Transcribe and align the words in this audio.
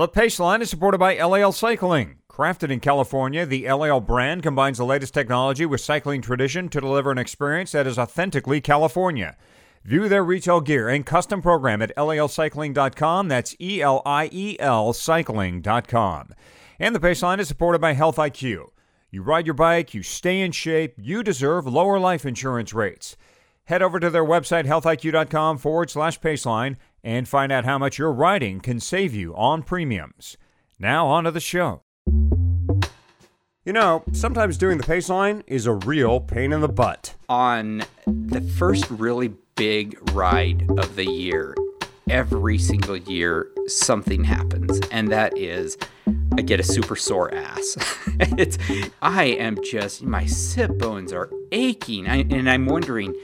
The 0.00 0.08
Paceline 0.08 0.62
is 0.62 0.70
supported 0.70 0.96
by 0.96 1.14
Eliel 1.14 1.52
Cycling. 1.52 2.20
Crafted 2.26 2.70
in 2.70 2.80
California, 2.80 3.44
the 3.44 3.64
Eliel 3.64 4.00
brand 4.02 4.42
combines 4.42 4.78
the 4.78 4.86
latest 4.86 5.12
technology 5.12 5.66
with 5.66 5.82
cycling 5.82 6.22
tradition 6.22 6.70
to 6.70 6.80
deliver 6.80 7.10
an 7.10 7.18
experience 7.18 7.72
that 7.72 7.86
is 7.86 7.98
authentically 7.98 8.62
California. 8.62 9.36
View 9.84 10.08
their 10.08 10.24
retail 10.24 10.62
gear 10.62 10.88
and 10.88 11.04
custom 11.04 11.42
program 11.42 11.82
at 11.82 11.94
elielcycling.com. 11.98 13.28
That's 13.28 13.54
E 13.60 13.82
L 13.82 14.00
I 14.06 14.30
E 14.32 14.56
L 14.58 14.94
cycling.com. 14.94 16.30
And 16.78 16.94
the 16.94 16.98
Paceline 16.98 17.38
is 17.38 17.48
supported 17.48 17.82
by 17.82 17.92
Health 17.92 18.16
IQ. 18.16 18.70
You 19.10 19.20
ride 19.22 19.44
your 19.44 19.52
bike, 19.52 19.92
you 19.92 20.02
stay 20.02 20.40
in 20.40 20.52
shape, 20.52 20.94
you 20.96 21.22
deserve 21.22 21.66
lower 21.66 21.98
life 21.98 22.24
insurance 22.24 22.72
rates. 22.72 23.18
Head 23.64 23.82
over 23.82 24.00
to 24.00 24.08
their 24.08 24.24
website, 24.24 24.64
healthiq.com 24.64 25.58
forward 25.58 25.90
slash 25.90 26.18
Paceline, 26.20 26.76
and 27.02 27.28
find 27.28 27.50
out 27.50 27.64
how 27.64 27.78
much 27.78 27.98
your 27.98 28.12
riding 28.12 28.60
can 28.60 28.80
save 28.80 29.14
you 29.14 29.34
on 29.34 29.62
premiums. 29.62 30.36
Now, 30.78 31.06
on 31.06 31.24
to 31.24 31.30
the 31.30 31.40
show. 31.40 31.82
You 33.64 33.74
know, 33.74 34.02
sometimes 34.12 34.56
doing 34.56 34.78
the 34.78 34.84
Paceline 34.84 35.42
is 35.46 35.66
a 35.66 35.74
real 35.74 36.20
pain 36.20 36.52
in 36.52 36.60
the 36.60 36.68
butt. 36.68 37.14
on 37.28 37.84
the 38.06 38.40
first 38.40 38.90
really 38.90 39.34
big 39.54 39.98
ride 40.12 40.66
of 40.78 40.96
the 40.96 41.04
year, 41.04 41.54
every 42.08 42.56
single 42.58 42.96
year 42.96 43.48
something 43.66 44.24
happens, 44.24 44.80
and 44.90 45.12
that 45.12 45.36
is 45.36 45.76
I 46.38 46.42
get 46.42 46.58
a 46.58 46.62
super 46.62 46.96
sore 46.96 47.32
ass. 47.34 47.76
it's 48.38 48.56
I 49.02 49.24
am 49.24 49.62
just 49.62 50.02
my 50.02 50.24
sit 50.24 50.78
bones 50.78 51.12
are 51.12 51.30
aching, 51.52 52.08
I, 52.08 52.20
and 52.30 52.48
I'm 52.48 52.64
wondering, 52.64 53.14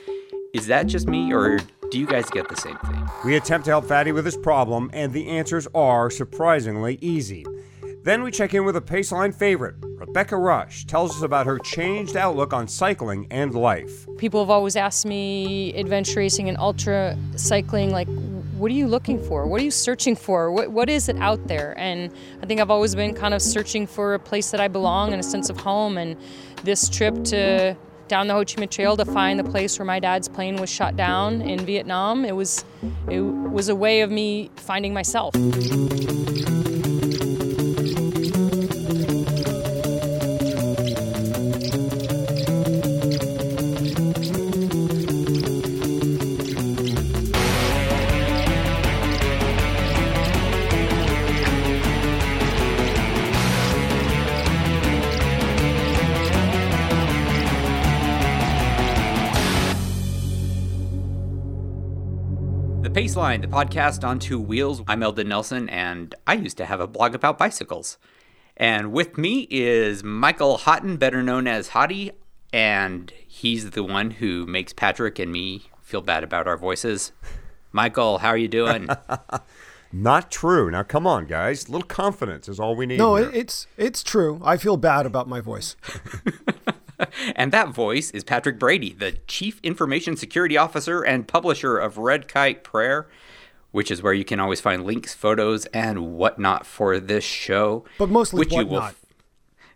is 0.52 0.66
that 0.66 0.86
just 0.86 1.08
me, 1.08 1.32
or 1.32 1.60
do 1.90 1.98
you 1.98 2.06
guys 2.06 2.28
get 2.30 2.48
the 2.48 2.56
same 2.56 2.76
thing? 2.78 3.08
We 3.24 3.36
attempt 3.36 3.64
to 3.66 3.70
help 3.70 3.86
Fatty 3.86 4.12
with 4.12 4.24
his 4.24 4.36
problem, 4.36 4.90
and 4.92 5.12
the 5.12 5.28
answers 5.28 5.66
are 5.74 6.10
surprisingly 6.10 6.98
easy. 7.00 7.46
Then 8.02 8.22
we 8.22 8.30
check 8.30 8.54
in 8.54 8.64
with 8.64 8.76
a 8.76 8.80
Paceline 8.80 9.34
favorite. 9.34 9.76
Rebecca 9.82 10.36
Rusch 10.36 10.86
tells 10.86 11.16
us 11.16 11.22
about 11.22 11.46
her 11.46 11.58
changed 11.58 12.16
outlook 12.16 12.52
on 12.52 12.68
cycling 12.68 13.26
and 13.30 13.54
life. 13.54 14.06
People 14.18 14.40
have 14.40 14.50
always 14.50 14.76
asked 14.76 15.06
me, 15.06 15.74
adventure 15.74 16.20
racing 16.20 16.48
and 16.48 16.56
ultra 16.58 17.16
cycling, 17.34 17.90
like, 17.90 18.08
what 18.56 18.70
are 18.70 18.74
you 18.74 18.86
looking 18.86 19.22
for? 19.22 19.46
What 19.46 19.60
are 19.60 19.64
you 19.64 19.70
searching 19.70 20.16
for? 20.16 20.50
What, 20.50 20.70
what 20.72 20.88
is 20.88 21.08
it 21.08 21.16
out 21.16 21.46
there? 21.46 21.78
And 21.78 22.12
I 22.42 22.46
think 22.46 22.60
I've 22.60 22.70
always 22.70 22.94
been 22.94 23.14
kind 23.14 23.34
of 23.34 23.42
searching 23.42 23.86
for 23.86 24.14
a 24.14 24.18
place 24.18 24.50
that 24.50 24.60
I 24.60 24.68
belong 24.68 25.12
and 25.12 25.20
a 25.20 25.24
sense 25.24 25.50
of 25.50 25.58
home. 25.58 25.98
And 25.98 26.16
this 26.62 26.88
trip 26.88 27.24
to 27.24 27.76
down 28.08 28.26
the 28.28 28.34
Ho 28.34 28.40
Chi 28.40 28.54
Minh 28.54 28.70
Trail 28.70 28.96
to 28.96 29.04
find 29.04 29.38
the 29.38 29.44
place 29.44 29.78
where 29.78 29.86
my 29.86 29.98
dad's 29.98 30.28
plane 30.28 30.56
was 30.56 30.70
shot 30.70 30.96
down 30.96 31.42
in 31.42 31.64
Vietnam, 31.66 32.24
it 32.24 32.32
was 32.32 32.64
it 33.08 33.20
was 33.20 33.68
a 33.68 33.74
way 33.74 34.00
of 34.00 34.10
me 34.10 34.50
finding 34.56 34.94
myself. 34.94 35.34
The 63.06 63.38
the 63.40 63.46
podcast 63.46 64.06
on 64.06 64.18
two 64.18 64.40
wheels. 64.40 64.82
I'm 64.88 65.00
Elden 65.00 65.28
Nelson, 65.28 65.68
and 65.68 66.12
I 66.26 66.34
used 66.34 66.56
to 66.56 66.66
have 66.66 66.80
a 66.80 66.88
blog 66.88 67.14
about 67.14 67.38
bicycles. 67.38 67.98
And 68.56 68.90
with 68.90 69.16
me 69.16 69.46
is 69.48 70.02
Michael 70.02 70.58
Hotten, 70.58 70.96
better 70.96 71.22
known 71.22 71.46
as 71.46 71.68
Hottie, 71.68 72.10
and 72.52 73.12
he's 73.24 73.70
the 73.70 73.84
one 73.84 74.10
who 74.10 74.44
makes 74.44 74.72
Patrick 74.72 75.20
and 75.20 75.30
me 75.30 75.70
feel 75.80 76.02
bad 76.02 76.24
about 76.24 76.48
our 76.48 76.56
voices. 76.56 77.12
Michael, 77.70 78.18
how 78.18 78.30
are 78.30 78.36
you 78.36 78.48
doing? 78.48 78.88
Not 79.92 80.28
true. 80.28 80.68
Now, 80.72 80.82
come 80.82 81.06
on, 81.06 81.26
guys. 81.26 81.68
A 81.68 81.72
little 81.72 81.86
confidence 81.86 82.48
is 82.48 82.58
all 82.58 82.74
we 82.74 82.86
need. 82.86 82.98
No, 82.98 83.14
here. 83.14 83.30
it's 83.32 83.68
it's 83.76 84.02
true. 84.02 84.40
I 84.44 84.56
feel 84.56 84.76
bad 84.76 85.06
about 85.06 85.28
my 85.28 85.40
voice. 85.40 85.76
and 87.34 87.52
that 87.52 87.68
voice 87.68 88.10
is 88.10 88.24
Patrick 88.24 88.58
Brady, 88.58 88.92
the 88.92 89.12
Chief 89.26 89.60
Information 89.62 90.16
Security 90.16 90.56
Officer 90.56 91.02
and 91.02 91.28
publisher 91.28 91.78
of 91.78 91.98
Red 91.98 92.28
Kite 92.28 92.64
Prayer, 92.64 93.08
which 93.72 93.90
is 93.90 94.02
where 94.02 94.12
you 94.12 94.24
can 94.24 94.40
always 94.40 94.60
find 94.60 94.84
links, 94.84 95.14
photos, 95.14 95.66
and 95.66 96.14
whatnot 96.14 96.66
for 96.66 96.98
this 96.98 97.24
show. 97.24 97.84
But 97.98 98.08
mostly 98.08 98.40
which 98.40 98.52
you 98.52 98.66
will 98.66 98.80
whatnot. 98.80 98.94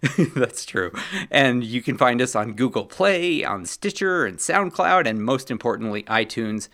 That's 0.35 0.65
true. 0.65 0.93
And 1.31 1.63
you 1.63 1.83
can 1.83 1.99
find 1.99 2.23
us 2.23 2.35
on 2.35 2.55
Google 2.55 2.87
Play, 2.87 3.45
on 3.45 3.67
Stitcher, 3.67 4.25
and 4.25 4.39
SoundCloud, 4.39 5.07
and 5.07 5.23
most 5.23 5.51
importantly, 5.51 6.05
iTunes. 6.05 6.69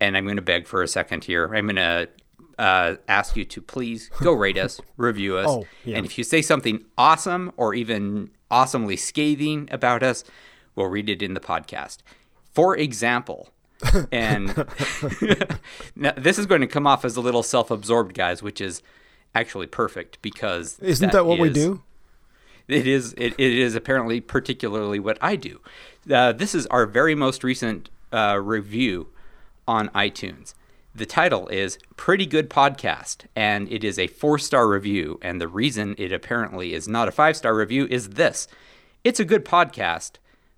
And 0.00 0.16
I'm 0.16 0.24
going 0.24 0.36
to 0.36 0.42
beg 0.42 0.66
for 0.66 0.82
a 0.82 0.88
second 0.88 1.24
here. 1.24 1.54
I'm 1.54 1.66
going 1.66 1.76
to 1.76 2.08
uh, 2.58 2.96
ask 3.08 3.36
you 3.36 3.44
to 3.44 3.60
please 3.60 4.10
go 4.20 4.32
rate 4.44 4.58
us, 4.58 4.80
review 4.96 5.36
us. 5.36 5.48
Oh, 5.48 5.66
yeah. 5.84 5.96
And 5.96 6.06
if 6.06 6.18
you 6.18 6.24
say 6.24 6.42
something 6.42 6.84
awesome 6.96 7.52
or 7.56 7.74
even 7.74 8.30
awesomely 8.50 8.96
scathing 8.96 9.68
about 9.70 10.02
us, 10.02 10.24
we'll 10.74 10.86
read 10.88 11.08
it 11.08 11.22
in 11.22 11.34
the 11.34 11.40
podcast. 11.40 11.98
For 12.52 12.76
example, 12.76 13.50
and 14.12 14.48
now, 15.96 16.12
this 16.16 16.38
is 16.38 16.46
going 16.46 16.62
to 16.62 16.66
come 16.66 16.86
off 16.86 17.04
as 17.04 17.16
a 17.16 17.20
little 17.20 17.42
self 17.42 17.70
absorbed, 17.70 18.14
guys, 18.14 18.42
which 18.42 18.60
is 18.60 18.82
actually 19.34 19.66
perfect 19.66 20.20
because 20.22 20.78
Isn't 20.80 21.12
that, 21.12 21.26
what 21.26 21.38
we 21.38 21.50
do? 21.50 21.82
it 22.68 22.86
is. 22.86 23.12
It, 23.18 23.34
it 23.38 23.52
is 23.52 23.74
apparently 23.74 24.20
particularly 24.20 24.98
what 24.98 25.18
I 25.20 25.36
do. 25.36 25.60
Uh, 26.10 26.32
this 26.32 26.54
is 26.54 26.66
our 26.68 26.86
very 26.86 27.14
most 27.14 27.44
recent 27.44 27.90
uh, 28.12 28.40
review 28.42 29.08
on 29.68 29.88
iTunes. 29.90 30.54
The 30.96 31.04
title 31.04 31.46
is 31.48 31.76
Pretty 31.98 32.24
Good 32.24 32.48
Podcast, 32.48 33.26
and 33.36 33.70
it 33.70 33.84
is 33.84 33.98
a 33.98 34.06
four 34.06 34.38
star 34.38 34.66
review. 34.66 35.18
And 35.20 35.38
the 35.38 35.46
reason 35.46 35.94
it 35.98 36.10
apparently 36.10 36.72
is 36.72 36.88
not 36.88 37.06
a 37.06 37.12
five 37.12 37.36
star 37.36 37.54
review 37.54 37.86
is 37.90 38.08
this 38.08 38.48
it's 39.04 39.20
a 39.20 39.24
good 39.26 39.44
podcast, 39.44 40.12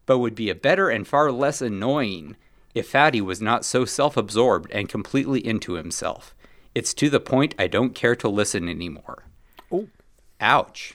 but 0.06 0.20
would 0.20 0.36
be 0.36 0.48
a 0.48 0.54
better 0.54 0.90
and 0.90 1.08
far 1.08 1.32
less 1.32 1.60
annoying 1.60 2.36
if 2.72 2.88
Fatty 2.88 3.20
was 3.20 3.42
not 3.42 3.64
so 3.64 3.84
self 3.84 4.16
absorbed 4.16 4.70
and 4.70 4.88
completely 4.88 5.44
into 5.44 5.72
himself. 5.72 6.36
It's 6.72 6.94
to 6.94 7.10
the 7.10 7.18
point 7.18 7.56
I 7.58 7.66
don't 7.66 7.96
care 7.96 8.14
to 8.14 8.28
listen 8.28 8.68
anymore. 8.68 9.24
Oh. 9.72 9.88
Ouch. 10.40 10.94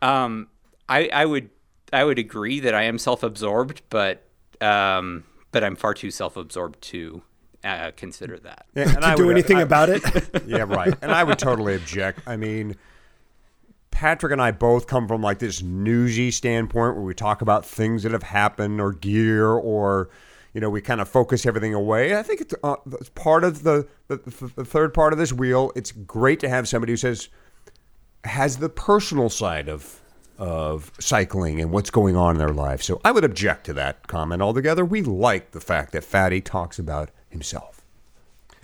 Um, 0.00 0.48
I 0.88 1.08
I 1.12 1.26
would 1.26 1.48
I 1.92 2.02
would 2.02 2.18
agree 2.18 2.58
that 2.58 2.74
I 2.74 2.82
am 2.82 2.98
self-absorbed, 2.98 3.82
but 3.88 4.26
um, 4.60 5.22
but 5.52 5.62
I'm 5.62 5.76
far 5.76 5.94
too 5.94 6.10
self-absorbed 6.10 6.82
to 6.82 7.22
uh, 7.64 7.90
consider 7.96 8.38
that. 8.40 8.66
Yeah, 8.74 8.88
and 8.90 9.00
To 9.02 9.06
I 9.06 9.14
do 9.14 9.26
would- 9.26 9.32
anything 9.32 9.58
I- 9.58 9.62
about 9.62 9.88
it? 9.88 10.02
yeah, 10.46 10.62
right. 10.62 10.94
And 11.02 11.12
I 11.12 11.24
would 11.24 11.38
totally 11.38 11.74
object. 11.74 12.20
I 12.26 12.36
mean, 12.36 12.76
Patrick 13.90 14.32
and 14.32 14.40
I 14.42 14.50
both 14.50 14.86
come 14.86 15.06
from 15.06 15.22
like 15.22 15.38
this 15.38 15.62
newsy 15.62 16.30
standpoint 16.30 16.94
where 16.96 17.04
we 17.04 17.14
talk 17.14 17.42
about 17.42 17.64
things 17.66 18.02
that 18.02 18.12
have 18.12 18.22
happened 18.22 18.80
or 18.80 18.92
gear 18.92 19.48
or, 19.50 20.08
you 20.54 20.60
know, 20.60 20.70
we 20.70 20.80
kind 20.80 21.00
of 21.00 21.08
focus 21.08 21.44
everything 21.46 21.74
away. 21.74 22.16
I 22.16 22.22
think 22.22 22.40
it's, 22.40 22.54
uh, 22.64 22.76
it's 22.92 23.10
part 23.10 23.44
of 23.44 23.62
the, 23.62 23.86
the, 24.08 24.16
the 24.56 24.64
third 24.64 24.94
part 24.94 25.12
of 25.12 25.18
this 25.18 25.32
wheel. 25.32 25.72
It's 25.76 25.92
great 25.92 26.40
to 26.40 26.48
have 26.48 26.66
somebody 26.68 26.92
who 26.94 26.96
says, 26.96 27.28
has 28.24 28.56
the 28.58 28.68
personal 28.68 29.28
side 29.28 29.68
of 29.68 29.98
of 30.38 30.90
cycling 30.98 31.60
and 31.60 31.70
what's 31.70 31.90
going 31.90 32.16
on 32.16 32.34
in 32.34 32.38
their 32.38 32.48
life. 32.48 32.82
So 32.82 33.00
I 33.04 33.12
would 33.12 33.22
object 33.22 33.66
to 33.66 33.72
that 33.74 34.08
comment 34.08 34.42
altogether. 34.42 34.84
We 34.84 35.02
like 35.02 35.52
the 35.52 35.60
fact 35.60 35.92
that 35.92 36.02
Fatty 36.02 36.40
talks 36.40 36.80
about 36.80 37.10
himself. 37.32 37.82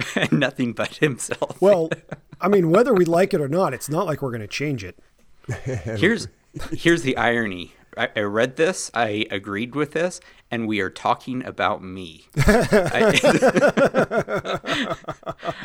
Nothing 0.33 0.73
but 0.73 0.97
himself. 0.97 1.61
Well, 1.61 1.91
I 2.41 2.49
mean, 2.49 2.71
whether 2.71 2.95
we 2.95 3.05
like 3.05 3.35
it 3.35 3.41
or 3.41 3.49
not, 3.49 3.75
it's 3.75 3.89
not 3.89 4.07
like 4.07 4.23
we're 4.23 4.31
going 4.31 4.41
to 4.41 4.47
change 4.47 4.85
it. 4.85 4.99
here's 5.65 6.29
here's 6.73 7.03
the 7.03 7.17
irony. 7.17 7.73
I, 7.97 8.11
I 8.15 8.21
read 8.21 8.57
this, 8.57 8.91
I 8.95 9.27
agreed 9.31 9.75
with 9.75 9.93
this, 9.93 10.21
and 10.51 10.69
we 10.69 10.81
are 10.81 10.91
talking 10.91 11.45
about 11.45 11.83
me. 11.83 12.27
I, 12.37 13.19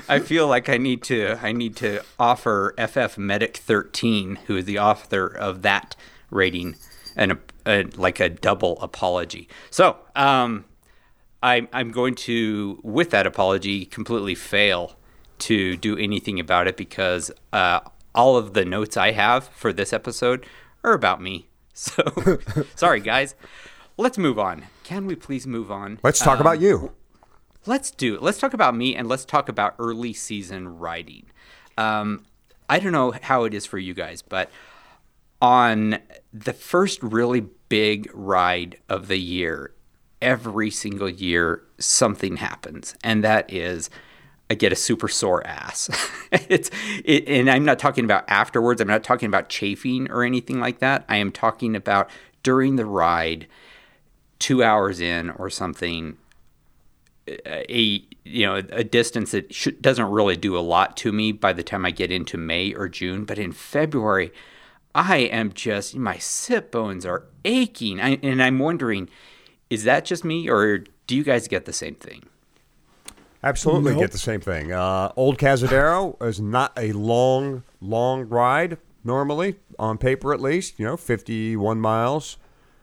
I 0.10 0.20
feel 0.20 0.48
like 0.48 0.68
I 0.70 0.78
need 0.78 1.04
to 1.04 1.38
I 1.42 1.52
need 1.52 1.76
to 1.78 2.02
offer 2.18 2.74
FF 2.78 3.18
Medic 3.18 3.58
13, 3.58 4.40
who 4.48 4.58
is 4.58 4.66
the 4.66 4.80
author 4.80 5.28
of 5.28 5.62
that 5.62 5.96
rating, 6.32 6.76
and 7.16 7.34
a, 7.34 7.38
a, 7.66 7.84
like 7.96 8.20
a 8.20 8.30
double 8.30 8.80
apology. 8.82 9.48
So, 9.70 9.98
um, 10.16 10.66
I, 11.44 11.68
I'm 11.74 11.92
going 11.92 12.16
to, 12.16 12.80
with 12.84 13.10
that 13.12 13.28
apology, 13.28 13.86
completely 13.86 14.34
fail 14.34 14.96
to 15.40 15.76
do 15.76 15.98
anything 15.98 16.40
about 16.40 16.68
it 16.68 16.78
because 16.78 17.30
uh, 17.52 17.82
all 18.16 18.38
of 18.38 18.54
the 18.54 18.64
notes 18.64 18.96
I 18.96 19.12
have 19.12 19.50
for 19.50 19.74
this 19.74 19.92
episode 19.92 20.46
are 20.84 20.94
about 20.94 21.22
me. 21.22 21.48
So, 21.76 22.04
sorry, 22.76 23.00
guys. 23.00 23.34
Let's 23.98 24.20
move 24.20 24.38
on. 24.38 24.66
Can 24.84 25.08
we 25.08 25.16
please 25.16 25.48
move 25.48 25.72
on? 25.72 25.98
Let's 26.04 26.20
talk 26.20 26.40
about 26.40 26.62
you. 26.62 26.94
Let's 27.66 27.90
do 27.90 28.14
it. 28.14 28.22
Let's 28.22 28.38
talk 28.38 28.54
about 28.54 28.76
me 28.76 28.96
and 28.96 29.08
let's 29.08 29.26
talk 29.26 29.50
about 29.50 29.74
early 29.80 30.14
season 30.14 30.78
riding. 30.78 31.26
Um, 31.76 32.26
I 32.70 32.78
don't 32.78 32.92
know 32.92 33.16
how 33.24 33.46
it 33.46 33.56
is 33.56 33.66
for 33.66 33.80
you 33.80 33.96
guys, 33.96 34.22
but 34.22 34.52
on 35.42 35.98
the 36.32 36.54
first 36.54 37.02
really 37.02 37.42
big 37.70 38.08
ride 38.14 38.78
of 38.88 39.08
the 39.08 39.20
year, 39.20 39.74
every 40.24 40.72
single 40.72 41.10
year 41.10 41.62
something 41.78 42.38
happens, 42.38 42.96
and 43.04 43.24
that 43.24 43.52
is 43.54 43.90
I 44.50 44.56
get 44.56 44.72
a 44.72 44.76
super 44.76 45.08
sore 45.08 45.46
ass. 45.46 45.90
it's 46.32 46.70
it, 47.04 47.28
and 47.28 47.50
I'm 47.50 47.66
not 47.66 47.80
talking 47.80 48.06
about 48.06 48.26
afterwards. 48.28 48.82
I'm 48.82 48.88
not 48.88 49.04
talking 49.04 49.28
about 49.28 49.50
chafing 49.50 50.10
or 50.12 50.24
anything 50.24 50.60
like 50.60 50.80
that. 50.80 51.06
I 51.10 51.18
am 51.18 51.32
talking 51.32 51.76
about 51.76 52.10
during 52.44 52.76
the 52.76 52.86
ride, 52.86 53.48
two 54.40 54.64
hours 54.64 55.00
in 55.00 55.30
or 55.32 55.50
something. 55.50 56.18
A 57.28 58.06
you 58.26 58.46
know 58.46 58.56
a 58.56 58.84
distance 58.84 59.32
that 59.32 59.82
doesn't 59.82 60.06
really 60.06 60.36
do 60.36 60.58
a 60.58 60.60
lot 60.60 60.98
to 60.98 61.12
me 61.12 61.32
by 61.32 61.54
the 61.54 61.64
time 61.64 61.86
I 61.86 61.92
get 61.92 62.12
into 62.12 62.38
May 62.38 62.74
or 62.74 62.90
June, 62.90 63.24
but 63.24 63.40
in 63.40 63.54
February, 63.54 64.32
I 64.94 65.18
am 65.18 65.54
just 65.54 65.96
my 65.96 66.18
sit 66.18 66.72
bones 66.72 67.06
are 67.06 67.26
aching, 67.46 68.00
I, 68.00 68.20
and 68.22 68.44
I'm 68.44 68.60
wondering, 68.60 69.10
is 69.74 69.86
that 69.86 70.06
just 70.06 70.24
me 70.24 70.48
or 70.48 70.84
do 71.08 71.16
you 71.16 71.24
guys 71.24 71.48
get 71.48 71.66
the 71.66 71.74
same 71.74 71.96
thing? 71.96 72.24
Absolutely 73.44 73.94
Nope. 73.94 74.02
get 74.02 74.12
the 74.12 74.20
same 74.20 74.40
thing. 74.40 74.72
Uh, 74.72 75.12
Old 75.18 75.40
Cazadero 75.40 76.22
is 76.24 76.40
not 76.40 76.72
a 76.78 76.92
long, 76.94 77.64
long 77.82 78.30
ride 78.30 78.78
normally, 79.04 79.56
on 79.80 79.98
paper 79.98 80.32
at 80.32 80.40
least. 80.40 80.80
You 80.80 80.86
know, 80.86 80.96
51 80.96 81.82
miles, 81.82 82.38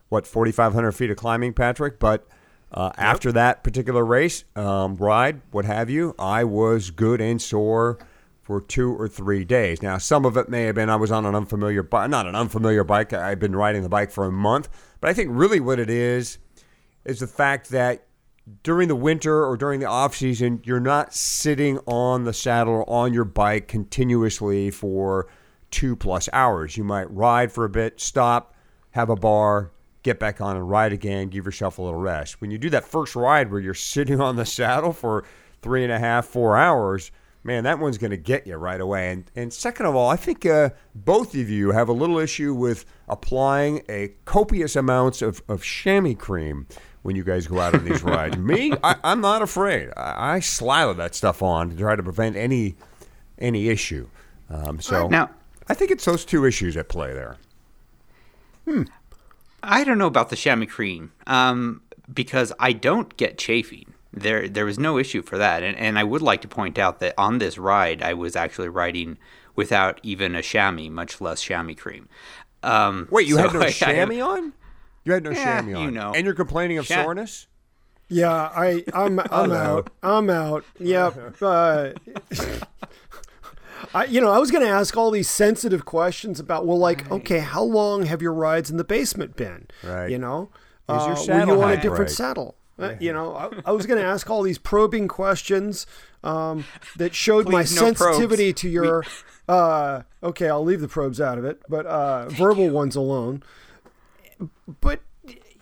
what, 0.09 0.27
4,500 0.27 0.93
feet 0.93 1.11
of 1.11 1.17
climbing, 1.17 1.55
Patrick? 1.55 2.01
But 2.01 2.27
uh, 2.73 2.91
after 2.99 3.31
that 3.33 3.63
particular 3.63 4.05
race, 4.05 4.45
um, 4.57 4.97
ride, 4.97 5.41
what 5.53 5.65
have 5.65 5.89
you, 5.89 6.15
I 6.19 6.43
was 6.43 6.91
good 6.91 7.21
and 7.21 7.41
sore 7.41 7.99
for 8.43 8.61
two 8.61 8.93
or 8.93 9.07
three 9.07 9.45
days. 9.45 9.81
Now, 9.81 9.97
some 9.97 10.25
of 10.25 10.37
it 10.37 10.49
may 10.49 10.65
have 10.65 10.75
been 10.75 10.91
I 10.91 10.97
was 10.97 11.13
on 11.13 11.25
an 11.25 11.37
unfamiliar 11.37 11.85
bike, 11.85 12.11
not 12.11 12.27
an 12.27 12.35
unfamiliar 12.35 12.83
bike. 12.83 13.13
I've 13.13 13.39
been 13.39 13.55
riding 13.55 13.83
the 13.83 13.89
bike 13.89 14.11
for 14.11 14.27
a 14.27 14.33
month. 14.33 14.69
But 15.01 15.09
I 15.09 15.15
think 15.15 15.31
really 15.33 15.61
what 15.61 15.79
it 15.79 15.89
is 15.89 16.39
is 17.05 17.21
the 17.21 17.27
fact 17.27 17.71
that 17.71 18.07
during 18.63 18.89
the 18.89 18.97
winter 18.97 19.45
or 19.45 19.57
during 19.57 19.81
the 19.81 19.87
off 19.87 20.17
season, 20.17 20.61
you're 20.65 20.81
not 20.81 21.15
sitting 21.15 21.79
on 21.87 22.25
the 22.25 22.33
saddle 22.33 22.75
or 22.75 22.91
on 22.91 23.13
your 23.13 23.25
bike 23.25 23.69
continuously 23.69 24.71
for 24.71 25.29
two 25.71 25.95
plus 25.95 26.29
hours. 26.33 26.77
You 26.77 26.85
might 26.85 27.11
ride 27.11 27.53
for 27.53 27.65
a 27.65 27.71
bit, 27.71 28.01
stop, 28.01 28.55
have 28.93 29.09
a 29.09 29.17
bar, 29.17 29.71
get 30.03 30.19
back 30.19 30.41
on 30.41 30.57
and 30.57 30.69
ride 30.69 30.93
again, 30.93 31.29
give 31.29 31.45
yourself 31.45 31.79
a 31.79 31.83
little 31.83 32.01
rest. 32.01 32.41
When 32.41 32.51
you 32.51 32.59
do 32.59 32.71
that 32.71 32.85
first 32.85 33.15
ride 33.15 33.51
where 33.51 33.61
you're 33.61 33.75
sitting 33.95 34.21
on 34.21 34.37
the 34.37 34.47
saddle 34.47 34.93
for 34.93 35.25
three 35.63 35.85
and 35.85 35.93
a 35.93 35.99
half, 35.99 36.27
four 36.27 36.57
hours, 36.57 37.13
man, 37.45 37.65
that 37.65 37.79
one's 37.79 37.99
going 37.99 38.11
to 38.11 38.17
get 38.17 38.47
you 38.47 38.57
right 38.57 38.81
away. 38.81 39.11
And, 39.11 39.31
and 39.37 39.53
second 39.53 39.87
of 39.87 39.95
all, 39.95 40.09
I 40.09 40.17
think 40.17 40.45
uh, 40.45 40.71
both 40.95 41.35
of 41.35 41.49
you 41.49 41.73
have 41.73 41.89
a 41.89 41.93
little 41.93 42.19
issue 42.19 42.55
with 42.55 42.85
applying 43.09 43.83
a 43.89 44.15
copious 44.25 44.77
amounts 44.77 45.23
of, 45.23 45.43
of 45.49 45.63
chamois 45.63 46.15
cream 46.15 46.67
when 47.03 47.17
you 47.17 47.25
guys 47.25 47.47
go 47.47 47.59
out 47.61 47.75
on 47.75 47.85
these 47.85 48.03
rides. 48.03 48.37
Me, 48.39 48.73
I, 48.85 48.97
I'm 49.05 49.21
not 49.21 49.43
afraid. 49.43 49.91
I, 49.97 50.35
I 50.37 50.41
slather 50.41 50.95
that 50.95 51.15
stuff 51.15 51.43
on 51.43 51.71
to 51.71 51.77
try 51.77 51.97
to 51.97 52.03
prevent 52.03 52.37
any 52.37 52.75
any 53.39 53.69
issue. 53.69 54.09
Um, 54.51 54.81
so 54.81 55.09
Now- 55.09 55.31
I 55.69 55.75
think 55.75 55.91
it's 55.91 56.05
those 56.05 56.25
two 56.25 56.45
issues 56.45 56.77
at 56.77 56.89
play 56.89 57.13
there. 57.15 57.37
Hmm. 58.65 58.83
I 59.63 59.85
don't 59.85 59.99
know 59.99 60.07
about 60.07 60.31
the 60.31 60.37
chamois 60.37 60.67
cream 60.67 61.13
um, 61.27 61.83
because 62.13 62.53
I 62.59 62.73
don't 62.73 63.17
get 63.17 63.39
chafing. 63.39 63.95
There, 64.13 64.49
there 64.49 64.65
was 64.65 64.79
no 64.79 64.99
issue 64.99 65.23
for 65.23 65.39
that, 65.39 65.63
and 65.63 65.77
and 65.77 65.97
I 65.99 66.03
would 66.05 66.23
like 66.23 66.41
to 66.43 66.49
point 66.49 66.79
out 66.79 66.99
that 66.99 67.15
on 67.17 67.39
this 67.39 67.59
ride, 67.59 68.03
I 68.03 68.15
was 68.15 68.35
actually 68.35 68.69
riding 68.69 69.19
without 69.55 70.01
even 70.03 70.35
a 70.35 70.43
chamois, 70.43 70.91
much 70.91 71.21
less 71.21 71.41
chamois 71.41 71.75
cream. 71.75 72.09
Um, 72.65 73.07
Wait, 73.11 73.29
you 73.29 73.37
so 73.37 73.43
had 73.43 73.53
no 73.55 73.61
I- 73.63 73.67
I- 73.67 73.71
chamois 73.71 74.21
on? 74.21 74.53
You 75.05 75.13
had 75.13 75.23
no 75.25 75.31
Yeah, 75.31 75.61
chamois 75.63 75.79
on, 75.79 75.85
you 75.85 75.91
know. 75.91 76.13
and 76.15 76.25
you're 76.25 76.35
complaining 76.35 76.79
of 76.79 76.87
Cha- 76.87 77.03
soreness. 77.03 77.47
Yeah, 78.09 78.33
I 78.33 78.85
I'm 78.93 79.21
I'm 79.31 79.53
out. 79.53 79.91
I'm 80.03 80.29
out. 80.31 80.65
Yep. 80.81 81.37
Uh, 81.41 81.91
I 83.95 84.05
you 84.05 84.21
know 84.21 84.31
I 84.31 84.39
was 84.39 84.51
going 84.51 84.65
to 84.65 84.71
ask 84.71 84.97
all 84.97 85.11
these 85.11 85.29
sensitive 85.29 85.85
questions 85.85 86.39
about 86.39 86.67
well 86.67 86.79
like 86.79 87.11
okay 87.11 87.39
how 87.39 87.63
long 87.63 88.05
have 88.05 88.21
your 88.21 88.33
rides 88.35 88.71
in 88.71 88.77
the 88.77 88.85
basement 88.85 89.37
been 89.37 89.69
Right. 89.83 90.11
you 90.11 90.19
know 90.19 90.51
Is 90.89 90.95
your 90.95 91.05
Uh, 91.05 91.09
were 91.09 91.17
saddle 91.17 91.57
you 91.57 91.63
on 91.63 91.73
a 91.73 91.77
different 91.77 91.99
right? 92.01 92.11
saddle 92.11 92.57
Uh, 92.79 92.95
you 93.01 93.13
know 93.13 93.35
I, 93.35 93.49
I 93.71 93.73
was 93.73 93.87
going 93.87 94.01
to 94.01 94.07
ask 94.07 94.29
all 94.29 94.43
these 94.43 94.59
probing 94.59 95.09
questions 95.09 95.87
um, 96.23 96.65
that 96.99 97.15
showed 97.15 97.47
my 97.49 97.63
Please, 97.63 97.75
no 97.75 97.83
probes. 97.95 97.99
sensitivity 98.01 98.53
to 98.53 98.69
your 98.69 99.05
uh, 99.49 100.03
okay 100.23 100.49
I'll 100.51 100.65
leave 100.65 100.81
the 100.83 100.89
probes 100.89 101.21
out 101.21 101.39
of 101.39 101.45
it 101.45 101.63
but 101.69 101.87
uh, 101.87 102.29
verbal 102.29 102.69
ones 102.69 102.97
alone 102.97 103.43
but 104.81 105.01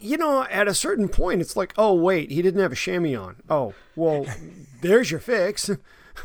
you 0.01 0.17
know, 0.17 0.45
at 0.45 0.69
a 0.69 0.75
certain 0.75 1.09
point, 1.09 1.41
it's 1.41 1.57
like, 1.57 1.73
oh 1.77 1.95
wait, 1.95 2.31
he 2.31 2.43
didn't 2.43 2.61
have 2.61 2.73
a 2.73 2.77
chamois 2.77 3.17
on. 3.17 3.37
Oh, 3.49 3.75
well, 3.97 4.27
there's 4.81 5.11
your 5.11 5.21
fix. 5.21 5.71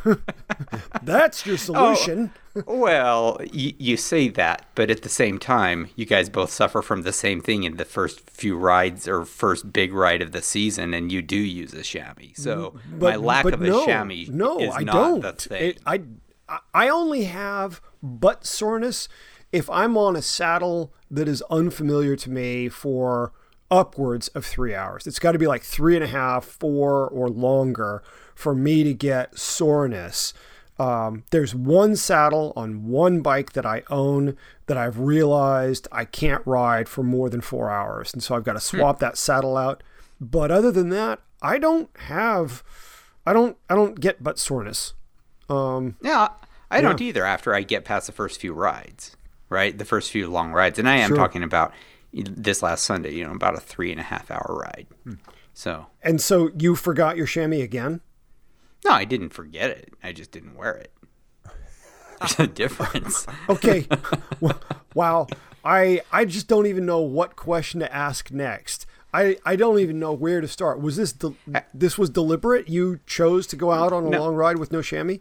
That's 1.04 1.46
your 1.46 1.54
oh, 1.54 1.58
solution. 1.58 2.32
Well, 2.66 3.38
y- 3.40 3.76
you 3.78 3.98
say 3.98 4.28
that, 4.30 4.68
but 4.76 4.90
at 4.90 5.02
the 5.04 5.10
same 5.10 5.40
time, 5.40 5.90
you 5.96 6.06
guys 6.06 6.30
both 6.30 6.52
suffer 6.52 6.82
from 6.82 7.04
the 7.04 7.14
same 7.14 7.42
thing 7.42 7.64
in 7.64 7.78
the 7.78 7.86
first 7.86 8.30
few 8.30 8.58
rides 8.58 9.08
or 9.08 9.26
first 9.26 9.72
big 9.72 9.94
ride 9.94 10.22
of 10.22 10.32
the 10.32 10.42
season, 10.42 10.94
and 10.94 11.12
you 11.12 11.22
do 11.22 11.38
use 11.38 11.74
a 11.74 11.84
chamois. 11.84 12.34
So 12.36 12.72
mm-hmm. 12.72 13.00
but, 13.00 13.12
my 13.12 13.16
lack 13.18 13.46
of 13.46 13.62
a 13.62 13.68
no, 13.68 13.86
chamois 13.86 14.26
no, 14.30 14.60
is 14.60 14.74
I 14.76 14.84
not 14.84 14.94
don't. 14.94 15.22
the 15.22 15.34
thing. 15.34 15.64
It, 15.64 15.80
I 15.86 16.02
I 16.74 16.90
only 16.90 17.24
have 17.26 17.82
butt 18.02 18.46
soreness 18.46 19.08
if 19.54 19.70
I'm 19.70 19.98
on 19.98 20.18
a 20.18 20.22
saddle 20.22 20.92
that 21.10 21.30
is 21.30 21.42
unfamiliar 21.50 22.18
to 22.18 22.30
me 22.30 22.68
for 22.68 23.32
upwards 23.72 24.28
of 24.30 24.46
three 24.46 24.76
hours. 24.76 25.08
It's 25.08 25.20
got 25.20 25.32
to 25.32 25.40
be 25.40 25.48
like 25.48 25.64
three 25.64 25.96
and 25.96 26.04
a 26.04 26.08
half, 26.08 26.44
four, 26.44 27.08
or 27.08 27.30
longer 27.30 28.04
for 28.36 28.54
me 28.54 28.84
to 28.84 28.94
get 28.94 29.38
soreness. 29.40 30.34
Um, 30.80 31.24
there's 31.32 31.54
one 31.56 31.96
saddle 31.96 32.52
on 32.56 32.88
one 32.88 33.22
bike 33.22 33.54
that 33.54 33.66
I 33.66 33.84
own 33.90 34.36
that 34.66 34.76
I've 34.78 35.00
realized 35.00 35.88
I 35.92 36.06
can't 36.06 36.42
ride 36.46 36.90
for 36.90 37.04
more 37.04 37.30
than 37.30 37.42
four 37.42 37.70
hours, 37.72 38.12
and 38.14 38.22
so 38.24 38.36
I've 38.36 38.44
got 38.44 38.60
to 38.60 38.76
Hmm. 38.76 38.80
swap 38.80 39.00
that 39.00 39.18
saddle 39.18 39.56
out. 39.56 39.82
But 40.20 40.52
other 40.52 40.72
than 40.72 40.90
that, 40.90 41.20
I 41.42 41.58
don't 41.60 41.90
have, 42.08 42.64
I 43.26 43.34
don't, 43.34 43.56
I 43.70 43.76
don't 43.76 44.00
get 44.00 44.24
butt 44.24 44.40
soreness. 44.40 44.94
Um, 45.50 45.96
Yeah, 46.02 46.30
I 46.72 46.82
don't 46.82 47.02
either 47.02 47.24
after 47.26 47.54
I 47.54 47.62
get 47.62 47.86
past 47.86 48.08
the 48.08 48.14
first 48.14 48.40
few 48.40 48.54
rides, 48.54 49.16
right? 49.50 49.78
The 49.78 49.86
first 49.86 50.12
few 50.12 50.28
long 50.30 50.52
rides. 50.52 50.80
And 50.80 50.88
I 50.90 50.98
am 50.98 51.10
Sure. 51.10 51.18
talking 51.18 51.44
about 51.44 51.74
this 52.14 52.62
last 52.62 52.84
Sunday, 52.86 53.14
you 53.14 53.26
know, 53.26 53.34
about 53.34 53.56
a 53.56 53.60
three 53.60 53.92
and 53.92 54.00
a 54.00 54.04
half 54.04 54.30
hour 54.32 54.60
ride. 54.64 54.88
Hmm. 55.04 55.14
So, 55.54 55.88
and 56.02 56.20
so 56.22 56.50
you 56.58 56.76
forgot 56.76 57.18
your 57.18 57.28
chamois 57.28 57.62
again. 57.62 58.02
no, 58.86 58.92
I 58.92 59.06
didn't 59.06 59.30
forget 59.30 59.70
it. 59.70 59.94
I 60.04 60.12
just 60.12 60.32
didn't 60.32 60.56
wear 60.56 60.74
it. 60.74 60.92
There's 62.20 62.40
a 62.40 62.48
difference. 62.48 63.26
Okay, 63.50 63.88
Well, 64.40 64.60
wow. 64.94 65.28
I 65.66 66.02
I 66.12 66.26
just 66.26 66.48
don't 66.48 66.68
even 66.68 66.86
know 66.86 67.00
what 67.00 67.36
question 67.36 67.80
to 67.82 67.94
ask 67.94 68.32
next. 68.32 68.86
I, 69.14 69.38
I 69.46 69.56
don't 69.56 69.80
even 69.80 70.00
know 70.00 70.12
where 70.12 70.42
to 70.42 70.48
start. 70.48 70.82
Was 70.82 70.96
this 70.98 71.14
de- 71.14 71.36
this 71.74 71.98
was 71.98 72.10
deliberate? 72.10 72.68
You 72.68 73.00
chose 73.06 73.46
to 73.48 73.56
go 73.56 73.72
out 73.72 73.94
on 73.94 74.06
a 74.06 74.10
long 74.10 74.36
ride 74.36 74.58
with 74.58 74.72
no 74.72 74.82
chamois? 74.82 75.18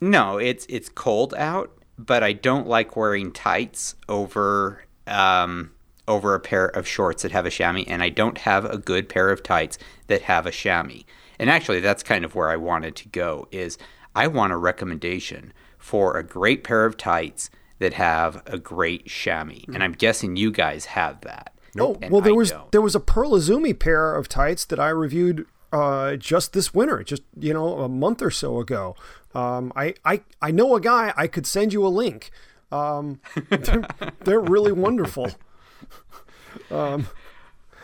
No, 0.00 0.38
it's 0.38 0.66
it's 0.68 0.88
cold 0.88 1.34
out, 1.34 1.70
but 2.06 2.22
I 2.22 2.32
don't 2.32 2.66
like 2.66 2.96
wearing 2.96 3.30
tights 3.32 3.94
over 4.08 4.84
um, 5.06 5.72
over 6.08 6.34
a 6.34 6.40
pair 6.40 6.66
of 6.66 6.86
shorts 6.86 7.22
that 7.22 7.32
have 7.32 7.46
a 7.46 7.50
chamois, 7.50 7.84
and 7.86 8.02
I 8.02 8.08
don't 8.08 8.38
have 8.38 8.64
a 8.64 8.78
good 8.78 9.08
pair 9.08 9.30
of 9.30 9.42
tights 9.42 9.78
that 10.06 10.22
have 10.22 10.46
a 10.46 10.50
chamois. 10.50 11.02
And 11.38 11.50
actually, 11.50 11.80
that's 11.80 12.02
kind 12.02 12.24
of 12.24 12.34
where 12.34 12.48
I 12.50 12.56
wanted 12.56 12.96
to 12.96 13.08
go. 13.08 13.48
Is 13.50 13.78
I 14.14 14.26
want 14.26 14.52
a 14.52 14.56
recommendation 14.56 15.52
for 15.78 16.16
a 16.16 16.22
great 16.22 16.64
pair 16.64 16.84
of 16.84 16.96
tights 16.96 17.50
that 17.78 17.94
have 17.94 18.42
a 18.46 18.58
great 18.58 19.06
chamois, 19.06 19.64
and 19.72 19.82
I'm 19.82 19.92
guessing 19.92 20.36
you 20.36 20.50
guys 20.50 20.86
have 20.86 21.20
that. 21.22 21.54
Oh 21.78 21.98
well, 22.10 22.20
there 22.20 22.32
I 22.32 22.36
was 22.36 22.50
don't. 22.50 22.72
there 22.72 22.80
was 22.80 22.94
a 22.94 23.00
Pearl 23.00 23.32
Izumi 23.32 23.78
pair 23.78 24.14
of 24.14 24.28
tights 24.28 24.64
that 24.66 24.80
I 24.80 24.88
reviewed 24.88 25.46
uh, 25.72 26.16
just 26.16 26.52
this 26.52 26.74
winter, 26.74 27.02
just 27.02 27.22
you 27.38 27.52
know 27.54 27.80
a 27.80 27.88
month 27.88 28.22
or 28.22 28.30
so 28.30 28.58
ago. 28.60 28.96
Um, 29.34 29.72
I, 29.76 29.94
I 30.04 30.22
I 30.42 30.50
know 30.50 30.74
a 30.74 30.80
guy. 30.80 31.12
I 31.16 31.26
could 31.26 31.46
send 31.46 31.72
you 31.72 31.86
a 31.86 31.88
link. 31.88 32.30
Um, 32.72 33.20
they're, 33.50 33.86
they're 34.24 34.40
really 34.40 34.72
wonderful. 34.72 35.30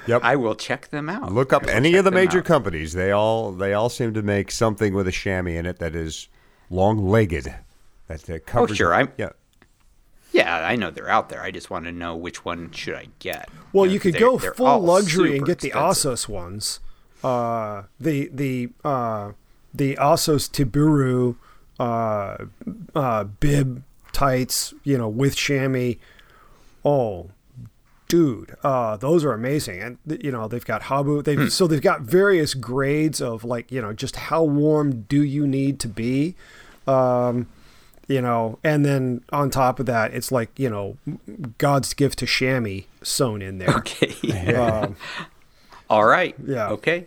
Yep. 0.07 0.21
I 0.23 0.37
will 0.37 0.55
check 0.55 0.89
them 0.91 1.09
out. 1.09 1.33
Look 1.33 1.53
up 1.53 1.67
any 1.67 1.97
of 1.97 2.05
the 2.05 2.13
major 2.13 2.39
out. 2.39 2.45
companies. 2.45 2.93
They 2.93 3.11
all 3.11 3.51
they 3.53 3.73
all 3.73 3.89
seem 3.89 4.15
to 4.15 4.23
make 4.23 4.51
something 4.53 4.95
with 4.95 5.09
a 5.09 5.13
chamois 5.13 5.53
in 5.59 5.67
it 5.67 5.79
that 5.81 5.97
is 5.97 6.29
long-legged. 6.71 7.53
That 8.07 8.31
uh, 8.31 8.39
covers. 8.47 8.71
Oh, 8.73 8.75
sure, 8.75 8.95
I'm- 8.95 9.13
yeah. 9.17 9.31
Yeah, 10.33 10.57
I 10.67 10.77
know 10.77 10.91
they're 10.91 11.09
out 11.09 11.29
there. 11.31 11.41
I 11.43 11.51
just 11.51 11.71
want 11.71 11.87
to 11.87 11.93
know 11.93 12.15
which 12.15 12.45
one 12.45 12.71
should 12.71 12.95
I 12.95 13.09
get. 13.21 13.49
Well, 13.73 13.87
know, 13.87 13.93
you 13.93 13.99
'cause 13.99 14.13
could 14.13 14.21
go 14.21 14.39
full 14.39 14.81
luxury 14.81 15.31
and 15.31 15.39
super 15.39 15.47
get 15.47 15.59
the 15.61 15.69
expensive. 15.69 15.89
Assos 16.13 16.29
ones. 16.29 16.81
Uh, 17.23 17.85
the 17.99 18.31
the 18.33 18.69
uh, 18.85 19.33
the 19.75 19.97
Assos 19.97 20.49
Tiburu 20.49 21.37
uh, 21.79 22.37
uh, 22.95 23.25
bib 23.25 23.83
tights, 24.13 24.75
you 24.85 24.97
know, 24.97 25.09
with 25.09 25.37
chamois. 25.37 25.95
Oh, 26.85 27.31
dude, 28.09 28.55
uh, 28.63 28.97
those 28.97 29.25
are 29.25 29.33
amazing. 29.33 29.81
And 29.83 29.99
you 30.23 30.31
know, 30.31 30.49
they've 30.49 30.65
got 30.65 30.85
habu. 30.85 31.23
They've 31.23 31.53
so 31.53 31.67
they've 31.67 31.83
got 31.83 32.03
various 32.03 32.55
grades 32.55 33.21
of 33.21 33.45
like 33.45 33.71
you 33.71 33.83
know 33.83 33.93
just 33.93 34.17
how 34.17 34.43
warm 34.45 35.03
do 35.03 35.23
you 35.23 35.47
need 35.47 35.81
to 35.81 35.89
be. 35.89 36.35
Um, 36.87 37.49
you 38.09 38.23
know, 38.23 38.61
and 38.63 38.85
then 38.85 39.23
on 39.33 39.51
top 39.51 39.81
of 39.81 39.87
that, 39.87 40.15
it's 40.15 40.31
like 40.31 40.57
you 40.59 40.71
know, 40.71 40.97
God's 41.59 41.93
gift 41.93 42.21
to 42.21 42.27
chamois 42.27 42.83
sewn 43.03 43.43
in 43.43 43.59
there. 43.59 43.69
Okay. 43.79 44.15
Um, 44.57 44.97
All 45.89 46.05
right. 46.05 46.35
Yeah. 46.45 46.69
Okay. 46.71 47.07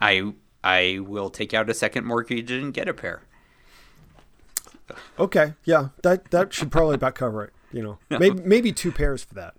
I 0.00 0.32
I 0.64 0.98
will 1.00 1.30
take 1.30 1.54
out 1.54 1.68
a 1.70 1.74
second 1.74 2.04
mortgage 2.04 2.50
and 2.50 2.72
get 2.74 2.88
a 2.88 2.94
pair. 2.94 3.22
okay, 5.18 5.54
yeah, 5.64 5.88
that 6.02 6.30
that 6.30 6.52
should 6.52 6.70
probably 6.70 6.94
about 6.96 7.14
cover 7.14 7.44
it. 7.44 7.52
You 7.72 7.82
know, 7.82 7.98
maybe 8.18 8.40
maybe 8.42 8.72
two 8.72 8.92
pairs 8.92 9.24
for 9.24 9.34
that. 9.34 9.54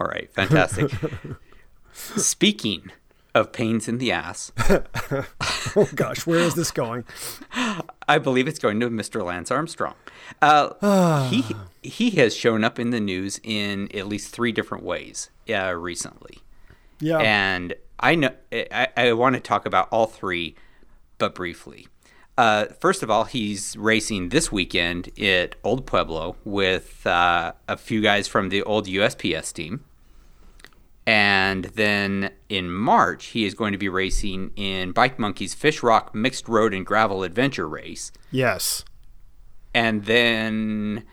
All 0.00 0.06
right. 0.06 0.32
Fantastic. 0.34 0.90
Speaking 1.92 2.90
of 3.34 3.52
pains 3.52 3.86
in 3.88 3.98
the 3.98 4.10
ass, 4.12 4.50
Oh 5.76 5.88
gosh, 5.94 6.26
where 6.26 6.38
is 6.40 6.54
this 6.54 6.70
going? 6.70 7.04
I 8.08 8.18
believe 8.18 8.48
it's 8.48 8.58
going 8.58 8.80
to 8.80 8.90
Mr. 8.90 9.24
Lance 9.24 9.50
Armstrong. 9.50 9.94
Uh, 10.40 11.28
he 11.30 11.44
he 11.82 12.10
has 12.10 12.34
shown 12.34 12.64
up 12.64 12.78
in 12.78 12.90
the 12.90 13.00
news 13.00 13.40
in 13.44 13.94
at 13.96 14.08
least 14.08 14.32
three 14.34 14.52
different 14.52 14.84
ways 14.84 15.30
uh, 15.54 15.72
recently. 15.74 16.38
Yeah, 17.02 17.18
and 17.18 17.74
I 18.00 18.14
know 18.14 18.30
I, 18.50 18.88
I 18.96 19.12
want 19.12 19.34
to 19.34 19.40
talk 19.40 19.66
about 19.66 19.88
all 19.90 20.06
three, 20.06 20.54
but 21.18 21.34
briefly. 21.34 21.88
Uh, 22.38 22.66
first 22.80 23.02
of 23.02 23.10
all, 23.10 23.24
he's 23.24 23.76
racing 23.76 24.30
this 24.30 24.50
weekend 24.50 25.10
at 25.20 25.54
Old 25.62 25.84
Pueblo 25.86 26.36
with 26.44 27.06
uh, 27.06 27.52
a 27.68 27.76
few 27.76 28.00
guys 28.00 28.26
from 28.26 28.48
the 28.48 28.62
old 28.62 28.86
USPS 28.86 29.52
team. 29.52 29.84
And 31.06 31.64
then 31.64 32.30
in 32.48 32.70
March, 32.70 33.26
he 33.26 33.44
is 33.44 33.54
going 33.54 33.72
to 33.72 33.78
be 33.78 33.88
racing 33.88 34.52
in 34.56 34.92
Bike 34.92 35.18
Monkey's 35.18 35.52
Fish 35.52 35.82
Rock 35.82 36.14
Mixed 36.14 36.48
Road 36.48 36.72
and 36.72 36.86
Gravel 36.86 37.22
Adventure 37.22 37.68
Race. 37.68 38.12
yes, 38.30 38.84
And 39.74 40.04
then, 40.04 41.04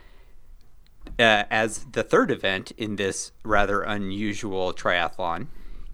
uh, 1.17 1.43
as 1.49 1.85
the 1.91 2.03
third 2.03 2.29
event 2.29 2.71
in 2.77 2.95
this 2.97 3.31
rather 3.43 3.81
unusual 3.81 4.73
triathlon, 4.73 5.47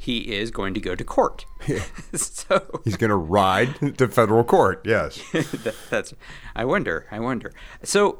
he 0.05 0.35
is 0.35 0.51
going 0.51 0.75
to 0.75 0.79
go 0.79 0.93
to 0.93 1.03
court. 1.03 1.47
so 2.13 2.81
He's 2.83 2.95
going 2.95 3.09
to 3.09 3.15
ride 3.15 3.97
to 3.97 4.07
federal 4.07 4.43
court. 4.43 4.85
Yes. 4.85 5.19
that, 5.31 5.75
that's. 5.89 6.13
I 6.55 6.63
wonder. 6.63 7.07
I 7.09 7.19
wonder. 7.19 7.51
So, 7.81 8.19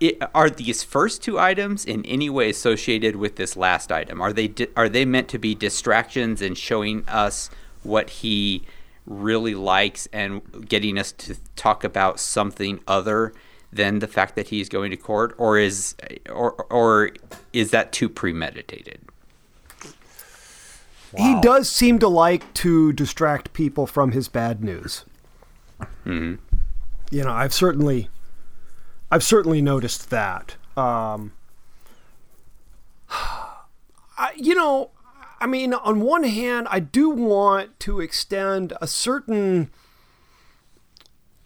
it, 0.00 0.18
are 0.34 0.50
these 0.50 0.82
first 0.82 1.22
two 1.22 1.38
items 1.38 1.86
in 1.86 2.04
any 2.04 2.28
way 2.28 2.50
associated 2.50 3.16
with 3.16 3.36
this 3.36 3.56
last 3.56 3.90
item? 3.90 4.20
Are 4.20 4.34
they 4.34 4.48
di- 4.48 4.68
are 4.76 4.90
they 4.90 5.06
meant 5.06 5.28
to 5.28 5.38
be 5.38 5.54
distractions 5.54 6.42
and 6.42 6.58
showing 6.58 7.08
us 7.08 7.48
what 7.82 8.10
he 8.10 8.62
really 9.06 9.54
likes 9.54 10.08
and 10.12 10.68
getting 10.68 10.98
us 10.98 11.10
to 11.12 11.36
talk 11.54 11.84
about 11.84 12.20
something 12.20 12.80
other 12.86 13.32
than 13.72 14.00
the 14.00 14.08
fact 14.08 14.34
that 14.34 14.48
he's 14.48 14.68
going 14.68 14.90
to 14.90 14.96
court, 14.98 15.34
or 15.38 15.58
is 15.58 15.94
or 16.28 16.52
or 16.68 17.12
is 17.54 17.70
that 17.70 17.92
too 17.92 18.10
premeditated? 18.10 19.05
He 21.16 21.40
does 21.40 21.68
seem 21.68 21.98
to 22.00 22.08
like 22.08 22.52
to 22.54 22.92
distract 22.92 23.52
people 23.52 23.86
from 23.86 24.12
his 24.12 24.28
bad 24.28 24.62
news. 24.62 25.04
You 27.10 27.24
know, 27.24 27.32
I've 27.32 27.54
certainly, 27.54 28.08
I've 29.10 29.22
certainly 29.22 29.62
noticed 29.62 30.10
that. 30.10 30.56
Um, 30.76 31.32
I, 34.18 34.32
you 34.36 34.54
know, 34.54 34.90
I 35.40 35.46
mean, 35.46 35.74
on 35.74 36.00
one 36.00 36.24
hand, 36.24 36.66
I 36.70 36.80
do 36.80 37.10
want 37.10 37.78
to 37.80 38.00
extend 38.00 38.72
a 38.80 38.86
certain 38.86 39.70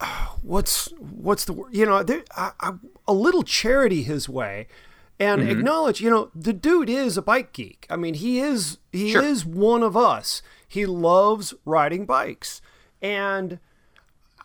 what's 0.42 0.86
what's 0.98 1.44
the 1.44 1.52
word? 1.52 1.74
You 1.74 1.86
know, 1.86 2.02
there, 2.02 2.24
I, 2.36 2.52
I, 2.60 2.72
a 3.06 3.12
little 3.12 3.42
charity 3.42 4.02
his 4.02 4.28
way, 4.28 4.66
and 5.20 5.48
acknowledge. 5.48 6.00
You 6.00 6.10
know, 6.10 6.30
the 6.34 6.52
dude 6.52 6.90
is 6.90 7.16
a 7.16 7.22
bike 7.22 7.52
geek. 7.52 7.86
I 7.88 7.96
mean, 7.96 8.14
he 8.14 8.40
is 8.40 8.78
he 8.90 9.12
Sure. 9.12 9.22
is 9.22 9.44
one 9.46 9.82
of 9.84 9.96
us. 9.96 10.42
He 10.66 10.86
loves 10.86 11.54
riding 11.64 12.06
bikes, 12.06 12.60
and 13.02 13.58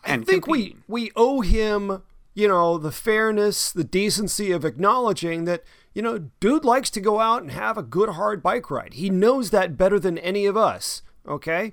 I 0.04 0.12
And 0.12 0.26
think 0.26 0.46
we 0.46 0.76
we 0.86 1.10
owe 1.16 1.40
him, 1.40 2.02
you 2.34 2.46
know, 2.46 2.78
the 2.78 2.92
fairness, 2.92 3.72
the 3.72 3.84
decency 3.84 4.52
of 4.52 4.64
acknowledging 4.64 5.44
that, 5.46 5.64
you 5.94 6.02
know, 6.02 6.18
dude 6.40 6.64
likes 6.64 6.90
to 6.90 7.00
go 7.00 7.18
out 7.20 7.42
and 7.42 7.50
have 7.50 7.76
a 7.78 7.82
good 7.82 8.10
hard 8.10 8.42
bike 8.42 8.70
ride. 8.70 8.94
He 8.94 9.08
knows 9.10 9.50
that 9.50 9.76
better 9.76 9.98
than 9.98 10.18
any 10.18 10.46
of 10.46 10.56
us. 10.56 11.02
Okay, 11.26 11.72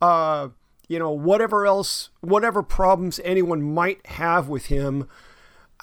uh, 0.00 0.48
you 0.88 0.98
know, 0.98 1.10
whatever 1.10 1.66
else, 1.66 2.10
whatever 2.20 2.62
problems 2.62 3.18
anyone 3.24 3.62
might 3.62 4.04
have 4.06 4.48
with 4.48 4.66
him, 4.66 5.08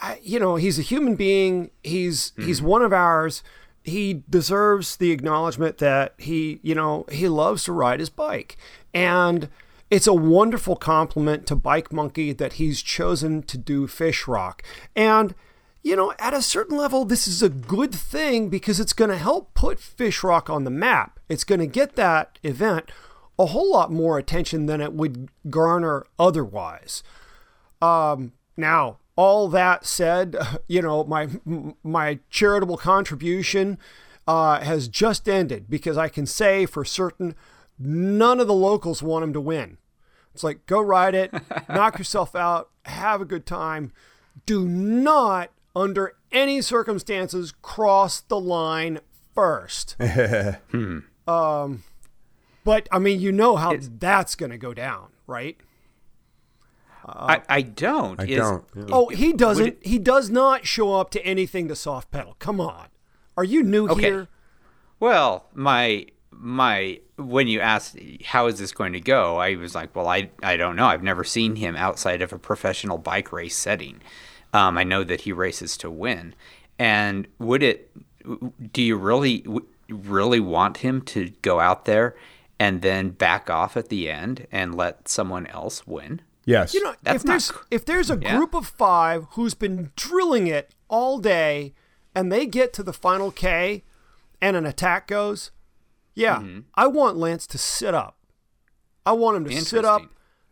I, 0.01 0.19
you 0.21 0.39
know, 0.39 0.55
he's 0.55 0.79
a 0.79 0.83
human 0.83 1.15
being. 1.15 1.71
He's 1.83 2.33
he's 2.37 2.61
one 2.61 2.81
of 2.81 2.93
ours. 2.93 3.43
He 3.83 4.23
deserves 4.29 4.97
the 4.97 5.11
acknowledgement 5.11 5.77
that 5.79 6.13
he, 6.17 6.59
you 6.63 6.75
know, 6.75 7.05
he 7.11 7.27
loves 7.27 7.63
to 7.63 7.73
ride 7.73 7.99
his 7.99 8.09
bike, 8.09 8.57
and 8.93 9.49
it's 9.89 10.07
a 10.07 10.13
wonderful 10.13 10.75
compliment 10.75 11.47
to 11.47 11.55
Bike 11.55 11.91
Monkey 11.91 12.31
that 12.33 12.53
he's 12.53 12.81
chosen 12.81 13.41
to 13.43 13.57
do 13.57 13.87
Fish 13.87 14.27
Rock. 14.27 14.63
And 14.95 15.33
you 15.81 15.95
know, 15.95 16.13
at 16.19 16.33
a 16.33 16.41
certain 16.41 16.77
level, 16.77 17.05
this 17.05 17.27
is 17.27 17.41
a 17.41 17.49
good 17.49 17.95
thing 17.95 18.49
because 18.49 18.79
it's 18.79 18.93
going 18.93 19.09
to 19.09 19.17
help 19.17 19.53
put 19.53 19.79
Fish 19.79 20.23
Rock 20.23 20.49
on 20.49 20.65
the 20.65 20.69
map. 20.69 21.19
It's 21.29 21.45
going 21.45 21.59
to 21.59 21.67
get 21.67 21.95
that 21.95 22.37
event 22.43 22.91
a 23.37 23.47
whole 23.47 23.71
lot 23.71 23.91
more 23.91 24.17
attention 24.17 24.65
than 24.65 24.81
it 24.81 24.93
would 24.93 25.29
garner 25.49 26.05
otherwise. 26.19 27.01
Um, 27.81 28.33
now, 28.57 28.97
all 29.19 29.49
that 29.49 29.85
said, 29.85 30.37
you 30.67 30.81
know, 30.81 31.03
my 31.03 31.27
my 31.83 32.19
charitable 32.29 32.77
contribution 32.77 33.77
uh, 34.25 34.61
has 34.61 34.87
just 34.87 35.27
ended 35.27 35.69
because 35.69 35.97
I 35.97 36.07
can 36.07 36.25
say 36.25 36.65
for 36.65 36.85
certain 36.85 37.35
none 37.77 38.39
of 38.39 38.47
the 38.47 38.53
locals 38.53 39.03
want 39.03 39.25
him 39.25 39.33
to 39.33 39.41
win. 39.41 39.77
It's 40.33 40.43
like 40.43 40.65
go 40.67 40.79
ride 40.79 41.15
it, 41.15 41.33
knock 41.69 41.97
yourself 41.97 42.33
out, 42.33 42.69
have 42.85 43.19
a 43.19 43.25
good 43.25 43.45
time. 43.45 43.91
Do 44.45 44.65
not, 44.65 45.51
under 45.75 46.15
any 46.31 46.61
circumstances, 46.61 47.53
cross 47.61 48.21
the 48.21 48.39
line 48.39 48.99
first. 49.35 49.97
Um, 51.27 51.83
but 52.63 52.87
I 52.91 52.97
mean, 52.97 53.19
you 53.19 53.31
know 53.31 53.55
how 53.55 53.75
that's 53.77 54.33
going 54.33 54.49
to 54.49 54.57
go 54.57 54.73
down, 54.73 55.09
right? 55.27 55.57
I, 57.15 57.41
I 57.49 57.61
don't. 57.61 58.19
I 58.19 58.25
Is- 58.25 58.37
don't. 58.37 58.63
yeah. 58.75 58.83
Oh, 58.91 59.07
he 59.09 59.33
doesn't. 59.33 59.67
it- 59.67 59.79
he 59.81 59.97
does 59.99 60.29
not 60.29 60.65
show 60.65 60.93
up 60.95 61.09
to 61.11 61.25
anything 61.25 61.67
to 61.67 61.75
soft 61.75 62.11
pedal. 62.11 62.35
Come 62.39 62.59
on. 62.61 62.87
Are 63.37 63.43
you 63.43 63.63
new 63.63 63.87
Okay. 63.89 64.01
here? 64.01 64.27
Well, 64.99 65.45
my 65.53 66.05
my 66.31 66.99
when 67.17 67.47
you 67.47 67.59
asked 67.59 67.97
how 68.25 68.47
is 68.47 68.59
this 68.59 68.71
going 68.71 68.93
to 68.93 69.01
go, 69.01 69.37
I 69.37 69.55
was 69.55 69.75
like, 69.75 69.95
well, 69.95 70.07
I 70.07 70.29
I 70.43 70.57
don't 70.57 70.75
know. 70.75 70.85
I've 70.85 71.03
never 71.03 71.23
seen 71.23 71.55
him 71.55 71.75
outside 71.75 72.21
of 72.21 72.33
a 72.33 72.39
professional 72.39 72.97
bike 72.97 73.31
race 73.31 73.55
setting. 73.55 74.01
Um, 74.53 74.77
I 74.77 74.83
know 74.83 75.03
that 75.03 75.21
he 75.21 75.31
races 75.31 75.77
to 75.77 75.89
win, 75.91 76.33
and 76.77 77.27
would 77.39 77.63
it? 77.63 77.91
Do 78.73 78.81
you 78.81 78.95
really 78.97 79.45
really 79.89 80.39
want 80.39 80.77
him 80.77 81.01
to 81.01 81.29
go 81.41 81.59
out 81.59 81.85
there 81.85 82.15
and 82.59 82.81
then 82.81 83.09
back 83.09 83.49
off 83.49 83.77
at 83.77 83.89
the 83.89 84.09
end 84.09 84.45
and 84.51 84.75
let 84.75 85.07
someone 85.07 85.47
else 85.47 85.87
win? 85.87 86.21
Yes. 86.45 86.73
You 86.73 86.83
know, 86.83 86.95
That's 87.03 87.17
if 87.17 87.27
there's 87.27 87.51
not- 87.51 87.61
if 87.71 87.85
there's 87.85 88.09
a 88.09 88.17
Yeah. 88.19 88.35
group 88.35 88.53
of 88.55 88.65
five 88.67 89.25
who's 89.31 89.53
been 89.53 89.91
drilling 89.95 90.47
it 90.47 90.73
all 90.89 91.19
day, 91.19 91.73
and 92.15 92.31
they 92.31 92.45
get 92.45 92.73
to 92.73 92.83
the 92.83 92.93
final 92.93 93.31
K, 93.31 93.83
and 94.41 94.55
an 94.55 94.65
attack 94.65 95.07
goes, 95.07 95.51
yeah, 96.15 96.37
Mm-hmm. 96.37 96.59
I 96.75 96.87
want 96.87 97.17
Lance 97.17 97.45
to 97.47 97.57
sit 97.57 97.93
up. 97.93 98.17
I 99.05 99.11
want 99.13 99.37
him 99.37 99.45
to 99.45 99.61
sit 99.61 99.85
up, 99.85 100.01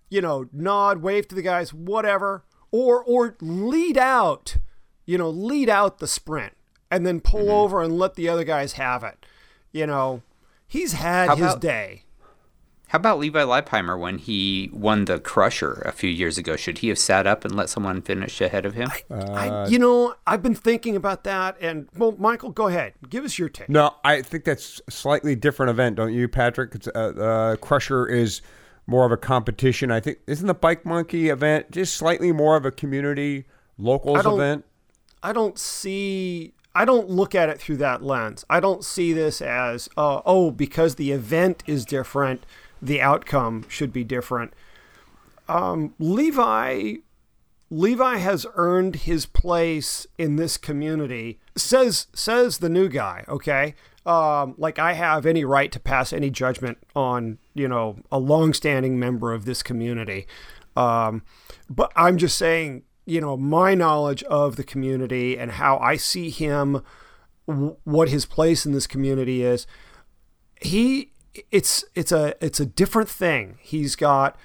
you 0.10 0.22
know, 0.22 0.48
nod, 0.52 1.02
wave 1.02 1.28
to 1.30 1.36
the 1.36 1.42
guys, 1.42 1.74
whatever, 1.74 2.44
or 2.72 3.04
or 3.04 3.36
lead 3.42 3.98
out, 3.98 4.58
you 5.06 5.18
know, 5.18 5.30
lead 5.30 5.70
out 5.70 6.00
the 6.00 6.08
sprint, 6.08 6.54
and 6.92 7.06
then 7.06 7.20
pull 7.22 7.42
Mm-hmm. 7.42 7.50
over 7.52 7.82
and 7.82 7.98
let 7.98 8.16
the 8.16 8.30
other 8.30 8.44
guys 8.44 8.74
have 8.74 9.04
it. 9.04 9.26
You 9.72 9.88
know, 9.88 10.22
he's 10.68 10.94
had 10.94 11.30
How 11.30 11.36
his 11.36 11.46
about- 11.54 11.62
day. 11.62 12.04
How 12.90 12.98
about 12.98 13.20
Levi 13.20 13.42
Leipheimer 13.42 14.00
when 14.00 14.18
he 14.18 14.70
won 14.72 15.06
the 15.06 15.20
Crusher 15.20 15.82
a 15.86 15.92
few 15.92 16.10
years 16.10 16.38
ago? 16.38 16.56
Should 16.56 16.78
he 16.78 16.88
have 16.88 16.98
sat 16.98 17.28
up 17.28 17.44
and 17.44 17.54
let 17.54 17.70
someone 17.70 18.02
finish 18.02 18.40
ahead 18.40 18.66
of 18.66 18.76
him? 18.76 18.90
I, 19.12 19.68
you 19.68 19.78
know, 19.78 20.16
I've 20.26 20.42
been 20.42 20.56
thinking 20.56 20.96
about 20.96 21.26
that, 21.26 21.58
and 21.60 21.90
well, 21.98 22.16
Michael, 22.18 22.52
go 22.52 22.68
ahead, 22.68 22.94
give 23.10 23.26
us 23.26 23.38
your 23.38 23.50
take. 23.50 23.68
No, 23.68 23.96
I 24.06 24.22
think 24.22 24.46
that's 24.46 24.82
a 24.88 24.92
slightly 24.92 25.36
different 25.36 25.70
event, 25.70 25.98
don't 25.98 26.14
you, 26.14 26.30
Patrick? 26.30 26.76
It's, 26.76 26.88
uh, 26.88 26.92
uh, 26.92 27.56
Crusher 27.58 28.08
is 28.08 28.42
more 28.88 29.06
of 29.06 29.12
a 29.12 29.18
competition. 29.18 29.92
I 29.92 30.00
think 30.00 30.20
isn't 30.26 30.48
the 30.48 30.54
Bike 30.54 30.86
Monkey 30.86 31.28
event 31.28 31.72
just 31.72 31.96
slightly 31.96 32.32
more 32.32 32.56
of 32.56 32.66
a 32.66 32.72
community 32.72 33.46
locals 33.78 34.26
I 34.26 34.34
event? 34.34 34.66
I 35.22 35.34
don't 35.34 35.60
see. 35.60 36.54
I 36.74 36.86
don't 36.86 37.10
look 37.10 37.36
at 37.36 37.50
it 37.50 37.60
through 37.60 37.78
that 37.78 38.02
lens. 38.04 38.46
I 38.50 38.60
don't 38.60 38.86
see 38.86 39.12
this 39.12 39.42
as, 39.42 39.90
uh, 39.98 40.22
oh, 40.26 40.52
because 40.52 40.96
the 40.96 41.12
event 41.12 41.64
is 41.66 41.86
different, 41.86 42.46
the 42.82 43.02
outcome 43.02 43.66
should 43.68 43.92
be 43.92 44.04
different. 44.04 44.54
Um, 45.48 45.94
Levi, 46.00 46.96
Levi 47.70 48.18
has 48.18 48.46
earned 48.56 48.98
his 48.98 49.26
place 49.26 50.06
in 50.18 50.36
this 50.36 50.58
community. 50.58 51.40
Says 51.56 52.08
says 52.14 52.58
the 52.60 52.70
new 52.70 52.90
guy. 52.90 53.24
Okay, 53.28 53.76
um, 54.06 54.56
like 54.58 54.80
I 54.80 54.94
have 54.94 55.26
any 55.26 55.44
right 55.46 55.72
to 55.72 55.80
pass 55.80 56.14
any 56.14 56.30
judgment 56.30 56.78
on 56.96 57.38
you 57.54 57.68
know 57.68 57.98
a 58.12 58.20
longstanding 58.20 59.00
member 59.00 59.34
of 59.34 59.46
this 59.46 59.64
community. 59.64 60.28
Um, 60.76 61.24
but 61.70 61.92
I'm 61.96 62.18
just 62.18 62.38
saying, 62.38 62.84
you 63.06 63.20
know, 63.20 63.36
my 63.36 63.74
knowledge 63.74 64.22
of 64.24 64.58
the 64.58 64.64
community 64.64 65.38
and 65.38 65.54
how 65.54 65.78
I 65.80 65.96
see 65.96 66.30
him, 66.30 66.84
w- 67.48 67.78
what 67.84 68.10
his 68.10 68.26
place 68.26 68.66
in 68.66 68.74
this 68.74 68.86
community 68.86 69.44
is. 69.44 69.66
He, 70.62 71.14
it's 71.52 71.84
it's 71.96 72.12
a 72.12 72.34
it's 72.44 72.60
a 72.60 72.66
different 72.66 73.10
thing. 73.10 73.58
He's 73.62 73.96
got 73.96 74.36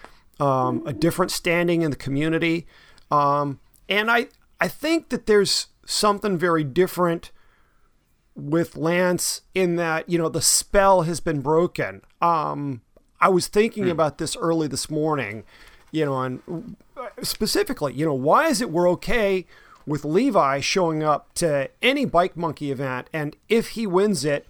um, 0.41 0.83
a 0.87 0.93
different 0.93 1.31
standing 1.31 1.83
in 1.83 1.91
the 1.91 1.97
community, 1.97 2.67
um, 3.11 3.61
and 3.89 4.11
I 4.11 4.29
I 4.61 4.69
think 4.69 5.09
that 5.11 5.27
there's 5.27 5.69
something 5.85 6.39
very 6.39 6.65
different 6.65 7.31
with 8.35 8.77
Lance 8.77 9.43
in 9.55 9.77
that 9.77 10.09
you 10.09 10.19
know 10.19 10.29
the 10.29 10.43
spell 10.43 11.03
has 11.03 11.21
been 11.21 11.41
broken. 11.41 12.03
Um, 12.21 12.83
I 13.21 13.29
was 13.29 13.47
thinking 13.47 13.89
about 13.89 14.19
this 14.19 14.37
early 14.37 14.67
this 14.67 14.91
morning, 14.91 15.45
you 15.93 16.05
know, 16.05 16.21
and 16.23 16.77
specifically, 17.23 17.95
you 17.95 18.05
know, 18.05 18.15
why 18.15 18.49
is 18.49 18.61
it 18.61 18.71
we're 18.71 18.91
okay 18.91 19.47
with 19.87 20.05
Levi 20.05 20.61
showing 20.61 21.03
up 21.03 21.33
to 21.35 21.71
any 21.81 22.05
bike 22.05 22.37
monkey 22.37 22.71
event, 22.73 23.09
and 23.13 23.37
if 23.49 23.71
he 23.71 23.87
wins 23.87 24.25
it, 24.25 24.47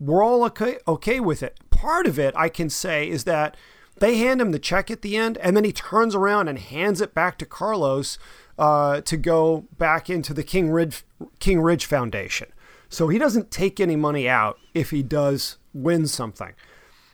we're 0.00 0.22
all 0.22 0.44
okay 0.44 0.78
okay 0.86 1.20
with 1.20 1.42
it. 1.42 1.58
Part 1.78 2.08
of 2.08 2.18
it, 2.18 2.34
I 2.36 2.48
can 2.48 2.68
say, 2.68 3.08
is 3.08 3.22
that 3.22 3.56
they 3.98 4.18
hand 4.18 4.40
him 4.40 4.50
the 4.50 4.58
check 4.58 4.90
at 4.90 5.02
the 5.02 5.16
end, 5.16 5.38
and 5.38 5.56
then 5.56 5.62
he 5.62 5.70
turns 5.70 6.16
around 6.16 6.48
and 6.48 6.58
hands 6.58 7.00
it 7.00 7.14
back 7.14 7.38
to 7.38 7.46
Carlos 7.46 8.18
uh, 8.58 9.00
to 9.02 9.16
go 9.16 9.64
back 9.78 10.10
into 10.10 10.34
the 10.34 10.42
King 10.42 10.70
Ridge 10.70 11.04
King 11.38 11.60
Ridge 11.60 11.86
Foundation. 11.86 12.48
So 12.88 13.06
he 13.06 13.16
doesn't 13.16 13.52
take 13.52 13.78
any 13.78 13.94
money 13.94 14.28
out 14.28 14.58
if 14.74 14.90
he 14.90 15.04
does 15.04 15.58
win 15.72 16.08
something. 16.08 16.54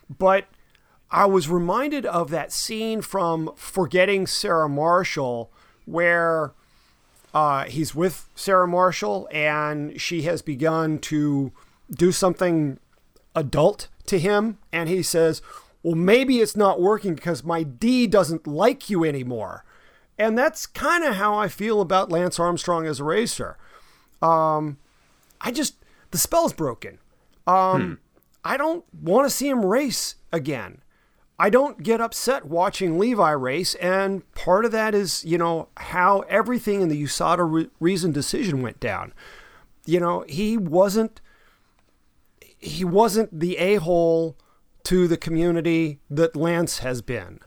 But 0.09 0.47
I 1.11 1.25
was 1.25 1.47
reminded 1.47 2.07
of 2.07 2.31
that 2.31 2.51
scene 2.51 3.01
from 3.03 3.51
Forgetting 3.55 4.25
Sarah 4.25 4.67
Marshall, 4.67 5.51
where 5.85 6.53
uh, 7.35 7.65
he's 7.65 7.93
with 7.93 8.29
Sarah 8.33 8.67
Marshall 8.67 9.27
and 9.31 10.01
she 10.01 10.23
has 10.23 10.41
begun 10.41 10.97
to 10.99 11.51
do 11.91 12.11
something 12.11 12.79
adult 13.35 13.89
to 14.07 14.19
him. 14.19 14.57
And 14.71 14.89
he 14.89 15.03
says, 15.03 15.41
Well, 15.83 15.95
maybe 15.95 16.39
it's 16.39 16.55
not 16.55 16.81
working 16.81 17.15
because 17.15 17.43
my 17.43 17.63
D 17.63 18.07
doesn't 18.07 18.47
like 18.47 18.89
you 18.89 19.03
anymore. 19.03 19.63
And 20.17 20.37
that's 20.37 20.65
kind 20.65 21.03
of 21.03 21.15
how 21.15 21.37
I 21.37 21.47
feel 21.47 21.81
about 21.81 22.11
Lance 22.11 22.39
Armstrong 22.39 22.85
as 22.85 22.99
a 22.99 23.03
racer. 23.03 23.57
Um, 24.21 24.77
I 25.41 25.51
just, 25.51 25.75
the 26.11 26.17
spell's 26.17 26.53
broken. 26.53 26.99
Um, 27.45 27.99
I 28.43 28.57
don't 28.57 28.85
want 28.93 29.25
to 29.25 29.35
see 29.35 29.49
him 29.49 29.65
race 29.65 30.15
again. 30.31 30.81
I 31.37 31.49
don't 31.49 31.83
get 31.83 31.99
upset 31.99 32.45
watching 32.45 32.97
Levi 32.97 33.31
race, 33.31 33.75
and 33.75 34.29
part 34.35 34.63
of 34.63 34.71
that 34.71 34.95
is, 34.95 35.25
you 35.25 35.37
know, 35.37 35.67
how 35.75 36.21
everything 36.21 36.81
in 36.81 36.87
the 36.87 37.03
USADA 37.03 37.51
re- 37.51 37.69
reason 37.81 38.13
decision 38.13 38.61
went 38.61 38.79
down. 38.79 39.13
You 39.85 39.99
know, 39.99 40.23
he 40.29 40.55
wasn't 40.57 41.19
he 42.65 42.83
wasn't 42.83 43.39
the 43.39 43.57
a-hole 43.57 44.37
to 44.83 45.07
the 45.07 45.17
community 45.17 45.99
that 46.09 46.35
Lance 46.35 46.79
has 46.79 47.01
been. 47.01 47.39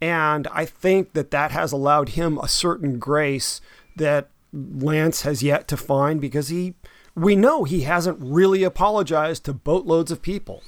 And 0.00 0.48
I 0.52 0.64
think 0.64 1.12
that 1.12 1.30
that 1.30 1.50
has 1.50 1.72
allowed 1.72 2.10
him 2.10 2.38
a 2.38 2.48
certain 2.48 2.98
grace 2.98 3.60
that 3.96 4.30
Lance 4.52 5.22
has 5.22 5.42
yet 5.42 5.68
to 5.68 5.76
find 5.76 6.20
because 6.20 6.48
he 6.48 6.74
we 7.14 7.36
know 7.36 7.64
he 7.64 7.82
hasn't 7.82 8.18
really 8.20 8.62
apologized 8.62 9.44
to 9.44 9.52
boatloads 9.52 10.10
of 10.10 10.22
people. 10.22 10.62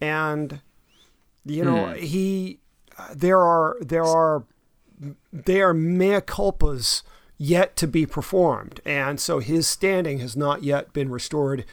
And 0.00 0.60
you 1.44 1.64
know, 1.64 1.94
hmm. 1.94 1.94
he 1.94 2.58
there 3.14 3.38
are 3.38 3.76
there 3.80 4.04
are 4.04 4.44
there 5.32 5.68
are 5.68 5.74
mea 5.74 6.20
culpas 6.20 7.02
yet 7.38 7.76
to 7.76 7.86
be 7.86 8.04
performed. 8.04 8.80
And 8.84 9.20
so 9.20 9.38
his 9.38 9.66
standing 9.66 10.18
has 10.18 10.36
not 10.36 10.64
yet 10.64 10.92
been 10.92 11.10
restored 11.10 11.64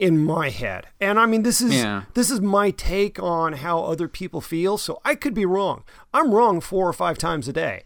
in 0.00 0.18
my 0.24 0.48
head. 0.48 0.86
And 1.00 1.18
I 1.20 1.26
mean 1.26 1.42
this 1.42 1.60
is 1.60 1.74
Yeah. 1.74 2.02
this 2.14 2.30
is 2.30 2.40
my 2.40 2.70
take 2.70 3.22
on 3.22 3.52
how 3.54 3.84
other 3.84 4.08
people 4.08 4.40
feel, 4.40 4.78
so 4.78 5.00
I 5.04 5.14
could 5.14 5.34
be 5.34 5.44
wrong. 5.46 5.84
I'm 6.12 6.32
wrong 6.32 6.60
four 6.60 6.88
or 6.88 6.92
five 6.92 7.18
times 7.18 7.46
a 7.48 7.52
day. 7.52 7.82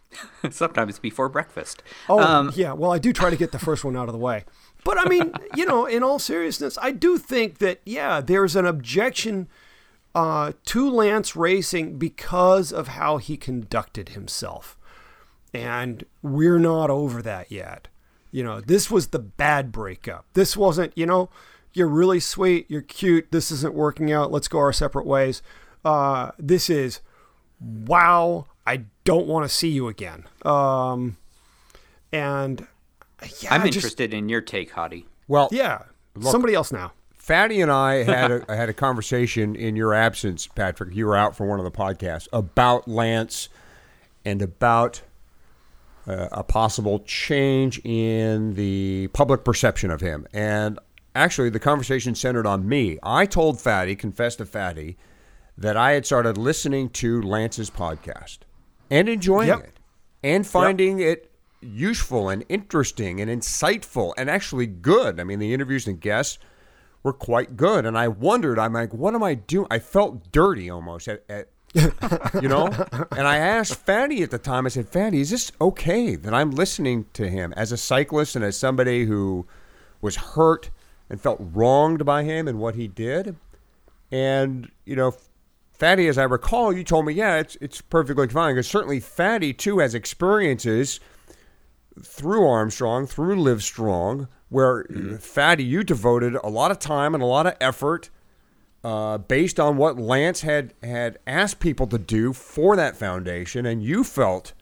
Sometimes 0.50 0.98
before 0.98 1.28
breakfast. 1.28 1.82
Oh, 2.08 2.18
Um, 2.20 2.52
yeah. 2.54 2.72
Well, 2.72 2.90
I 2.92 2.98
do 2.98 3.12
try 3.12 3.28
to 3.30 3.36
get 3.36 3.52
the 3.52 3.58
first 3.58 3.84
one 3.84 3.96
out 3.96 4.08
of 4.08 4.12
the 4.12 4.18
way. 4.18 4.44
But 4.84 4.98
I 4.98 5.08
mean, 5.08 5.32
you 5.54 5.66
know, 5.66 5.84
in 5.84 6.02
all 6.02 6.18
seriousness, 6.18 6.78
I 6.80 6.90
do 6.92 7.18
think 7.18 7.58
that, 7.58 7.80
yeah, 7.84 8.20
there's 8.22 8.56
an 8.56 8.64
objection 8.64 9.48
uh, 10.14 10.52
to 10.66 10.90
Lance 10.90 11.36
Racing 11.36 11.98
because 11.98 12.72
of 12.72 12.88
how 12.88 13.18
he 13.18 13.36
conducted 13.36 14.10
himself. 14.10 14.78
And 15.52 16.04
we're 16.22 16.58
not 16.58 16.88
over 16.88 17.20
that 17.22 17.52
yet. 17.52 17.88
You 18.30 18.44
know, 18.44 18.60
this 18.60 18.90
was 18.90 19.08
the 19.08 19.18
bad 19.18 19.70
breakup. 19.72 20.24
This 20.34 20.56
wasn't, 20.56 20.96
you 20.96 21.06
know, 21.06 21.28
you're 21.78 21.88
really 21.88 22.20
sweet, 22.20 22.66
you're 22.68 22.82
cute, 22.82 23.28
this 23.30 23.50
isn't 23.50 23.74
working 23.74 24.12
out, 24.12 24.30
let's 24.32 24.48
go 24.48 24.58
our 24.58 24.72
separate 24.72 25.06
ways. 25.06 25.40
Uh, 25.84 26.32
this 26.38 26.68
is, 26.68 27.00
wow, 27.60 28.46
I 28.66 28.84
don't 29.04 29.26
want 29.26 29.48
to 29.48 29.54
see 29.54 29.68
you 29.68 29.88
again. 29.88 30.24
Um, 30.44 31.16
and 32.12 32.66
yeah, 33.40 33.54
I'm 33.54 33.62
I 33.62 33.66
just- 33.66 33.76
interested 33.76 34.12
in 34.12 34.28
your 34.28 34.40
take, 34.40 34.72
Hottie. 34.72 35.04
Well, 35.28 35.48
yeah, 35.52 35.82
somebody 36.20 36.54
else 36.54 36.72
now. 36.72 36.92
Fatty 37.16 37.60
and 37.60 37.70
I 37.70 37.94
had 38.04 38.30
a, 38.30 38.56
had 38.56 38.68
a 38.70 38.72
conversation 38.74 39.54
in 39.54 39.76
your 39.76 39.92
absence, 39.94 40.46
Patrick. 40.46 40.94
You 40.94 41.06
were 41.06 41.16
out 41.16 41.36
for 41.36 41.46
one 41.46 41.58
of 41.58 41.64
the 41.64 41.70
podcasts 41.70 42.26
about 42.32 42.88
Lance 42.88 43.50
and 44.24 44.40
about 44.40 45.02
uh, 46.06 46.28
a 46.32 46.42
possible 46.42 47.00
change 47.00 47.78
in 47.84 48.54
the 48.54 49.08
public 49.08 49.44
perception 49.44 49.90
of 49.90 50.00
him. 50.00 50.26
And 50.32 50.78
actually, 51.18 51.50
the 51.50 51.58
conversation 51.60 52.14
centered 52.14 52.46
on 52.46 52.68
me. 52.68 52.98
I 53.02 53.26
told 53.26 53.60
Fatty, 53.60 53.96
confessed 53.96 54.38
to 54.38 54.46
Fatty, 54.46 54.96
that 55.56 55.76
I 55.76 55.92
had 55.92 56.06
started 56.06 56.38
listening 56.38 56.88
to 56.90 57.20
Lance's 57.20 57.70
podcast 57.70 58.38
and 58.90 59.08
enjoying 59.08 59.48
Yep. 59.48 59.58
it 59.60 59.78
and 60.22 60.46
finding 60.46 61.00
it 61.00 61.30
useful 61.60 62.28
and 62.28 62.44
interesting 62.48 63.20
and 63.20 63.30
insightful 63.30 64.12
and 64.16 64.30
actually 64.30 64.66
good. 64.66 65.18
I 65.18 65.24
mean, 65.24 65.38
the 65.40 65.52
interviews 65.52 65.86
and 65.88 66.00
guests 66.00 66.38
were 67.02 67.12
quite 67.12 67.56
good. 67.56 67.84
And 67.84 67.98
I 67.98 68.08
wondered, 68.08 68.58
I'm 68.58 68.72
like, 68.72 68.94
what 68.94 69.14
am 69.14 69.22
I 69.22 69.34
doing? 69.34 69.66
I 69.70 69.78
felt 69.80 70.30
dirty 70.32 70.70
almost 70.70 71.08
at, 71.08 71.24
at 71.28 71.48
you 72.42 72.48
know? 72.48 72.66
And 73.10 73.26
I 73.26 73.38
asked 73.38 73.74
Fatty 73.74 74.22
at 74.22 74.30
the 74.30 74.38
time, 74.38 74.66
I 74.66 74.68
said, 74.68 74.88
Fatty, 74.88 75.20
is 75.20 75.30
this 75.30 75.52
okay 75.60 76.14
that 76.16 76.32
I'm 76.32 76.50
listening 76.52 77.06
to 77.14 77.28
him 77.28 77.52
as 77.56 77.72
a 77.72 77.76
cyclist 77.76 78.36
and 78.36 78.44
as 78.44 78.56
somebody 78.56 79.04
who 79.04 79.46
was 80.00 80.16
hurt 80.16 80.70
and 81.10 81.20
felt 81.20 81.38
wronged 81.40 82.04
by 82.04 82.24
him 82.24 82.48
and 82.48 82.58
what 82.58 82.74
he 82.74 82.88
did? 82.88 83.36
And, 84.10 84.70
you 84.84 84.96
know, 84.96 85.14
Fatty, 85.72 86.08
as 86.08 86.18
I 86.18 86.24
recall, 86.24 86.72
you 86.72 86.82
told 86.82 87.06
me, 87.06 87.12
yeah, 87.12 87.36
it's, 87.36 87.56
it's 87.60 87.80
perfectly 87.80 88.26
fine. 88.28 88.54
Because 88.54 88.68
certainly 88.68 89.00
Fatty, 89.00 89.52
too, 89.52 89.78
has 89.78 89.94
experiences 89.94 90.98
through 92.02 92.46
Armstrong, 92.46 93.06
through 93.06 93.36
Livestrong, 93.36 94.28
where 94.48 94.84
Fatty, 95.20 95.64
you 95.64 95.84
devoted 95.84 96.34
a 96.36 96.48
lot 96.48 96.70
of 96.70 96.78
time 96.78 97.14
and 97.14 97.22
a 97.22 97.26
lot 97.26 97.46
of 97.46 97.54
effort 97.60 98.10
uh, 98.82 99.18
based 99.18 99.58
on 99.60 99.76
what 99.76 99.98
Lance 99.98 100.42
had 100.42 100.72
had 100.82 101.18
asked 101.26 101.60
people 101.60 101.86
to 101.88 101.98
do 101.98 102.32
for 102.32 102.76
that 102.76 102.96
foundation, 102.96 103.66
and 103.66 103.82
you 103.82 104.04
felt 104.04 104.52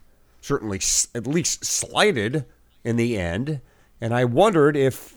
certainly 0.40 0.78
s- 0.78 1.08
at 1.14 1.26
least 1.26 1.64
slighted 1.64 2.46
in 2.82 2.96
the 2.96 3.18
end. 3.18 3.60
And 4.00 4.14
I 4.14 4.24
wondered 4.24 4.76
if 4.76 5.15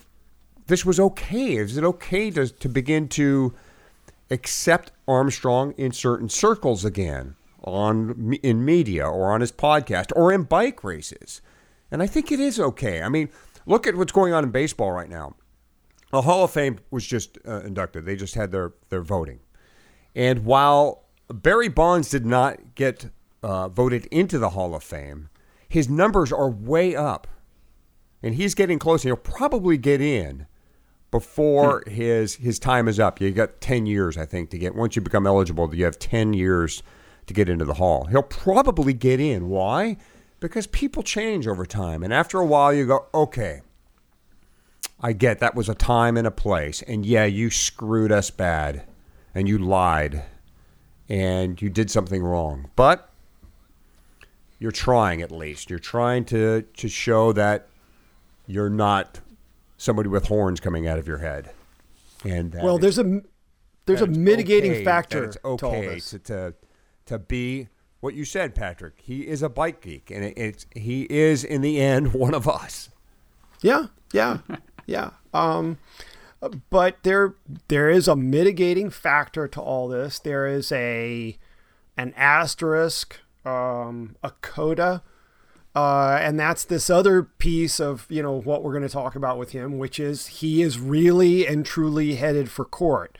this 0.70 0.86
was 0.86 0.98
okay. 0.98 1.56
Is 1.56 1.76
it 1.76 1.84
okay 1.84 2.30
to 2.30 2.48
to 2.48 2.68
begin 2.68 3.08
to 3.08 3.54
accept 4.30 4.92
Armstrong 5.06 5.74
in 5.76 5.92
certain 5.92 6.28
circles 6.28 6.84
again 6.84 7.36
on 7.62 8.34
in 8.42 8.64
media 8.64 9.06
or 9.06 9.32
on 9.32 9.40
his 9.40 9.52
podcast 9.52 10.12
or 10.16 10.32
in 10.32 10.44
bike 10.44 10.82
races? 10.82 11.42
And 11.90 12.02
I 12.02 12.06
think 12.06 12.30
it 12.32 12.40
is 12.40 12.58
okay. 12.60 13.02
I 13.02 13.08
mean, 13.08 13.28
look 13.66 13.86
at 13.86 13.96
what's 13.96 14.12
going 14.12 14.32
on 14.32 14.44
in 14.44 14.50
baseball 14.50 14.92
right 14.92 15.10
now. 15.10 15.34
The 16.12 16.22
Hall 16.22 16.44
of 16.44 16.50
Fame 16.50 16.78
was 16.90 17.06
just 17.06 17.38
uh, 17.46 17.60
inducted. 17.60 18.04
They 18.04 18.16
just 18.16 18.34
had 18.34 18.50
their, 18.50 18.72
their 18.88 19.02
voting. 19.02 19.40
And 20.14 20.44
while 20.44 21.04
Barry 21.28 21.68
Bonds 21.68 22.10
did 22.10 22.26
not 22.26 22.74
get 22.74 23.10
uh, 23.42 23.68
voted 23.68 24.06
into 24.06 24.38
the 24.38 24.50
Hall 24.50 24.74
of 24.74 24.82
Fame, 24.82 25.28
his 25.68 25.88
numbers 25.88 26.32
are 26.32 26.50
way 26.50 26.96
up, 26.96 27.28
and 28.22 28.34
he's 28.34 28.54
getting 28.54 28.78
close. 28.78 29.04
He'll 29.04 29.16
probably 29.16 29.76
get 29.76 30.00
in 30.00 30.46
before 31.10 31.82
hmm. 31.86 31.92
his 31.92 32.36
his 32.36 32.58
time 32.58 32.88
is 32.88 33.00
up. 33.00 33.20
You 33.20 33.30
got 33.30 33.60
ten 33.60 33.86
years, 33.86 34.16
I 34.16 34.26
think, 34.26 34.50
to 34.50 34.58
get. 34.58 34.74
Once 34.74 34.96
you 34.96 35.02
become 35.02 35.26
eligible, 35.26 35.74
you 35.74 35.84
have 35.84 35.98
ten 35.98 36.32
years 36.32 36.82
to 37.26 37.34
get 37.34 37.48
into 37.48 37.64
the 37.64 37.74
Hall. 37.74 38.06
He'll 38.06 38.22
probably 38.22 38.92
get 38.92 39.20
in. 39.20 39.48
Why? 39.48 39.96
Because 40.40 40.66
people 40.66 41.02
change 41.02 41.46
over 41.46 41.66
time, 41.66 42.02
and 42.02 42.12
after 42.12 42.38
a 42.38 42.46
while, 42.46 42.72
you 42.72 42.86
go, 42.86 43.06
okay. 43.12 43.60
I 45.02 45.12
get 45.12 45.38
that 45.38 45.54
was 45.54 45.68
a 45.68 45.74
time 45.74 46.18
and 46.18 46.26
a 46.26 46.30
place, 46.30 46.82
and 46.82 47.06
yeah, 47.06 47.24
you 47.24 47.48
screwed 47.48 48.12
us 48.12 48.30
bad, 48.30 48.84
and 49.34 49.48
you 49.48 49.56
lied, 49.56 50.24
and 51.08 51.60
you 51.60 51.70
did 51.70 51.90
something 51.90 52.22
wrong, 52.22 52.70
but 52.76 53.10
you're 54.58 54.70
trying 54.70 55.22
at 55.22 55.32
least. 55.32 55.70
You're 55.70 55.78
trying 55.78 56.26
to 56.26 56.62
to 56.62 56.88
show 56.88 57.32
that 57.32 57.68
you're 58.46 58.70
not 58.70 59.20
somebody 59.80 60.10
with 60.10 60.26
horns 60.26 60.60
coming 60.60 60.86
out 60.86 60.98
of 60.98 61.08
your 61.08 61.18
head. 61.18 61.50
And 62.22 62.54
well, 62.62 62.78
there's 62.78 62.98
a 62.98 63.22
there's 63.86 64.02
a 64.02 64.06
mitigating 64.06 64.72
okay, 64.72 64.84
factor. 64.84 65.24
It's 65.24 65.38
okay 65.42 65.98
to, 65.98 66.18
to, 66.18 66.54
to 67.06 67.18
be 67.18 67.68
what 68.00 68.14
you 68.14 68.26
said, 68.26 68.54
Patrick. 68.54 69.00
He 69.02 69.26
is 69.26 69.42
a 69.42 69.48
bike 69.48 69.80
geek, 69.80 70.10
and 70.10 70.22
it, 70.22 70.34
it's 70.36 70.66
he 70.76 71.04
is 71.04 71.42
in 71.42 71.62
the 71.62 71.80
end 71.80 72.12
one 72.14 72.34
of 72.34 72.46
us. 72.46 72.90
Yeah, 73.62 73.86
yeah, 74.12 74.38
yeah. 74.86 75.10
Um, 75.32 75.78
but 76.68 77.02
there 77.02 77.34
there 77.68 77.88
is 77.88 78.06
a 78.06 78.14
mitigating 78.14 78.90
factor 78.90 79.48
to 79.48 79.60
all 79.60 79.88
this. 79.88 80.18
There 80.18 80.46
is 80.46 80.70
a 80.72 81.38
an 81.96 82.12
asterisk 82.16 83.18
um, 83.46 84.16
a 84.22 84.32
coda. 84.42 85.02
Uh, 85.74 86.18
and 86.20 86.38
that's 86.38 86.64
this 86.64 86.90
other 86.90 87.22
piece 87.22 87.78
of 87.78 88.06
you 88.08 88.22
know 88.22 88.40
what 88.40 88.64
we're 88.64 88.72
going 88.72 88.82
to 88.82 88.88
talk 88.88 89.14
about 89.14 89.38
with 89.38 89.52
him, 89.52 89.78
which 89.78 90.00
is 90.00 90.26
he 90.26 90.62
is 90.62 90.80
really 90.80 91.46
and 91.46 91.64
truly 91.64 92.16
headed 92.16 92.50
for 92.50 92.64
court, 92.64 93.16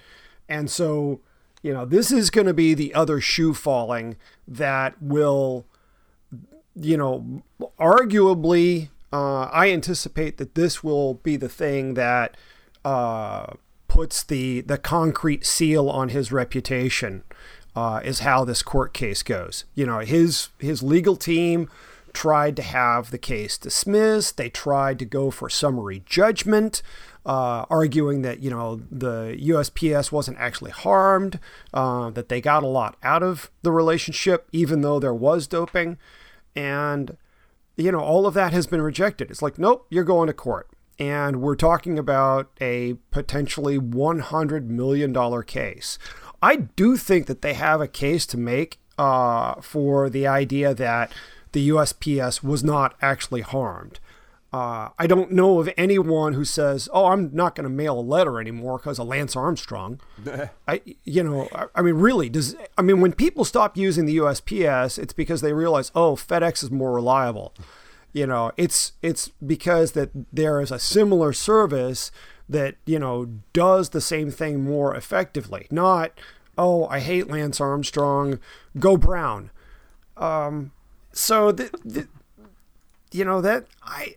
and 0.48 0.68
so 0.68 1.20
you 1.62 1.72
know 1.72 1.84
this 1.84 2.10
is 2.10 2.28
going 2.28 2.48
to 2.48 2.54
be 2.54 2.74
the 2.74 2.92
other 2.92 3.20
shoe 3.20 3.54
falling 3.54 4.16
that 4.48 5.00
will, 5.00 5.64
you 6.74 6.96
know, 6.96 7.42
arguably 7.78 8.88
uh, 9.12 9.42
I 9.52 9.70
anticipate 9.70 10.38
that 10.38 10.54
this 10.54 10.84
will 10.84 11.14
be 11.14 11.36
the 11.36 11.48
thing 11.48 11.94
that 11.94 12.36
uh, 12.84 13.54
puts 13.88 14.22
the 14.22 14.60
the 14.62 14.78
concrete 14.78 15.44
seal 15.44 15.88
on 15.88 16.10
his 16.10 16.30
reputation 16.30 17.24
uh, 17.74 18.00
is 18.04 18.20
how 18.20 18.44
this 18.44 18.62
court 18.62 18.94
case 18.94 19.22
goes. 19.22 19.64
You 19.74 19.86
know, 19.86 19.98
his 20.00 20.50
his 20.58 20.82
legal 20.82 21.16
team 21.16 21.68
tried 22.12 22.56
to 22.56 22.62
have 22.62 23.10
the 23.10 23.18
case 23.18 23.58
dismissed. 23.58 24.36
They 24.36 24.50
tried 24.50 24.98
to 25.00 25.04
go 25.04 25.30
for 25.30 25.48
summary 25.48 26.02
judgment, 26.06 26.82
uh, 27.24 27.64
arguing 27.70 28.22
that 28.22 28.40
you 28.40 28.50
know 28.50 28.82
the 28.90 29.36
USPS 29.40 30.12
wasn't 30.12 30.38
actually 30.38 30.70
harmed, 30.70 31.38
uh, 31.74 32.10
that 32.10 32.28
they 32.28 32.40
got 32.40 32.62
a 32.62 32.68
lot 32.68 32.96
out 33.02 33.22
of 33.22 33.50
the 33.62 33.72
relationship, 33.72 34.48
even 34.52 34.80
though 34.82 34.98
there 34.98 35.14
was 35.14 35.46
doping, 35.46 35.98
and 36.54 37.16
you 37.76 37.92
know 37.92 38.00
all 38.00 38.26
of 38.26 38.34
that 38.34 38.52
has 38.52 38.66
been 38.66 38.82
rejected. 38.82 39.30
It's 39.30 39.42
like, 39.42 39.58
nope, 39.58 39.86
you're 39.90 40.04
going 40.04 40.26
to 40.26 40.32
court. 40.32 40.68
And 40.98 41.40
we're 41.40 41.56
talking 41.56 41.98
about 41.98 42.50
a 42.60 42.98
potentially 43.10 43.78
$100 43.78 44.66
million 44.66 45.42
case. 45.44 45.98
I 46.42 46.56
do 46.56 46.98
think 46.98 47.26
that 47.26 47.40
they 47.40 47.54
have 47.54 47.80
a 47.80 47.88
case 47.88 48.26
to 48.26 48.36
make 48.36 48.78
uh, 48.98 49.62
for 49.62 50.10
the 50.10 50.26
idea 50.26 50.74
that 50.74 51.10
the 51.52 51.68
USPS 51.70 52.42
was 52.42 52.62
not 52.64 52.94
actually 53.00 53.42
harmed. 53.42 54.00
Uh, 54.52 54.88
I 54.98 55.06
don't 55.06 55.30
know 55.30 55.60
of 55.60 55.70
anyone 55.76 56.32
who 56.32 56.44
says, 56.44 56.88
"Oh, 56.92 57.06
I'm 57.06 57.30
not 57.32 57.54
going 57.54 57.64
to 57.64 57.70
mail 57.70 57.98
a 57.98 58.00
letter 58.00 58.40
anymore 58.40 58.78
because 58.78 58.98
of 58.98 59.06
Lance 59.06 59.36
Armstrong." 59.36 60.00
I, 60.68 60.80
you 61.04 61.22
know, 61.22 61.48
I, 61.54 61.66
I, 61.76 61.82
mean, 61.82 61.94
really, 61.94 62.28
does 62.28 62.56
I 62.76 62.82
mean 62.82 63.00
when 63.00 63.12
people 63.12 63.44
stop 63.44 63.76
using 63.76 64.06
the 64.06 64.16
USPS, 64.16 64.98
it's 64.98 65.12
because 65.12 65.40
they 65.40 65.52
realize, 65.52 65.92
"Oh, 65.94 66.16
FedEx 66.16 66.64
is 66.64 66.70
more 66.70 66.92
reliable." 66.92 67.54
You 68.12 68.26
know, 68.26 68.50
it's 68.56 68.92
it's 69.02 69.28
because 69.28 69.92
that 69.92 70.10
there 70.32 70.60
is 70.60 70.72
a 70.72 70.80
similar 70.80 71.32
service 71.32 72.10
that 72.48 72.74
you 72.84 72.98
know 72.98 73.26
does 73.52 73.90
the 73.90 74.00
same 74.00 74.32
thing 74.32 74.64
more 74.64 74.96
effectively. 74.96 75.68
Not 75.70 76.18
oh 76.58 76.88
I 76.88 76.98
hate 76.98 77.30
Lance 77.30 77.60
Armstrong, 77.60 78.40
go 78.80 78.96
Brown. 78.96 79.50
Um, 80.16 80.72
so 81.12 81.52
the, 81.52 81.70
the, 81.84 82.08
you 83.12 83.24
know 83.24 83.40
that 83.40 83.66
I 83.82 84.16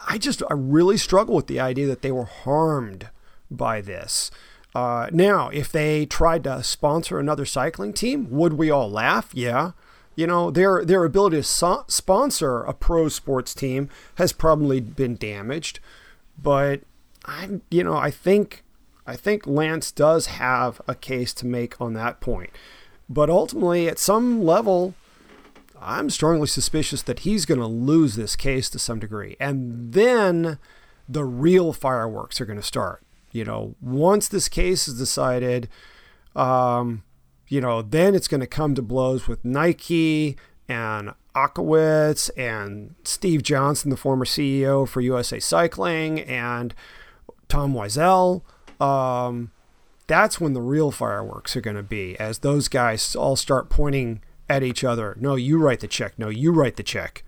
I 0.00 0.18
just 0.18 0.42
I 0.50 0.54
really 0.54 0.96
struggle 0.96 1.34
with 1.34 1.46
the 1.46 1.60
idea 1.60 1.86
that 1.86 2.02
they 2.02 2.12
were 2.12 2.24
harmed 2.24 3.08
by 3.50 3.80
this. 3.80 4.30
Uh, 4.74 5.08
now, 5.12 5.48
if 5.48 5.72
they 5.72 6.06
tried 6.06 6.44
to 6.44 6.62
sponsor 6.62 7.18
another 7.18 7.44
cycling 7.44 7.92
team, 7.92 8.30
would 8.30 8.52
we 8.54 8.70
all 8.70 8.90
laugh? 8.90 9.30
Yeah. 9.34 9.72
You 10.14 10.26
know, 10.26 10.50
their 10.50 10.84
their 10.84 11.04
ability 11.04 11.36
to 11.36 11.42
so- 11.42 11.84
sponsor 11.88 12.60
a 12.62 12.72
pro 12.72 13.08
sports 13.08 13.54
team 13.54 13.88
has 14.16 14.32
probably 14.32 14.80
been 14.80 15.16
damaged, 15.16 15.80
but 16.40 16.80
I, 17.24 17.60
you 17.70 17.84
know, 17.84 17.96
I 17.96 18.10
think 18.10 18.64
I 19.06 19.16
think 19.16 19.46
Lance 19.46 19.92
does 19.92 20.26
have 20.26 20.80
a 20.88 20.94
case 20.94 21.32
to 21.34 21.46
make 21.46 21.80
on 21.80 21.94
that 21.94 22.20
point. 22.20 22.50
But 23.08 23.30
ultimately, 23.30 23.88
at 23.88 23.98
some 23.98 24.44
level, 24.44 24.94
I'm 25.80 26.10
strongly 26.10 26.46
suspicious 26.46 27.02
that 27.02 27.20
he's 27.20 27.46
going 27.46 27.60
to 27.60 27.66
lose 27.66 28.16
this 28.16 28.36
case 28.36 28.68
to 28.70 28.78
some 28.78 28.98
degree. 28.98 29.36
And 29.38 29.92
then 29.92 30.58
the 31.08 31.24
real 31.24 31.72
fireworks 31.72 32.40
are 32.40 32.46
going 32.46 32.58
to 32.58 32.64
start. 32.64 33.02
You 33.32 33.44
know, 33.44 33.74
once 33.80 34.28
this 34.28 34.48
case 34.48 34.88
is 34.88 34.98
decided, 34.98 35.68
um, 36.34 37.02
you 37.48 37.60
know, 37.60 37.82
then 37.82 38.14
it's 38.14 38.28
going 38.28 38.40
to 38.40 38.46
come 38.46 38.74
to 38.74 38.82
blows 38.82 39.28
with 39.28 39.44
Nike 39.44 40.36
and 40.68 41.12
Ochowicz 41.34 42.30
and 42.36 42.94
Steve 43.04 43.42
Johnson, 43.42 43.90
the 43.90 43.96
former 43.96 44.24
CEO 44.24 44.88
for 44.88 45.00
USA 45.00 45.38
Cycling, 45.38 46.20
and 46.20 46.74
Tom 47.48 47.74
Weisel. 47.74 48.42
Um, 48.80 49.52
that's 50.06 50.40
when 50.40 50.54
the 50.54 50.60
real 50.60 50.90
fireworks 50.90 51.54
are 51.56 51.60
going 51.60 51.76
to 51.76 51.82
be, 51.82 52.18
as 52.18 52.38
those 52.38 52.68
guys 52.68 53.14
all 53.14 53.36
start 53.36 53.68
pointing 53.68 54.20
at 54.48 54.62
each 54.62 54.84
other. 54.84 55.16
No, 55.20 55.34
you 55.34 55.58
write 55.58 55.80
the 55.80 55.88
check. 55.88 56.18
No, 56.18 56.28
you 56.28 56.52
write 56.52 56.76
the 56.76 56.82
check. 56.82 57.24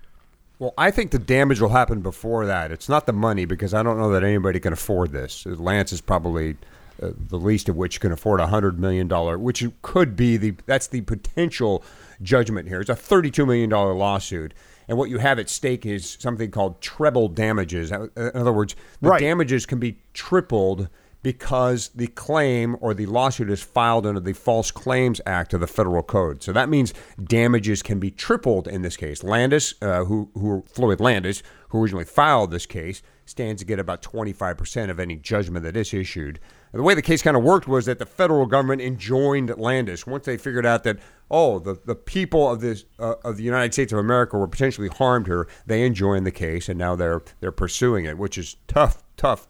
Well, 0.58 0.74
I 0.76 0.90
think 0.90 1.10
the 1.10 1.18
damage 1.18 1.60
will 1.60 1.70
happen 1.70 2.02
before 2.02 2.44
that. 2.46 2.70
It's 2.70 2.88
not 2.88 3.06
the 3.06 3.14
money 3.14 3.46
because 3.46 3.72
I 3.72 3.82
don't 3.82 3.98
know 3.98 4.12
that 4.12 4.22
anybody 4.22 4.60
can 4.60 4.74
afford 4.74 5.10
this. 5.10 5.46
Lance 5.46 5.90
is 5.90 6.02
probably 6.02 6.56
uh, 7.02 7.12
the 7.28 7.38
least 7.38 7.70
of 7.70 7.76
which 7.76 7.98
can 7.98 8.12
afford 8.12 8.40
a 8.40 8.46
hundred 8.48 8.78
million 8.78 9.08
dollar, 9.08 9.38
which 9.38 9.64
could 9.80 10.16
be 10.16 10.36
the 10.36 10.54
that's 10.66 10.86
the 10.86 11.00
potential 11.00 11.82
judgment 12.20 12.68
here. 12.68 12.80
It's 12.80 12.90
a 12.90 12.96
thirty-two 12.96 13.46
million 13.46 13.70
dollar 13.70 13.94
lawsuit, 13.94 14.52
and 14.86 14.98
what 14.98 15.08
you 15.08 15.16
have 15.16 15.38
at 15.38 15.48
stake 15.48 15.86
is 15.86 16.18
something 16.20 16.50
called 16.50 16.82
treble 16.82 17.28
damages. 17.28 17.90
In 17.90 18.10
other 18.16 18.52
words, 18.52 18.76
the 19.00 19.08
right. 19.08 19.20
damages 19.20 19.64
can 19.64 19.78
be 19.78 19.96
tripled 20.12 20.90
because 21.22 21.90
the 21.94 22.06
claim 22.06 22.76
or 22.80 22.94
the 22.94 23.06
lawsuit 23.06 23.50
is 23.50 23.62
filed 23.62 24.06
under 24.06 24.20
the 24.20 24.32
False 24.32 24.70
Claims 24.70 25.20
Act 25.26 25.52
of 25.52 25.60
the 25.60 25.66
Federal 25.66 26.02
Code. 26.02 26.42
So 26.42 26.52
that 26.52 26.68
means 26.68 26.94
damages 27.22 27.82
can 27.82 27.98
be 27.98 28.10
tripled 28.10 28.66
in 28.66 28.82
this 28.82 28.96
case. 28.96 29.22
Landis, 29.22 29.74
uh, 29.82 30.04
who, 30.04 30.30
who 30.34 30.64
Floyd 30.66 31.00
Landis, 31.00 31.42
who 31.68 31.82
originally 31.82 32.04
filed 32.04 32.50
this 32.50 32.66
case, 32.66 33.02
stands 33.26 33.62
to 33.62 33.66
get 33.66 33.78
about 33.78 34.02
25% 34.02 34.90
of 34.90 34.98
any 34.98 35.16
judgment 35.16 35.62
that 35.64 35.76
is 35.76 35.94
issued. 35.94 36.40
And 36.72 36.80
the 36.80 36.82
way 36.82 36.94
the 36.94 37.02
case 37.02 37.22
kind 37.22 37.36
of 37.36 37.42
worked 37.42 37.68
was 37.68 37.86
that 37.86 37.98
the 37.98 38.06
federal 38.06 38.46
government 38.46 38.80
enjoined 38.80 39.56
Landis 39.56 40.06
once 40.06 40.26
they 40.26 40.36
figured 40.36 40.66
out 40.66 40.84
that 40.84 40.98
oh 41.30 41.58
the, 41.58 41.80
the 41.84 41.94
people 41.94 42.50
of 42.50 42.60
this 42.60 42.84
uh, 42.98 43.14
of 43.24 43.36
the 43.36 43.42
United 43.42 43.72
States 43.72 43.92
of 43.92 43.98
America 43.98 44.36
were 44.36 44.48
potentially 44.48 44.88
harmed 44.88 45.26
here. 45.26 45.48
They 45.66 45.84
enjoined 45.84 46.26
the 46.26 46.32
case 46.32 46.68
and 46.68 46.78
now 46.78 46.96
they're 46.96 47.22
they're 47.40 47.52
pursuing 47.52 48.04
it, 48.04 48.18
which 48.18 48.36
is 48.38 48.56
tough, 48.66 49.02
tough, 49.16 49.48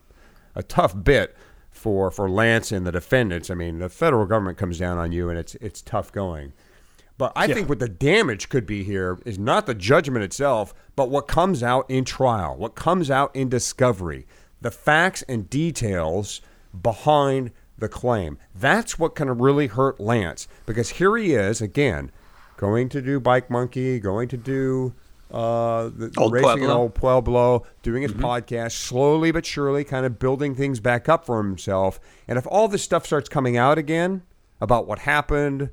a 0.54 0.62
tough 0.62 0.94
bit 1.02 1.36
for 1.80 2.10
for 2.10 2.28
Lance 2.28 2.70
and 2.70 2.86
the 2.86 2.92
defendants. 2.92 3.50
I 3.50 3.54
mean, 3.54 3.78
the 3.78 3.88
federal 3.88 4.26
government 4.26 4.58
comes 4.58 4.78
down 4.78 4.98
on 4.98 5.12
you, 5.12 5.30
and 5.30 5.38
it's 5.38 5.54
it's 5.56 5.80
tough 5.80 6.12
going. 6.12 6.52
But 7.16 7.32
I 7.34 7.46
yeah. 7.46 7.54
think 7.54 7.68
what 7.68 7.80
the 7.80 7.88
damage 7.88 8.48
could 8.48 8.66
be 8.66 8.84
here 8.84 9.18
is 9.24 9.38
not 9.38 9.66
the 9.66 9.74
judgment 9.74 10.24
itself, 10.24 10.72
but 10.96 11.10
what 11.10 11.28
comes 11.28 11.62
out 11.62 11.90
in 11.90 12.04
trial, 12.04 12.56
what 12.56 12.74
comes 12.74 13.10
out 13.10 13.34
in 13.34 13.48
discovery, 13.48 14.26
the 14.60 14.70
facts 14.70 15.22
and 15.22 15.48
details 15.50 16.40
behind 16.82 17.50
the 17.76 17.88
claim. 17.88 18.38
That's 18.54 18.98
what 18.98 19.14
can 19.14 19.36
really 19.38 19.66
hurt 19.66 20.00
Lance 20.00 20.48
because 20.66 20.90
here 20.90 21.16
he 21.16 21.34
is 21.34 21.60
again, 21.60 22.10
going 22.56 22.88
to 22.90 23.02
do 23.02 23.20
Bike 23.20 23.50
Monkey, 23.50 23.98
going 24.00 24.28
to 24.28 24.36
do 24.36 24.94
uh, 25.30 25.88
the, 25.88 26.12
old 26.16 26.32
racing 26.32 26.48
Pueblo. 26.48 26.64
in 26.64 26.70
Old 26.70 26.94
Pueblo, 26.94 27.66
doing 27.82 28.02
his 28.02 28.12
mm-hmm. 28.12 28.24
podcast, 28.24 28.72
slowly 28.72 29.32
but 29.32 29.46
surely, 29.46 29.84
kind 29.84 30.06
of 30.06 30.18
building 30.18 30.54
things 30.54 30.80
back 30.80 31.08
up 31.08 31.24
for 31.24 31.42
himself. 31.42 32.00
And 32.26 32.38
if 32.38 32.46
all 32.46 32.68
this 32.68 32.82
stuff 32.82 33.06
starts 33.06 33.28
coming 33.28 33.56
out 33.56 33.78
again 33.78 34.22
about 34.60 34.86
what 34.86 35.00
happened, 35.00 35.70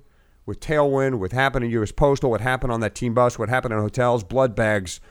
with 0.48 0.62
Tailwind, 0.62 1.20
what 1.20 1.34
happened 1.34 1.66
in 1.66 1.72
U.S. 1.72 1.92
Postal, 1.92 2.32
what 2.32 2.42
happened 2.42 2.72
on 2.72 2.80
that 2.80 2.96
team 2.96 3.14
bus, 3.14 3.38
what 3.38 3.50
happened 3.50 3.74
in 3.74 3.80
hotels, 3.80 4.24
blood 4.24 4.56
bags, 4.56 5.02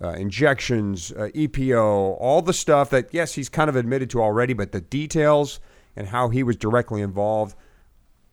uh, 0.00 0.10
injections, 0.10 1.12
uh, 1.12 1.28
EPO, 1.34 2.16
all 2.20 2.40
the 2.40 2.52
stuff 2.52 2.88
that, 2.90 3.08
yes, 3.12 3.34
he's 3.34 3.48
kind 3.48 3.68
of 3.68 3.76
admitted 3.76 4.08
to 4.10 4.22
already, 4.22 4.54
but 4.54 4.72
the 4.72 4.80
details 4.80 5.58
and 5.96 6.08
how 6.08 6.28
he 6.28 6.42
was 6.42 6.56
directly 6.56 7.02
involved, 7.02 7.56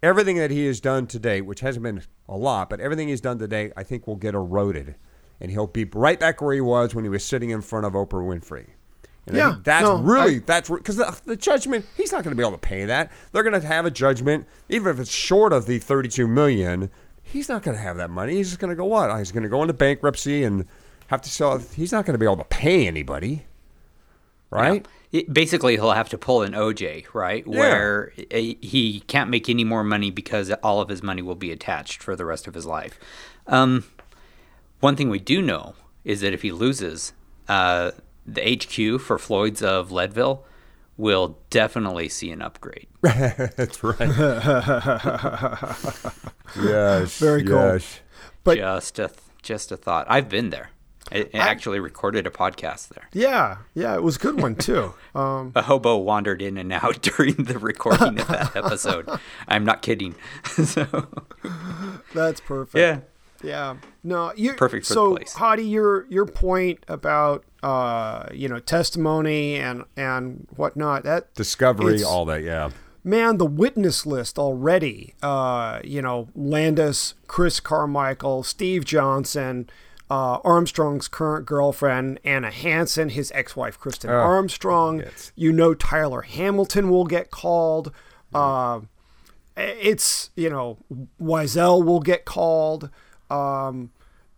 everything 0.04 0.38
that 0.38 0.52
he 0.52 0.66
has 0.68 0.80
done 0.80 1.08
to 1.08 1.18
date, 1.18 1.42
which 1.42 1.62
hasn't 1.62 1.84
been 1.84 2.04
a 2.30 2.38
lot, 2.38 2.70
but 2.70 2.80
everything 2.80 3.08
he's 3.08 3.22
done 3.22 3.40
today, 3.40 3.72
I 3.76 3.84
think 3.84 4.06
will 4.06 4.16
get 4.16 4.36
eroded. 4.36 4.96
And 5.44 5.52
he'll 5.52 5.68
be 5.68 5.84
right 5.84 6.20
back 6.20 6.42
where 6.42 6.54
he 6.56 6.62
was 6.62 6.96
when 6.96 7.04
he 7.06 7.10
was 7.10 7.24
sitting 7.24 7.52
in 7.52 7.62
front 7.62 7.86
of 7.86 7.94
Oprah 7.94 8.14
Winfrey. 8.26 8.70
And 9.28 9.36
Yeah, 9.38 9.58
that's 9.64 9.84
no, 9.84 9.98
really 10.02 10.38
I- 10.38 10.44
that's 10.46 10.70
because 10.70 10.96
the, 10.96 11.16
the 11.26 11.36
judgment 11.36 11.86
he's 11.96 12.12
not 12.12 12.24
going 12.24 12.32
to 12.32 12.36
be 12.36 12.42
able 12.44 12.54
to 12.54 12.58
pay 12.58 12.86
that. 12.86 13.12
They're 13.32 13.44
going 13.44 13.60
to 13.62 13.66
have 13.68 13.86
a 13.86 13.92
judgment, 13.92 14.48
even 14.70 14.92
if 14.92 15.00
it's 15.00 15.12
short 15.12 15.54
of 15.54 15.66
the 15.68 15.78
thirty-two 15.80 16.28
million. 16.28 16.90
He's 17.22 17.48
not 17.50 17.62
going 17.64 17.78
to 17.78 17.82
have 17.84 17.98
that 17.98 18.10
money. 18.10 18.36
He's 18.36 18.50
just 18.50 18.60
going 18.60 18.70
to 18.70 18.76
go 18.76 18.86
what? 18.86 19.16
He's 19.18 19.32
going 19.32 19.44
to 19.44 19.50
go 19.50 19.62
into 19.62 19.74
bankruptcy 19.74 20.44
and 20.44 20.66
have 21.08 21.22
to 21.22 21.30
sell. 21.30 21.58
He's 21.58 21.92
not 21.92 22.06
going 22.06 22.14
to 22.14 22.18
be 22.18 22.26
able 22.26 22.38
to 22.38 22.44
pay 22.46 22.88
anybody, 22.88 23.46
right? 24.50 24.86
It- 25.12 25.32
basically, 25.32 25.74
he'll 25.76 25.92
have 25.92 26.10
to 26.10 26.18
pull 26.18 26.42
an 26.42 26.54
OJ, 26.54 27.06
right? 27.14 27.46
Where 27.48 28.12
uh, 28.32 28.38
he 28.38 29.04
can't 29.08 29.30
make 29.30 29.48
any 29.48 29.64
more 29.64 29.84
money 29.84 30.10
because 30.10 30.52
all 30.64 30.82
of 30.82 30.90
his 30.90 31.04
money 31.04 31.22
will 31.22 31.36
be 31.36 31.52
attached 31.52 32.02
for 32.02 32.16
the 32.16 32.26
rest 32.26 32.48
of 32.48 32.56
his 32.56 32.66
life. 32.66 33.00
Um, 33.48 33.84
one 34.84 34.96
thing 34.98 35.10
we 35.10 35.20
do 35.20 35.42
know 35.42 35.76
is 36.04 36.20
that 36.22 36.34
if 36.34 36.42
he 36.42 36.52
loses, 36.52 37.14
uh, 37.48 37.92
the 38.26 38.42
HQ 38.42 39.00
for 39.02 39.18
Floyd's 39.18 39.64
of 39.64 39.92
Leadville 39.92 40.44
will 40.98 41.38
definitely 41.50 42.10
see 42.10 42.30
an 42.32 42.42
upgrade. 42.42 42.88
That's 43.02 43.82
right. 43.84 43.98
yes. 46.62 47.18
Very 47.20 47.44
cool. 47.44 47.56
yes. 47.56 48.00
But- 48.44 48.58
just 48.58 49.00
a 49.00 49.10
just 49.42 49.72
a 49.72 49.78
thought. 49.78 50.06
I've 50.10 50.30
been 50.30 50.50
there. 50.52 50.70
I, 51.12 51.28
I 51.34 51.38
actually 51.38 51.80
recorded 51.82 52.26
a 52.26 52.30
podcast 52.30 52.88
there. 52.90 53.10
Yeah, 53.12 53.58
yeah, 53.74 53.94
it 53.96 54.02
was 54.04 54.16
a 54.16 54.20
good 54.20 54.42
one 54.42 54.56
too. 54.56 54.94
Um, 55.16 55.52
A 55.54 55.62
hobo 55.62 55.98
wandered 55.98 56.42
in 56.42 56.58
and 56.58 56.74
out 56.74 57.00
during 57.04 57.36
the 57.36 57.60
recording 57.60 58.20
of 58.20 58.28
that 58.30 58.56
episode. 58.56 59.08
I'm 59.48 59.64
not 59.64 59.84
kidding. 59.84 60.16
so, 60.64 61.08
that's 62.16 62.40
perfect. 62.42 62.76
yeah. 62.82 63.02
Yeah. 63.44 63.78
No, 64.04 64.34
you 64.36 64.54
Perfect 64.54 64.86
for 64.86 64.94
the 64.94 64.96
so, 64.96 65.16
place. 65.16 65.34
Hottie, 65.36 65.70
your 65.70 66.06
your 66.10 66.26
point 66.26 66.84
about 66.88 67.46
uh, 67.62 68.28
you 68.34 68.48
know, 68.50 68.60
testimony 68.60 69.56
and 69.56 69.84
and 69.96 70.48
whatnot, 70.56 71.04
that 71.04 71.34
Discovery, 71.36 72.04
all 72.04 72.26
that. 72.26 72.44
Yeah. 72.44 72.72
man, 73.04 73.38
the 73.38 73.46
witness 73.46 74.06
list 74.06 74.38
already, 74.38 75.14
uh, 75.22 75.80
you 75.84 76.02
know, 76.02 76.28
Landis, 76.36 77.14
Chris 77.28 77.60
Carmichael, 77.60 78.44
Steve 78.44 78.84
Johnson, 78.84 79.70
uh, 80.10 80.40
Armstrong's 80.44 81.08
current 81.08 81.46
girlfriend, 81.46 82.20
Anna 82.26 82.52
Hansen, 82.52 83.10
his 83.10 83.32
ex 83.34 83.56
wife, 83.56 83.80
Kristin 83.80 84.10
Armstrong. 84.10 85.00
yes. 85.00 85.32
You 85.36 85.54
know, 85.54 85.74
Tyler 85.74 86.22
Hamilton 86.22 86.90
will 86.90 87.06
get 87.06 87.32
called. 87.32 87.92
Uh, 88.34 88.82
it's, 89.56 90.32
you 90.36 90.50
know, 90.50 90.80
Weisel 91.22 91.86
will 91.86 92.00
get 92.02 92.26
called. 92.26 92.90
Um, 93.34 93.92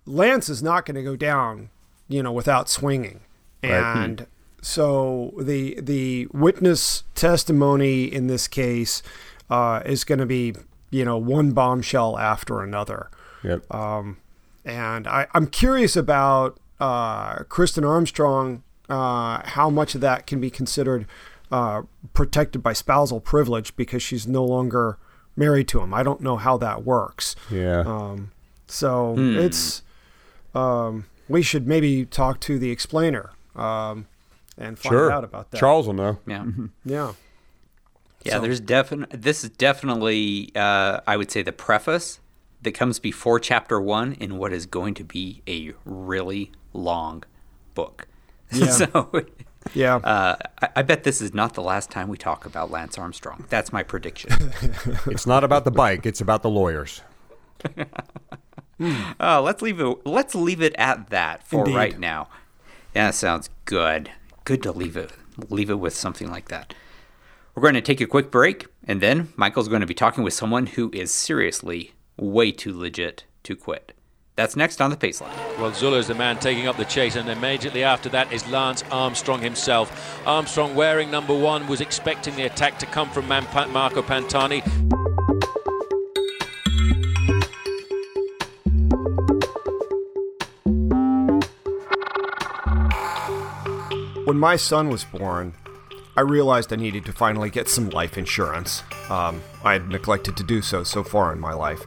Lance 0.05 0.49
is 0.49 0.61
not 0.61 0.85
going 0.85 0.95
to 0.95 1.03
go 1.03 1.15
down, 1.15 1.69
you 2.07 2.21
know, 2.23 2.31
without 2.31 2.69
swinging. 2.69 3.21
And 3.63 4.27
so 4.61 5.33
the 5.39 5.79
the 5.81 6.27
witness 6.31 7.03
testimony 7.15 8.03
in 8.03 8.27
this 8.27 8.47
case 8.47 9.01
uh, 9.49 9.81
is 9.85 10.03
going 10.03 10.19
to 10.19 10.25
be, 10.25 10.53
you 10.91 11.03
know, 11.03 11.17
one 11.17 11.51
bombshell 11.51 12.17
after 12.19 12.61
another. 12.61 13.09
Yep. 13.43 13.73
And 14.65 15.07
I, 15.07 15.27
I'm 15.33 15.47
curious 15.47 15.95
about 15.95 16.59
uh, 16.79 17.37
Kristin 17.43 17.87
Armstrong, 17.87 18.63
uh, 18.89 19.41
how 19.45 19.69
much 19.69 19.95
of 19.95 20.01
that 20.01 20.25
can 20.25 20.41
be 20.41 20.49
considered 20.49 21.05
uh, 21.51 21.83
protected 22.13 22.63
by 22.63 22.73
spousal 22.73 23.19
privilege 23.19 23.75
because 23.75 24.01
she's 24.01 24.27
no 24.27 24.43
longer 24.43 24.97
married 25.35 25.67
to 25.69 25.81
him. 25.81 25.93
I 25.93 26.01
don't 26.01 26.21
know 26.21 26.37
how 26.37 26.57
that 26.57 26.83
works. 26.83 27.35
yeah. 27.51 27.81
Um, 27.81 28.31
so 28.67 29.15
it's 29.17 29.81
um, 30.53 31.05
we 31.27 31.41
should 31.41 31.67
maybe 31.67 32.05
talk 32.05 32.39
to 32.41 32.57
the 32.59 32.71
explainer 32.71 33.31
um, 33.55 34.07
and 34.57 34.77
find 34.79 34.91
sure. 34.93 35.11
out 35.11 35.23
about 35.23 35.51
that. 35.51 35.57
Charles 35.59 35.87
will 35.87 35.93
know. 35.93 36.19
Yeah. 36.27 36.45
Yeah. 36.85 37.13
Yeah, 38.23 38.33
So- 38.33 38.39
there's 38.41 38.59
definitely 38.59 39.17
this 39.17 39.43
is 39.43 39.49
definitely 39.51 40.51
uh, 40.55 41.01
I 41.05 41.17
would 41.17 41.29
say 41.31 41.41
the 41.43 41.51
preface 41.51 42.19
that 42.63 42.71
comes 42.73 42.97
before 42.99 43.39
chapter 43.39 43.79
one 43.79 44.13
in 44.13 44.37
what 44.37 44.51
is 44.51 44.65
going 44.65 44.95
to 44.95 45.03
be 45.03 45.43
a 45.47 45.73
really 45.85 46.51
long 46.73 47.23
book. 47.75 48.07
Yeah. 48.51 48.69
so 48.69 49.25
Yeah. 49.73 49.95
uh, 49.97 50.35
I, 50.61 50.69
I 50.77 50.81
bet 50.83 51.03
this 51.03 51.19
is 51.21 51.33
not 51.33 51.53
the 51.55 51.61
last 51.61 51.89
time 51.91 52.07
we 52.07 52.17
talk 52.17 52.45
about 52.45 52.71
Lance 52.71 52.97
Armstrong. 52.97 53.45
That's 53.49 53.73
my 53.73 53.83
prediction. 53.83 54.31
It's 55.07 55.27
not 55.27 55.43
about 55.43 55.63
the 55.65 55.71
bike. 55.71 56.05
It's 56.05 56.21
about 56.21 56.41
the 56.43 56.49
lawyers. 56.49 57.01
uh, 58.81 59.41
let's 59.41 59.61
leave 59.61 59.79
it. 59.79 60.05
Let's 60.05 60.35
leave 60.35 60.61
it 60.61 60.75
at 60.77 61.09
that 61.09 61.47
for 61.47 61.59
Indeed. 61.59 61.75
right 61.75 61.99
now. 61.99 62.27
Yeah, 62.93 63.07
that 63.07 63.15
sounds 63.15 63.49
good. 63.65 64.11
Good 64.43 64.63
to 64.63 64.71
leave 64.71 64.97
it. 64.97 65.11
Leave 65.49 65.69
it 65.69 65.79
with 65.79 65.95
something 65.95 66.29
like 66.29 66.47
that. 66.49 66.73
We're 67.53 67.61
going 67.61 67.73
to 67.75 67.81
take 67.81 68.01
a 68.01 68.05
quick 68.07 68.31
break, 68.31 68.67
and 68.85 68.99
then 69.01 69.29
Michael's 69.37 69.67
going 69.69 69.81
to 69.81 69.87
be 69.87 69.93
talking 69.93 70.23
with 70.23 70.33
someone 70.33 70.65
who 70.67 70.91
is 70.93 71.13
seriously 71.13 71.93
way 72.17 72.51
too 72.51 72.77
legit 72.77 73.23
to 73.43 73.55
quit. 73.55 73.93
That's 74.35 74.57
next 74.57 74.81
on 74.81 74.89
the 74.89 74.97
Paceline. 74.97 75.33
Well, 75.57 75.71
Zülle's 75.71 76.07
the 76.07 76.15
man 76.15 76.37
taking 76.39 76.67
up 76.67 76.75
the 76.75 76.83
chase, 76.83 77.15
and 77.15 77.29
immediately 77.29 77.83
after 77.85 78.09
that 78.09 78.33
is 78.33 78.45
Lance 78.49 78.83
Armstrong 78.91 79.41
himself. 79.41 80.21
Armstrong, 80.27 80.75
wearing 80.75 81.09
number 81.09 81.33
one, 81.33 81.65
was 81.67 81.79
expecting 81.79 82.35
the 82.35 82.43
attack 82.43 82.77
to 82.79 82.85
come 82.85 83.09
from 83.09 83.27
Man- 83.29 83.47
Marco 83.71 84.01
Pantani. 84.01 84.61
When 94.25 94.39
my 94.39 94.55
son 94.55 94.89
was 94.89 95.03
born, 95.03 95.53
I 96.17 96.21
realized 96.21 96.73
I 96.73 96.77
needed 96.77 97.05
to 97.05 97.13
finally 97.13 97.51
get 97.51 97.69
some 97.69 97.91
life 97.91 98.17
insurance. 98.17 98.81
Um, 99.07 99.43
I 99.63 99.73
had 99.73 99.87
neglected 99.87 100.35
to 100.37 100.43
do 100.43 100.63
so 100.63 100.83
so 100.83 101.03
far 101.03 101.31
in 101.31 101.39
my 101.39 101.53
life. 101.53 101.83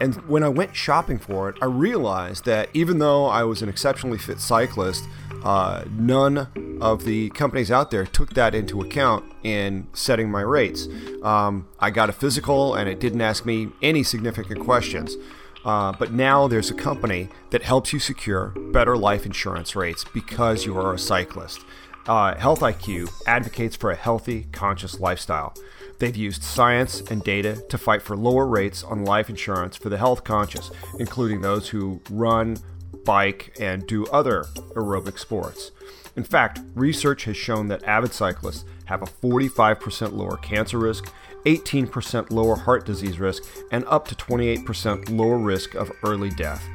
And 0.00 0.14
when 0.28 0.44
I 0.44 0.48
went 0.50 0.76
shopping 0.76 1.18
for 1.18 1.48
it, 1.48 1.56
I 1.60 1.64
realized 1.64 2.44
that 2.44 2.68
even 2.74 3.00
though 3.00 3.26
I 3.26 3.42
was 3.42 3.60
an 3.60 3.68
exceptionally 3.68 4.18
fit 4.18 4.38
cyclist, 4.38 5.04
uh, 5.42 5.82
none 5.90 6.78
of 6.80 7.04
the 7.04 7.30
companies 7.30 7.72
out 7.72 7.90
there 7.90 8.06
took 8.06 8.34
that 8.34 8.54
into 8.54 8.80
account 8.80 9.24
in 9.42 9.88
setting 9.92 10.30
my 10.30 10.42
rates. 10.42 10.86
Um, 11.24 11.66
I 11.80 11.90
got 11.90 12.08
a 12.08 12.12
physical 12.12 12.76
and 12.76 12.88
it 12.88 13.00
didn't 13.00 13.20
ask 13.20 13.44
me 13.44 13.70
any 13.82 14.04
significant 14.04 14.60
questions. 14.60 15.16
Uh, 15.64 15.92
but 15.98 16.12
now 16.12 16.48
there's 16.48 16.70
a 16.70 16.74
company 16.74 17.28
that 17.50 17.62
helps 17.62 17.92
you 17.92 17.98
secure 17.98 18.48
better 18.72 18.96
life 18.96 19.26
insurance 19.26 19.76
rates 19.76 20.04
because 20.14 20.64
you 20.64 20.78
are 20.78 20.94
a 20.94 20.98
cyclist. 20.98 21.60
Uh, 22.06 22.34
Health 22.36 22.60
IQ 22.60 23.10
advocates 23.26 23.76
for 23.76 23.90
a 23.90 23.96
healthy, 23.96 24.46
conscious 24.52 24.98
lifestyle. 25.00 25.54
They've 25.98 26.16
used 26.16 26.42
science 26.42 27.02
and 27.02 27.22
data 27.22 27.62
to 27.68 27.76
fight 27.76 28.00
for 28.00 28.16
lower 28.16 28.46
rates 28.46 28.82
on 28.82 29.04
life 29.04 29.28
insurance 29.28 29.76
for 29.76 29.90
the 29.90 29.98
health 29.98 30.24
conscious, 30.24 30.70
including 30.98 31.42
those 31.42 31.68
who 31.68 32.00
run, 32.10 32.56
bike, 33.04 33.54
and 33.60 33.86
do 33.86 34.06
other 34.06 34.44
aerobic 34.74 35.18
sports. 35.18 35.72
In 36.16 36.24
fact, 36.24 36.60
research 36.74 37.24
has 37.24 37.36
shown 37.36 37.68
that 37.68 37.84
avid 37.84 38.12
cyclists 38.12 38.64
have 38.86 39.02
a 39.02 39.06
45% 39.06 40.12
lower 40.12 40.38
cancer 40.38 40.78
risk, 40.78 41.12
18% 41.44 42.30
lower 42.30 42.56
heart 42.56 42.84
disease 42.84 43.20
risk, 43.20 43.44
and 43.70 43.84
up 43.86 44.08
to 44.08 44.14
28% 44.14 45.10
lower 45.10 45.38
risk 45.38 45.74
of 45.74 45.92
early 46.02 46.30
death. 46.30 46.66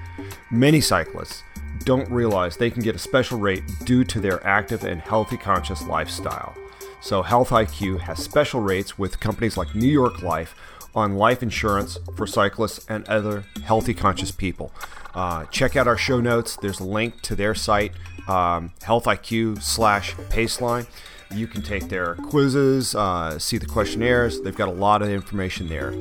Many 0.51 0.81
cyclists 0.81 1.43
don't 1.85 2.09
realize 2.09 2.57
they 2.57 2.69
can 2.69 2.81
get 2.81 2.95
a 2.95 2.99
special 2.99 3.39
rate 3.39 3.63
due 3.85 4.03
to 4.03 4.19
their 4.19 4.45
active 4.45 4.83
and 4.83 4.99
healthy 4.99 5.37
conscious 5.37 5.83
lifestyle. 5.83 6.55
So, 7.01 7.21
Health 7.21 7.51
IQ 7.51 7.99
has 8.01 8.19
special 8.19 8.61
rates 8.61 8.97
with 8.97 9.19
companies 9.19 9.57
like 9.57 9.75
New 9.75 9.87
York 9.87 10.23
Life 10.23 10.55
on 10.95 11.15
life 11.15 11.43
insurance 11.43 11.97
for 12.15 12.25
cyclists 12.25 12.85
and 12.89 13.07
other 13.07 13.43
healthy 13.63 13.93
conscious 13.93 14.31
people. 14.31 14.71
Uh, 15.13 15.45
check 15.45 15.75
out 15.75 15.87
our 15.87 15.97
show 15.97 16.19
notes. 16.19 16.57
There's 16.57 16.79
a 16.79 16.83
link 16.83 17.21
to 17.21 17.35
their 17.35 17.53
site, 17.53 17.91
um, 18.27 18.71
Health 18.81 19.05
IQ 19.05 19.61
slash 19.61 20.13
Paceline. 20.29 20.87
You 21.31 21.47
can 21.47 21.61
take 21.61 21.89
their 21.89 22.15
quizzes, 22.15 22.95
uh, 22.95 23.37
see 23.39 23.57
the 23.57 23.65
questionnaires. 23.65 24.41
They've 24.41 24.55
got 24.55 24.69
a 24.69 24.73
lot 24.73 25.01
of 25.01 25.09
information 25.09 25.67
there. 25.67 25.91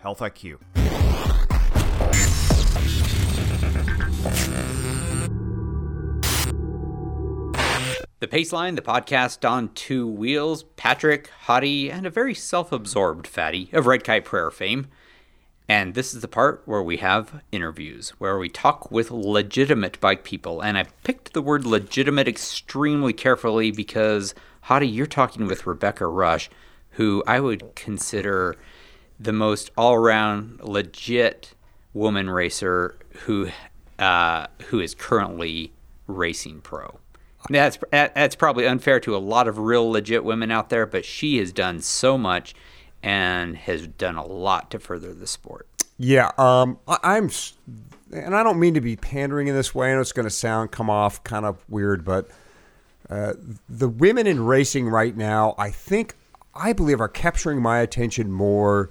Health 0.00 0.20
IQ. 0.20 0.58
The 8.20 8.28
Paceline, 8.28 8.76
the 8.76 8.82
podcast 8.82 9.48
on 9.48 9.70
two 9.70 10.06
wheels, 10.06 10.64
Patrick, 10.76 11.30
Hottie, 11.46 11.90
and 11.90 12.04
a 12.04 12.10
very 12.10 12.34
self 12.34 12.70
absorbed 12.70 13.26
fatty 13.26 13.70
of 13.72 13.86
Red 13.86 14.04
Kite 14.04 14.26
Prayer 14.26 14.50
fame. 14.50 14.88
And 15.66 15.94
this 15.94 16.12
is 16.12 16.20
the 16.20 16.28
part 16.28 16.60
where 16.66 16.82
we 16.82 16.98
have 16.98 17.42
interviews, 17.50 18.10
where 18.18 18.36
we 18.36 18.50
talk 18.50 18.90
with 18.90 19.10
legitimate 19.10 19.98
bike 20.02 20.22
people. 20.22 20.60
And 20.60 20.76
I 20.76 20.84
picked 21.02 21.32
the 21.32 21.40
word 21.40 21.64
legitimate 21.64 22.28
extremely 22.28 23.14
carefully 23.14 23.70
because, 23.70 24.34
Hottie, 24.66 24.92
you're 24.92 25.06
talking 25.06 25.46
with 25.46 25.66
Rebecca 25.66 26.04
Rusch, 26.04 26.50
who 26.90 27.24
I 27.26 27.40
would 27.40 27.74
consider 27.74 28.54
the 29.18 29.32
most 29.32 29.70
all 29.78 29.94
around 29.94 30.60
legit 30.62 31.54
woman 31.94 32.28
racer 32.28 32.98
who, 33.20 33.48
uh, 33.98 34.48
who 34.66 34.78
is 34.78 34.94
currently 34.94 35.72
racing 36.06 36.60
pro. 36.60 37.00
That's 37.48 37.78
that's 37.90 38.34
probably 38.34 38.66
unfair 38.66 39.00
to 39.00 39.16
a 39.16 39.18
lot 39.18 39.48
of 39.48 39.58
real 39.58 39.90
legit 39.90 40.24
women 40.24 40.50
out 40.50 40.68
there, 40.68 40.86
but 40.86 41.04
she 41.04 41.38
has 41.38 41.52
done 41.52 41.80
so 41.80 42.18
much 42.18 42.54
and 43.02 43.56
has 43.56 43.86
done 43.86 44.16
a 44.16 44.26
lot 44.26 44.70
to 44.72 44.78
further 44.78 45.14
the 45.14 45.26
sport. 45.26 45.66
Yeah, 45.96 46.30
um, 46.38 46.78
I, 46.86 46.98
I'm, 47.02 47.30
and 48.12 48.34
I 48.34 48.42
don't 48.42 48.60
mean 48.60 48.74
to 48.74 48.80
be 48.80 48.96
pandering 48.96 49.48
in 49.48 49.54
this 49.54 49.74
way. 49.74 49.90
I 49.90 49.94
know 49.94 50.00
it's 50.00 50.12
going 50.12 50.24
to 50.24 50.30
sound 50.30 50.70
come 50.70 50.90
off 50.90 51.22
kind 51.24 51.46
of 51.46 51.64
weird, 51.68 52.04
but 52.04 52.28
uh, 53.08 53.34
the 53.68 53.88
women 53.88 54.26
in 54.26 54.44
racing 54.44 54.88
right 54.88 55.16
now, 55.16 55.54
I 55.58 55.70
think, 55.70 56.14
I 56.54 56.72
believe, 56.72 57.00
are 57.00 57.08
capturing 57.08 57.60
my 57.60 57.80
attention 57.80 58.32
more 58.32 58.90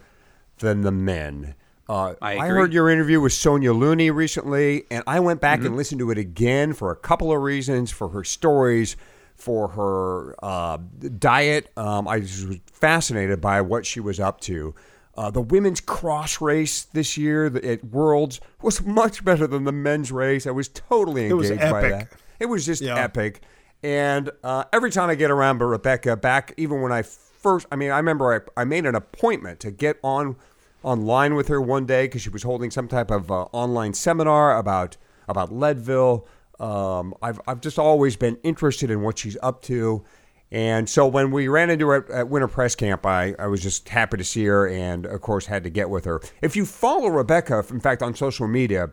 than 0.59 0.81
the 0.81 0.91
men. 0.91 1.55
Uh, 1.89 2.13
I 2.21 2.38
I 2.38 2.47
heard 2.47 2.71
your 2.71 2.88
interview 2.89 3.19
with 3.19 3.34
Sonya 3.34 3.73
Looney 3.73 4.12
recently, 4.12 4.84
and 4.91 5.04
I 5.08 5.19
went 5.19 5.41
back 5.41 5.62
and 5.65 5.75
listened 5.75 5.99
to 5.99 6.12
it 6.12 6.19
again 6.19 6.73
for 6.73 6.91
a 6.91 6.95
couple 6.95 7.32
of 7.32 7.41
reasons 7.41 7.89
for 7.89 8.10
her 8.10 8.23
stories, 8.23 8.95
for 9.36 9.69
her 9.69 10.36
uh, 10.45 10.78
diet. 11.17 11.71
Um, 11.75 12.08
I 12.08 12.17
was 12.19 12.45
fascinated 12.71 13.41
by 13.41 13.62
what 13.62 13.88
she 13.88 13.99
was 13.99 14.19
up 14.19 14.39
to. 14.41 14.75
Uh, 15.17 15.32
the 15.32 15.41
women's 15.41 15.82
cross 15.82 16.39
race 16.39 16.84
this 16.84 17.17
year 17.17 17.47
at 17.47 17.84
Worlds 17.84 18.39
was 18.62 18.82
much 18.86 19.25
better 19.25 19.47
than 19.47 19.63
the 19.63 19.71
men's 19.71 20.12
race. 20.12 20.45
I 20.45 20.52
was 20.52 20.67
totally 20.69 21.28
It 21.28 21.34
was 21.34 21.49
engaged 21.49 21.71
by 21.71 21.89
that. 21.89 22.08
It 22.39 22.45
was 22.45 22.65
just 22.65 22.82
Yeah. 22.82 22.97
epic. 22.97 23.41
And 23.82 24.30
uh, 24.43 24.65
every 24.71 24.91
time 24.91 25.10
I 25.10 25.15
get 25.15 25.32
around 25.32 25.58
but 25.58 25.65
Rebecca, 25.65 26.15
back 26.15 26.54
even 26.56 26.82
when 26.82 26.91
I 26.91 27.02
first, 27.02 27.65
I 27.71 27.75
mean, 27.75 27.91
I 27.91 27.97
remember 27.97 28.45
I, 28.56 28.62
I 28.62 28.63
made 28.63 28.86
an 28.86 28.95
appointment 28.95 29.60
to 29.62 29.71
get 29.71 29.97
on 30.04 30.36
online 30.83 31.35
with 31.35 31.47
her 31.47 31.61
one 31.61 31.85
day 31.85 32.05
because 32.05 32.21
she 32.21 32.29
was 32.29 32.43
holding 32.43 32.71
some 32.71 32.87
type 32.87 33.11
of 33.11 33.31
uh, 33.31 33.43
online 33.51 33.93
seminar 33.93 34.57
about 34.57 34.97
about 35.27 35.51
Leadville. 35.51 36.27
Um, 36.59 37.13
I've 37.21 37.39
I've 37.47 37.61
just 37.61 37.79
always 37.79 38.15
been 38.15 38.37
interested 38.43 38.89
in 38.89 39.01
what 39.01 39.17
she's 39.17 39.37
up 39.41 39.61
to. 39.63 40.03
And 40.51 40.89
so 40.89 41.05
when 41.05 41.29
we 41.29 41.47
ran 41.47 41.69
into 41.69 41.87
her 41.89 42.11
at 42.11 42.27
Winter 42.27 42.47
Press 42.47 42.73
Camp, 42.73 43.05
I, 43.05 43.35
I 43.37 43.45
was 43.45 43.61
just 43.61 43.87
happy 43.87 44.17
to 44.17 44.23
see 44.23 44.45
her 44.45 44.67
and, 44.67 45.05
of 45.05 45.21
course, 45.21 45.45
had 45.45 45.63
to 45.63 45.69
get 45.69 45.91
with 45.91 46.05
her. 46.05 46.21
If 46.41 46.55
you 46.55 46.65
follow 46.65 47.07
Rebecca, 47.07 47.63
in 47.69 47.79
fact, 47.79 48.01
on 48.01 48.15
social 48.15 48.47
media, 48.47 48.89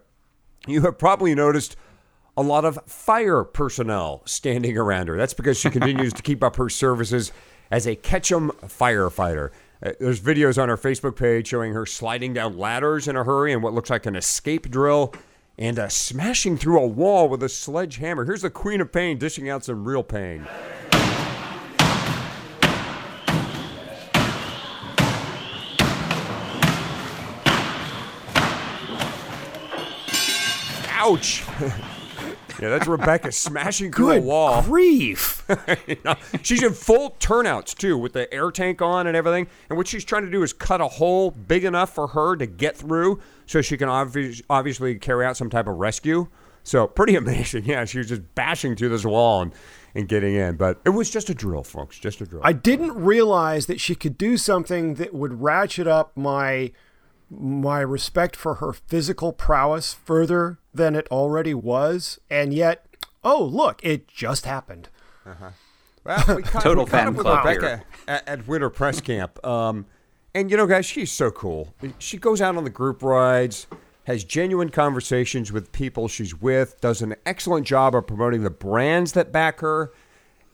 you 0.66 0.82
have 0.82 0.98
probably 0.98 1.34
noticed 1.34 1.76
a 2.36 2.42
lot 2.42 2.66
of 2.66 2.78
fire 2.86 3.42
personnel 3.42 4.20
standing 4.26 4.76
around 4.76 5.08
her. 5.08 5.16
That's 5.16 5.32
because 5.32 5.58
she 5.58 5.70
continues 5.70 6.12
to 6.12 6.22
keep 6.22 6.44
up 6.44 6.56
her 6.56 6.68
services 6.68 7.32
as 7.70 7.86
a 7.86 7.96
Ketchum 7.96 8.52
firefighter. 8.64 9.50
Uh, 9.84 9.92
there's 10.00 10.20
videos 10.20 10.60
on 10.60 10.68
her 10.68 10.76
Facebook 10.76 11.16
page 11.16 11.48
showing 11.48 11.72
her 11.72 11.84
sliding 11.84 12.32
down 12.32 12.56
ladders 12.56 13.06
in 13.08 13.16
a 13.16 13.24
hurry 13.24 13.52
and 13.52 13.62
what 13.62 13.74
looks 13.74 13.90
like 13.90 14.06
an 14.06 14.16
escape 14.16 14.70
drill 14.70 15.12
and 15.58 15.78
uh, 15.78 15.88
smashing 15.88 16.56
through 16.56 16.80
a 16.80 16.86
wall 16.86 17.28
with 17.28 17.42
a 17.42 17.48
sledgehammer. 17.48 18.24
Here's 18.24 18.42
the 18.42 18.50
Queen 18.50 18.80
of 18.80 18.92
Pain 18.92 19.18
dishing 19.18 19.48
out 19.48 19.64
some 19.64 19.84
real 19.84 20.02
pain. 20.02 20.46
Ouch! 30.88 31.44
yeah, 32.60 32.68
that's 32.70 32.86
Rebecca 32.86 33.32
smashing 33.32 33.92
through 33.92 34.12
a 34.12 34.20
wall. 34.20 34.62
grief. 34.62 35.42
You 35.86 35.96
know, 36.04 36.16
she's 36.42 36.62
in 36.62 36.72
full 36.72 37.10
turnouts 37.20 37.74
too, 37.74 37.96
with 37.96 38.12
the 38.12 38.32
air 38.34 38.50
tank 38.50 38.82
on 38.82 39.06
and 39.06 39.16
everything. 39.16 39.46
And 39.68 39.76
what 39.76 39.86
she's 39.86 40.04
trying 40.04 40.24
to 40.24 40.30
do 40.30 40.42
is 40.42 40.52
cut 40.52 40.80
a 40.80 40.88
hole 40.88 41.30
big 41.30 41.64
enough 41.64 41.94
for 41.94 42.08
her 42.08 42.34
to 42.36 42.46
get 42.46 42.76
through, 42.76 43.20
so 43.46 43.62
she 43.62 43.76
can 43.76 43.88
obvi- 43.88 44.42
obviously 44.50 44.96
carry 44.96 45.24
out 45.24 45.36
some 45.36 45.48
type 45.50 45.66
of 45.68 45.76
rescue. 45.76 46.26
So 46.64 46.86
pretty 46.88 47.14
amazing. 47.14 47.64
Yeah, 47.66 47.84
she 47.84 47.98
was 47.98 48.08
just 48.08 48.22
bashing 48.34 48.74
through 48.74 48.88
this 48.88 49.04
wall 49.04 49.42
and, 49.42 49.52
and 49.94 50.08
getting 50.08 50.34
in. 50.34 50.56
But 50.56 50.80
it 50.84 50.90
was 50.90 51.10
just 51.10 51.30
a 51.30 51.34
drill, 51.34 51.62
folks. 51.62 51.98
Just 51.98 52.20
a 52.20 52.26
drill. 52.26 52.42
I 52.44 52.52
didn't 52.52 52.94
realize 52.94 53.66
that 53.66 53.80
she 53.80 53.94
could 53.94 54.18
do 54.18 54.36
something 54.36 54.94
that 54.94 55.14
would 55.14 55.40
ratchet 55.40 55.86
up 55.86 56.16
my 56.16 56.72
my 57.30 57.80
respect 57.80 58.36
for 58.36 58.54
her 58.54 58.72
physical 58.72 59.32
prowess 59.32 59.94
further 59.94 60.58
than 60.72 60.94
it 60.94 61.08
already 61.10 61.54
was, 61.54 62.18
and 62.30 62.52
yet, 62.52 62.86
oh 63.24 63.42
look, 63.42 63.84
it 63.84 64.06
just 64.08 64.44
happened. 64.44 64.88
Well, 66.04 66.24
we 66.36 66.42
caught, 66.42 66.62
Total 66.62 66.84
we 66.84 66.90
fan 66.90 67.14
club 67.14 67.44
Rebecca 67.44 67.68
here. 67.68 67.84
at, 68.06 68.28
at 68.28 68.46
Winter 68.48 68.70
Press 68.70 69.00
Camp. 69.00 69.44
Um, 69.44 69.86
and 70.34 70.50
you 70.50 70.56
know, 70.56 70.66
guys, 70.66 70.86
she's 70.86 71.10
so 71.10 71.30
cool. 71.30 71.74
She 71.98 72.18
goes 72.18 72.40
out 72.40 72.56
on 72.56 72.64
the 72.64 72.70
group 72.70 73.02
rides, 73.02 73.66
has 74.04 74.22
genuine 74.22 74.68
conversations 74.68 75.50
with 75.50 75.72
people 75.72 76.06
she's 76.08 76.40
with, 76.40 76.80
does 76.80 77.02
an 77.02 77.16
excellent 77.24 77.66
job 77.66 77.94
of 77.94 78.06
promoting 78.06 78.42
the 78.44 78.50
brands 78.50 79.12
that 79.12 79.32
back 79.32 79.60
her. 79.60 79.92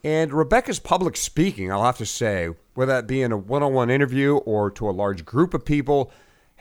And 0.05 0.33
Rebecca's 0.33 0.81
public 0.81 1.17
speaking, 1.17 1.71
I'll 1.71 1.85
have 1.85 1.99
to 1.99 2.07
say, 2.07 2.49
whether 2.75 2.93
that 2.93 3.07
be 3.07 3.23
in 3.23 3.31
a 3.31 3.37
one 3.37 3.63
on 3.63 3.73
one 3.73 3.91
interview 3.91 4.37
or 4.37 4.71
to 4.73 4.89
a 4.89 4.91
large 4.91 5.25
group 5.25 5.53
of 5.55 5.65
people, 5.65 6.11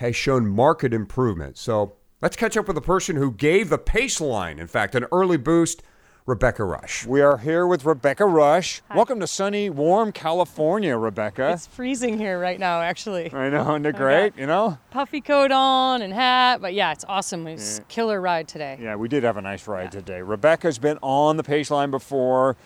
has 0.02 0.16
shown 0.16 0.48
market 0.48 0.96
improvement. 0.96 1.58
So 1.60 1.94
let's 2.24 2.36
catch 2.36 2.58
up 2.58 2.66
with 2.66 2.74
the 2.74 2.82
person 2.82 3.16
who 3.16 3.32
gave 3.32 3.70
the 3.70 3.78
Paceline, 3.78 4.58
in 4.58 4.66
fact, 4.66 4.96
an 4.96 5.06
early 5.12 5.38
boost, 5.38 5.84
Rebecca 6.26 6.64
Rusch. 6.64 7.06
We 7.06 7.22
are 7.22 7.38
here 7.38 7.68
with 7.68 7.86
Rebecca 7.86 8.26
Rusch. 8.26 8.82
Welcome 8.96 9.20
to 9.20 9.28
sunny, 9.28 9.70
warm 9.70 10.12
California, 10.12 10.98
Rebecca. 10.98 11.52
It's 11.52 11.68
freezing 11.68 12.18
here 12.18 12.40
right 12.40 12.60
now, 12.60 12.82
actually. 12.82 13.32
I 13.32 13.50
know, 13.50 13.62
isn't 13.62 13.86
it 13.86 13.96
great? 13.96 14.36
You 14.38 14.48
know? 14.48 14.80
Puffy 14.90 15.22
coat 15.22 15.52
on 15.52 16.02
and 16.02 16.12
hat, 16.14 16.62
but 16.62 16.74
yeah, 16.74 16.92
it's 16.92 17.06
awesome. 17.08 17.46
It 17.46 17.54
was 17.54 17.82
killer 17.88 18.20
ride 18.20 18.48
today. 18.48 18.80
Yeah, 18.82 18.96
we 18.96 19.08
did 19.08 19.22
have 19.24 19.38
a 19.38 19.42
nice 19.42 19.68
ride 19.68 19.92
today. 19.92 20.24
Rebecca's 20.24 20.80
been 20.80 20.98
on 21.04 21.38
the 21.38 21.44
Paceline 21.44 21.92
before. 21.92 22.58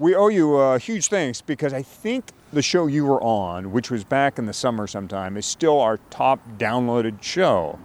We 0.00 0.14
owe 0.14 0.28
you 0.28 0.56
a 0.56 0.78
huge 0.78 1.08
thanks 1.08 1.42
because 1.42 1.74
I 1.74 1.82
think 1.82 2.24
the 2.54 2.62
show 2.62 2.86
you 2.86 3.04
were 3.04 3.22
on, 3.22 3.70
which 3.70 3.90
was 3.90 4.02
back 4.02 4.38
in 4.38 4.46
the 4.46 4.52
summer 4.54 4.86
sometime, 4.86 5.36
is 5.36 5.44
still 5.44 5.78
our 5.78 5.98
top 6.08 6.40
downloaded 6.56 7.22
show. 7.22 7.78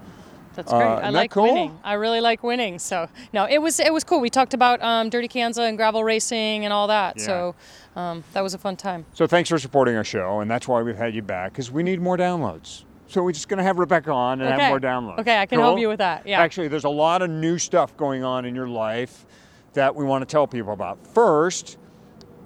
That's 0.54 0.71
great. 0.71 0.82
Uh, 0.82 0.95
I 1.04 1.10
like 1.10 1.32
cool? 1.32 1.43
winning. 1.43 1.78
I 1.84 1.95
really 1.95 2.21
like 2.21 2.41
winning. 2.41 2.80
So 2.80 3.10
no, 3.34 3.43
it 3.49 3.58
was 3.58 3.82
it 3.82 3.91
was 3.91 4.06
cool. 4.06 4.21
We 4.21 4.30
talked 4.30 4.54
about 4.54 4.82
um, 4.82 5.10
Dirty 5.10 5.28
Kanza 5.28 5.67
and 5.67 5.75
gravel 5.78 6.06
racing 6.06 6.63
and 6.63 6.71
all 6.71 6.88
that. 6.88 7.19
So 7.19 7.54
um, 7.97 8.23
that 8.32 8.39
was 8.41 8.54
a 8.54 8.58
fun 8.58 8.78
time. 8.78 9.06
So 9.13 9.28
thanks 9.28 9.49
for 9.49 9.60
supporting 9.60 9.97
our 9.97 10.06
show, 10.06 10.39
and 10.39 10.49
that's 10.49 10.69
why 10.69 10.82
we've 10.84 10.95
had 10.95 11.13
you 11.13 11.21
back 11.21 11.51
because 11.51 11.69
we 11.69 11.84
need 11.84 11.99
more 11.99 12.15
downloads. 12.15 12.86
So 13.08 13.23
we're 13.23 13.34
just 13.34 13.49
going 13.49 13.58
to 13.58 13.63
have 13.63 13.78
Rebecca 13.78 14.12
on 14.12 14.39
and 14.39 14.54
Okay. 14.54 14.62
have 14.62 14.69
more 14.69 14.80
downloads. 14.80 15.19
Okay, 15.19 15.38
I 15.38 15.45
can 15.45 15.60
help 15.60 15.78
you 15.78 15.89
with 15.89 15.99
that. 15.99 16.25
Yeah. 16.25 16.39
Actually, 16.41 16.69
there's 16.69 16.86
a 16.86 16.89
lot 16.89 17.21
of 17.21 17.30
new 17.30 17.58
stuff 17.60 17.95
going 17.97 18.23
on 18.23 18.45
in 18.45 18.56
your 18.56 18.69
life 18.69 19.25
that 19.73 19.93
we 19.93 20.06
want 20.06 20.21
to 20.21 20.25
tell 20.25 20.47
people 20.47 20.71
about. 20.71 21.06
First, 21.13 21.78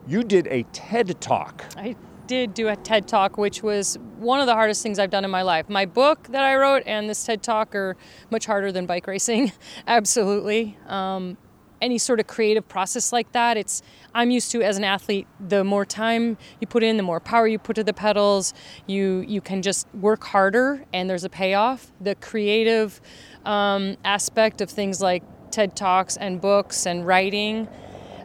you 0.10 0.24
did 0.24 0.48
a 0.48 0.64
TED 0.74 1.22
Talk. 1.22 1.66
I 1.78 1.96
did 2.26 2.56
do 2.56 2.68
a 2.68 2.76
TED 2.76 3.08
Talk, 3.08 3.38
which 3.38 3.62
was 3.62 4.00
one 4.18 4.40
of 4.40 4.48
the 4.48 4.56
hardest 4.56 4.82
things 4.82 4.98
I've 4.98 5.12
done 5.12 5.24
in 5.24 5.30
my 5.30 5.44
life. 5.44 5.70
My 5.70 5.86
book 5.86 6.28
that 6.30 6.44
I 6.44 6.56
wrote 6.56 6.82
and 6.88 7.08
this 7.08 7.24
TED 7.24 7.44
Talk 7.44 7.76
are 7.76 7.96
much 8.32 8.48
harder 8.48 8.72
than 8.72 8.88
bike 8.88 9.06
racing, 9.06 9.52
absolutely. 9.88 10.76
Um, 10.88 11.38
any 11.80 12.00
sort 12.00 12.20
of 12.20 12.26
creative 12.26 12.68
process 12.68 13.14
like 13.14 13.32
that, 13.34 13.56
it's 13.56 13.84
I'm 14.14 14.32
used 14.32 14.52
to 14.52 14.64
as 14.64 14.78
an 14.78 14.84
athlete. 14.84 15.28
The 15.40 15.64
more 15.64 15.86
time 15.86 16.38
you 16.60 16.66
put 16.66 16.84
in, 16.84 16.98
the 16.98 17.04
more 17.04 17.20
power 17.20 17.48
you 17.48 17.60
put 17.60 17.76
to 17.76 17.84
the 17.84 17.94
pedals. 17.94 18.54
You 18.88 19.24
you 19.28 19.42
can 19.42 19.62
just 19.62 19.88
work 19.94 20.24
harder, 20.24 20.84
and 20.92 21.10
there's 21.10 21.24
a 21.24 21.30
payoff. 21.30 21.92
The 22.02 22.16
creative 22.16 23.00
um, 23.46 23.96
aspect 24.04 24.60
of 24.60 24.70
things 24.70 25.02
like 25.02 25.24
TED 25.52 25.76
Talks 25.76 26.18
and 26.18 26.42
books 26.42 26.86
and 26.86 27.08
writing 27.08 27.70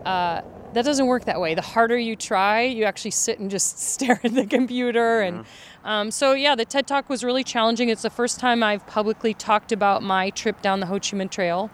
uh, 0.04 0.40
that 0.74 0.84
doesn't 0.84 1.06
work 1.06 1.24
that 1.24 1.40
way. 1.40 1.54
The 1.54 1.62
harder 1.62 1.96
you 1.96 2.16
try, 2.16 2.62
you 2.62 2.84
actually 2.84 3.12
sit 3.12 3.38
and 3.38 3.50
just 3.50 3.78
stare 3.92 4.20
at 4.22 4.34
the 4.34 4.46
computer. 4.46 5.20
And 5.20 5.44
um, 5.84 6.10
so, 6.10 6.32
yeah, 6.32 6.54
the 6.54 6.64
TED 6.64 6.86
Talk 6.86 7.08
was 7.08 7.24
really 7.24 7.44
challenging. 7.44 7.88
It's 7.88 8.02
the 8.02 8.10
first 8.10 8.38
time 8.38 8.62
I've 8.62 8.86
publicly 8.86 9.34
talked 9.34 9.72
about 9.72 10.02
my 10.02 10.30
trip 10.30 10.60
down 10.62 10.80
the 10.80 10.86
Ho 10.86 10.94
Chi 10.94 11.16
Minh 11.16 11.30
Trail 11.30 11.70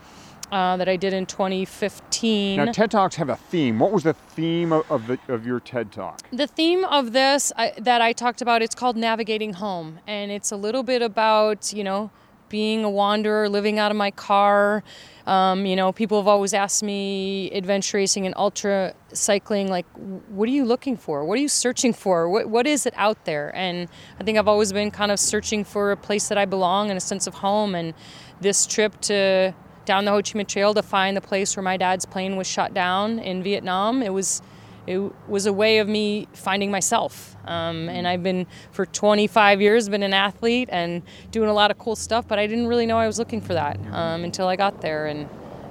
uh, 0.53 0.77
that 0.77 0.89
I 0.89 0.97
did 0.97 1.13
in 1.13 1.27
2015. 1.27 2.57
Now, 2.57 2.73
TED 2.73 2.91
Talks 2.91 3.17
have 3.17 3.29
a 3.29 3.37
theme. 3.37 3.79
What 3.79 3.93
was 3.93 4.03
the 4.03 4.15
theme 4.15 4.73
of, 4.73 4.91
of, 4.91 5.07
the, 5.07 5.19
of 5.29 5.47
your 5.47 5.61
TED 5.61 5.93
Talk? 5.93 6.21
The 6.33 6.47
theme 6.47 6.85
of 6.85 7.13
this 7.13 7.53
I, 7.57 7.73
that 7.79 8.03
I 8.03 8.13
talked 8.13 8.43
about, 8.43 8.63
it's 8.63 8.75
called 8.75 8.97
Navigating 8.97 9.55
Home. 9.55 10.01
And 10.07 10.31
it's 10.31 10.51
a 10.51 10.57
little 10.57 10.83
bit 10.83 11.03
about, 11.03 11.73
you 11.73 11.85
know, 11.85 12.11
being 12.49 12.85
a 12.85 12.91
wanderer, 12.91 13.49
living 13.49 13.79
out 13.79 13.91
of 13.91 13.97
my 13.97 14.11
car. 14.11 14.83
Um, 15.31 15.65
you 15.65 15.77
know, 15.77 15.93
people 15.93 16.19
have 16.19 16.27
always 16.27 16.53
asked 16.53 16.83
me 16.83 17.53
adventure 17.53 17.99
racing 17.99 18.27
and 18.27 18.35
ultra 18.37 18.95
cycling, 19.13 19.69
like, 19.69 19.87
what 20.29 20.49
are 20.49 20.53
you 20.53 20.65
looking 20.65 20.97
for? 20.97 21.25
What 21.25 21.39
are 21.39 21.41
you 21.41 21.49
searching 21.49 21.93
for? 21.93 22.29
What, 22.29 22.51
what 22.51 22.67
is 22.67 22.85
it 22.85 22.95
out 22.97 23.27
there? 23.27 23.55
And 23.55 23.89
I 24.19 24.25
think 24.25 24.39
I've 24.39 24.49
always 24.49 24.73
been 24.73 24.91
kind 24.91 25.13
of 25.13 25.21
searching 25.21 25.63
for 25.63 25.93
a 25.93 25.97
place 25.97 26.27
that 26.31 26.37
I 26.37 26.47
belong 26.47 26.91
and 26.91 26.97
a 26.97 27.01
sense 27.01 27.29
of 27.29 27.35
home. 27.35 27.77
And 27.77 27.95
this 28.41 28.67
trip 28.67 29.01
to 29.03 29.55
down 29.85 30.05
the 30.05 30.11
Ho 30.11 30.17
Chi 30.17 30.33
Minh 30.33 30.49
Trail 30.49 30.75
to 30.75 30.83
find 30.83 31.17
the 31.17 31.21
place 31.21 31.57
where 31.57 31.63
my 31.63 31.77
dad's 31.77 32.07
plane 32.07 32.35
was 32.35 32.49
shot 32.49 32.75
down 32.75 33.21
in 33.21 33.41
Vietnam, 33.41 34.03
it 34.03 34.13
was 34.13 34.43
it 34.89 34.99
was 35.29 35.47
a 35.47 35.53
way 35.53 35.79
of 35.79 35.87
me 35.87 36.27
finding 36.33 36.73
myself. 36.73 37.30
Um, 37.45 37.89
and 37.89 38.07
I've 38.07 38.23
been 38.23 38.47
for 38.73 38.87
25 38.87 39.61
years 39.61 39.89
been 39.89 40.03
an 40.03 40.15
athlete 40.15 40.69
and 40.73 41.03
doing 41.31 41.49
a 41.49 41.53
lot 41.53 41.71
of 41.71 41.79
cool 41.79 41.97
stuff, 41.97 42.27
but 42.29 42.39
I 42.39 42.47
didn't 42.47 42.67
really 42.67 42.87
know 42.87 42.99
I 42.99 43.07
was 43.07 43.19
looking 43.19 43.41
for 43.41 43.55
that 43.55 43.79
um, 43.93 44.25
until 44.25 44.47
I 44.47 44.57
got 44.57 44.81
there. 44.81 45.07
And 45.07 45.29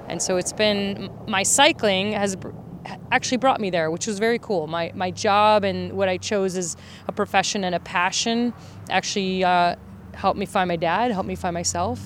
and 0.08 0.20
so 0.20 0.36
it's 0.36 0.52
been 0.52 1.10
my 1.26 1.42
cycling 1.42 2.12
has 2.12 2.36
actually 3.12 3.36
brought 3.36 3.60
me 3.60 3.70
there, 3.70 3.90
which 3.90 4.06
was 4.06 4.18
very 4.18 4.38
cool. 4.38 4.66
My 4.66 4.92
my 4.94 5.10
job 5.10 5.64
and 5.64 5.92
what 5.92 6.08
I 6.08 6.16
chose 6.16 6.56
as 6.56 6.76
a 7.08 7.12
profession 7.12 7.64
and 7.64 7.74
a 7.74 7.80
passion 7.80 8.52
actually 8.90 9.44
uh, 9.44 9.76
helped 10.14 10.38
me 10.38 10.46
find 10.46 10.68
my 10.68 10.76
dad, 10.76 11.10
helped 11.12 11.28
me 11.28 11.36
find 11.36 11.54
myself. 11.54 12.00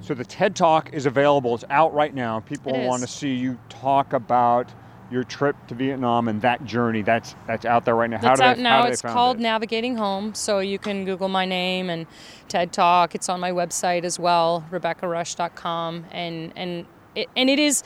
So 0.00 0.14
the 0.14 0.24
TED 0.24 0.56
Talk 0.56 0.92
is 0.92 1.06
available. 1.06 1.54
It's 1.54 1.64
out 1.70 1.94
right 1.94 2.12
now. 2.12 2.40
People 2.40 2.72
want 2.86 3.02
to 3.02 3.08
see 3.08 3.34
you 3.34 3.58
talk 3.68 4.12
about 4.12 4.68
your 5.12 5.24
trip 5.24 5.54
to 5.68 5.74
Vietnam 5.74 6.28
and 6.28 6.40
that 6.42 6.64
journey. 6.64 7.02
That's 7.02 7.34
that's 7.46 7.64
out 7.64 7.84
there 7.84 7.94
right 7.94 8.10
now. 8.10 8.18
Do 8.18 8.26
out 8.28 8.38
they, 8.56 8.62
now. 8.62 8.78
How 8.78 8.82
do 8.82 8.88
they 8.88 8.92
It's 8.92 9.02
called 9.02 9.38
it? 9.38 9.42
Navigating 9.42 9.96
Home. 9.96 10.34
So 10.34 10.58
you 10.60 10.78
can 10.78 11.04
Google 11.04 11.28
my 11.28 11.44
name 11.44 11.90
and 11.90 12.06
TED 12.48 12.72
Talk. 12.72 13.14
It's 13.14 13.28
on 13.28 13.40
my 13.40 13.50
website 13.52 14.04
as 14.04 14.18
well, 14.18 14.64
RebeccaRusch.com, 14.70 16.06
and 16.10 16.52
and 16.56 16.86
it, 17.14 17.28
and 17.36 17.50
it 17.50 17.58
is. 17.58 17.82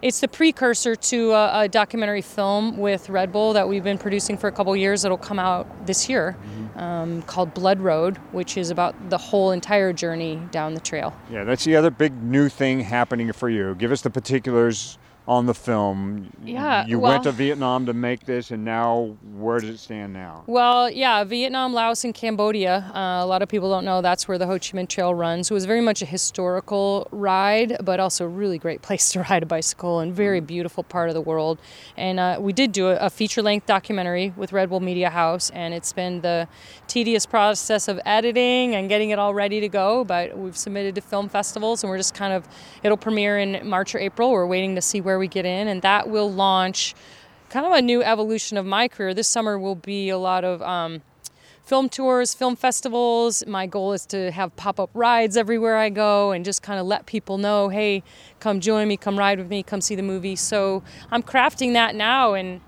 It's 0.00 0.20
the 0.20 0.28
precursor 0.28 0.94
to 0.94 1.32
a, 1.32 1.62
a 1.62 1.68
documentary 1.68 2.22
film 2.22 2.76
with 2.78 3.10
Red 3.10 3.32
Bull 3.32 3.52
that 3.54 3.68
we've 3.68 3.82
been 3.82 3.98
producing 3.98 4.38
for 4.38 4.46
a 4.46 4.52
couple 4.52 4.76
years. 4.76 5.04
It'll 5.04 5.18
come 5.18 5.40
out 5.40 5.66
this 5.88 6.08
year, 6.08 6.36
Mm-hmm. 6.40 6.78
um, 6.78 7.22
called 7.22 7.52
Blood 7.52 7.80
Road, 7.80 8.16
which 8.30 8.56
is 8.56 8.70
about 8.70 8.94
the 9.10 9.18
whole 9.18 9.50
entire 9.50 9.92
journey 9.92 10.40
down 10.52 10.74
the 10.74 10.80
trail. 10.80 11.16
Yeah, 11.32 11.42
that's 11.42 11.64
the 11.64 11.74
other 11.74 11.90
big 11.90 12.12
new 12.22 12.48
thing 12.48 12.78
happening 12.78 13.32
for 13.32 13.48
you. 13.48 13.74
Give 13.74 13.90
us 13.90 14.02
the 14.02 14.10
particulars 14.10 14.98
on 15.28 15.44
the 15.44 15.52
film. 15.54 16.30
Yeah, 16.42 16.86
You 16.86 16.98
well- 16.98 17.12
went 17.12 17.24
to 17.24 17.32
Vietnam 17.32 17.84
to 17.84 17.92
make 17.92 18.24
this, 18.24 18.50
and 18.50 18.64
now 18.64 19.14
where 19.36 19.60
does 19.60 19.68
it 19.68 19.78
stand 19.78 20.14
now? 20.14 20.42
Well, 20.46 20.90
yeah, 20.90 21.22
Vietnam, 21.24 21.74
Laos, 21.74 22.02
and 22.02 22.14
Cambodia. 22.14 22.90
Uh, 22.94 23.22
a 23.22 23.26
lot 23.26 23.42
of 23.42 23.48
people 23.50 23.68
don't 23.68 23.84
know 23.84 24.00
that's 24.00 24.26
where 24.26 24.38
the 24.38 24.46
Ho 24.46 24.54
Chi 24.54 24.72
Minh 24.78 24.88
Trail 24.88 25.14
runs. 25.14 25.50
It 25.50 25.54
was 25.54 25.66
very 25.66 25.82
much 25.82 26.00
a 26.00 26.06
historical 26.06 27.08
ride, 27.10 27.76
but 27.84 28.00
also 28.00 28.24
a 28.24 28.28
really 28.28 28.56
great 28.56 28.80
place 28.88 29.10
to 29.12 29.20
ride 29.20 29.42
a 29.42 29.46
bicycle 29.46 30.00
and 30.00 30.14
very 30.14 30.40
beautiful 30.40 30.82
part 30.82 31.10
of 31.10 31.14
the 31.14 31.20
world. 31.20 31.58
And 31.98 32.18
uh, 32.18 32.38
we 32.40 32.54
did 32.54 32.72
do 32.72 32.88
a, 32.88 32.96
a 32.96 33.10
feature 33.10 33.42
length 33.42 33.66
documentary 33.66 34.32
with 34.34 34.52
Red 34.54 34.70
Bull 34.70 34.80
Media 34.80 35.10
House, 35.10 35.50
and 35.50 35.74
it's 35.74 35.92
been 35.92 36.22
the 36.22 36.48
tedious 36.86 37.26
process 37.26 37.86
of 37.86 38.00
editing 38.06 38.74
and 38.74 38.88
getting 38.88 39.10
it 39.10 39.18
all 39.18 39.34
ready 39.34 39.60
to 39.60 39.68
go. 39.68 40.04
But 40.04 40.38
we've 40.38 40.56
submitted 40.56 40.94
to 40.94 41.02
film 41.02 41.28
festivals, 41.28 41.84
and 41.84 41.90
we're 41.90 41.98
just 41.98 42.14
kind 42.14 42.32
of, 42.32 42.48
it'll 42.82 42.96
premiere 42.96 43.38
in 43.38 43.68
March 43.68 43.94
or 43.94 43.98
April. 43.98 44.30
We're 44.30 44.46
waiting 44.46 44.74
to 44.76 44.80
see 44.80 45.02
where 45.18 45.24
we 45.24 45.28
get 45.28 45.44
in, 45.44 45.66
and 45.66 45.82
that 45.82 46.08
will 46.08 46.30
launch 46.30 46.94
kind 47.50 47.66
of 47.66 47.72
a 47.72 47.82
new 47.82 48.02
evolution 48.02 48.56
of 48.56 48.64
my 48.64 48.86
career. 48.86 49.12
This 49.12 49.26
summer 49.26 49.58
will 49.58 49.74
be 49.74 50.10
a 50.10 50.18
lot 50.18 50.44
of 50.44 50.62
um, 50.62 51.02
film 51.64 51.88
tours, 51.88 52.34
film 52.34 52.54
festivals. 52.54 53.44
My 53.46 53.66
goal 53.66 53.92
is 53.94 54.06
to 54.06 54.30
have 54.30 54.54
pop 54.54 54.78
up 54.78 54.90
rides 54.94 55.36
everywhere 55.36 55.76
I 55.76 55.88
go 55.88 56.30
and 56.30 56.44
just 56.44 56.62
kind 56.62 56.78
of 56.78 56.86
let 56.86 57.06
people 57.06 57.36
know 57.36 57.68
hey, 57.68 58.04
come 58.38 58.60
join 58.60 58.86
me, 58.86 58.96
come 58.96 59.18
ride 59.18 59.38
with 59.38 59.48
me, 59.48 59.64
come 59.64 59.80
see 59.80 59.96
the 59.96 60.02
movie. 60.02 60.36
So 60.36 60.84
I'm 61.10 61.22
crafting 61.24 61.72
that 61.72 61.96
now, 61.96 62.34
and 62.34 62.60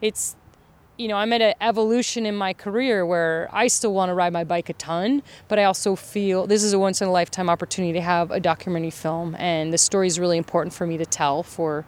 it's 0.00 0.34
you 0.96 1.06
know, 1.06 1.14
I'm 1.14 1.32
at 1.32 1.40
an 1.40 1.54
evolution 1.60 2.26
in 2.26 2.34
my 2.34 2.52
career 2.52 3.06
where 3.06 3.48
I 3.52 3.68
still 3.68 3.94
want 3.94 4.10
to 4.10 4.14
ride 4.14 4.32
my 4.32 4.42
bike 4.42 4.68
a 4.68 4.72
ton, 4.72 5.22
but 5.46 5.58
I 5.58 5.64
also 5.64 5.94
feel 5.94 6.48
this 6.48 6.64
is 6.64 6.72
a 6.72 6.78
once 6.78 7.00
in 7.00 7.06
a 7.06 7.12
lifetime 7.12 7.48
opportunity 7.48 7.92
to 7.92 8.00
have 8.00 8.32
a 8.32 8.40
documentary 8.40 8.90
film, 8.90 9.36
and 9.36 9.72
the 9.72 9.78
story 9.78 10.08
is 10.08 10.18
really 10.18 10.38
important 10.38 10.74
for 10.74 10.88
me 10.88 10.96
to 10.96 11.06
tell 11.06 11.44
for 11.44 11.86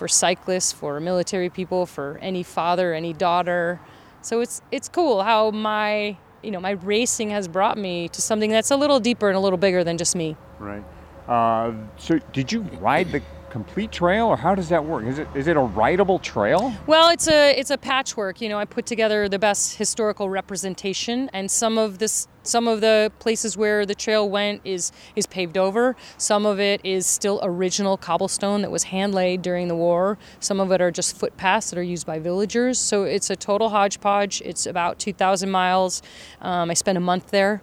for 0.00 0.08
cyclists, 0.08 0.72
for 0.72 0.98
military 0.98 1.50
people, 1.50 1.84
for 1.84 2.18
any 2.22 2.42
father, 2.42 2.94
any 2.94 3.12
daughter. 3.12 3.78
So 4.22 4.40
it's 4.40 4.62
it's 4.72 4.88
cool 4.88 5.22
how 5.22 5.50
my 5.50 6.16
you 6.42 6.50
know 6.50 6.58
my 6.58 6.70
racing 6.70 7.28
has 7.28 7.46
brought 7.48 7.76
me 7.76 8.08
to 8.08 8.22
something 8.22 8.50
that's 8.50 8.70
a 8.70 8.76
little 8.76 8.98
deeper 8.98 9.28
and 9.28 9.36
a 9.36 9.40
little 9.40 9.58
bigger 9.58 9.84
than 9.84 9.98
just 9.98 10.16
me. 10.16 10.38
Right. 10.58 10.82
Uh, 11.28 11.74
so, 11.98 12.18
did 12.32 12.50
you 12.50 12.62
ride 12.80 13.12
the 13.12 13.20
complete 13.50 13.92
trail, 13.92 14.26
or 14.28 14.38
how 14.38 14.54
does 14.54 14.70
that 14.70 14.82
work? 14.82 15.04
Is 15.04 15.18
it 15.18 15.28
is 15.34 15.48
it 15.48 15.58
a 15.58 15.66
rideable 15.82 16.18
trail? 16.18 16.72
Well, 16.86 17.10
it's 17.10 17.28
a 17.28 17.50
it's 17.60 17.70
a 17.70 17.76
patchwork. 17.76 18.40
You 18.40 18.48
know, 18.48 18.58
I 18.58 18.64
put 18.64 18.86
together 18.86 19.28
the 19.28 19.38
best 19.38 19.76
historical 19.76 20.30
representation, 20.30 21.28
and 21.34 21.50
some 21.50 21.76
of 21.76 21.98
this 21.98 22.26
some 22.42 22.68
of 22.68 22.80
the 22.80 23.12
places 23.18 23.56
where 23.56 23.84
the 23.84 23.94
trail 23.94 24.28
went 24.28 24.60
is 24.64 24.92
is 25.16 25.26
paved 25.26 25.58
over. 25.58 25.96
Some 26.16 26.46
of 26.46 26.58
it 26.58 26.80
is 26.84 27.06
still 27.06 27.40
original 27.42 27.96
cobblestone 27.96 28.62
that 28.62 28.70
was 28.70 28.84
hand 28.84 29.14
laid 29.14 29.42
during 29.42 29.68
the 29.68 29.76
war. 29.76 30.18
Some 30.40 30.60
of 30.60 30.72
it 30.72 30.80
are 30.80 30.90
just 30.90 31.16
footpaths 31.16 31.70
that 31.70 31.78
are 31.78 31.82
used 31.82 32.06
by 32.06 32.18
villagers. 32.18 32.78
So 32.78 33.04
it's 33.04 33.30
a 33.30 33.36
total 33.36 33.70
hodgepodge. 33.70 34.40
It's 34.42 34.66
about 34.66 34.98
2,000 34.98 35.50
miles. 35.50 36.02
Um, 36.40 36.70
I 36.70 36.74
spent 36.74 36.96
a 36.98 37.00
month 37.00 37.30
there, 37.30 37.62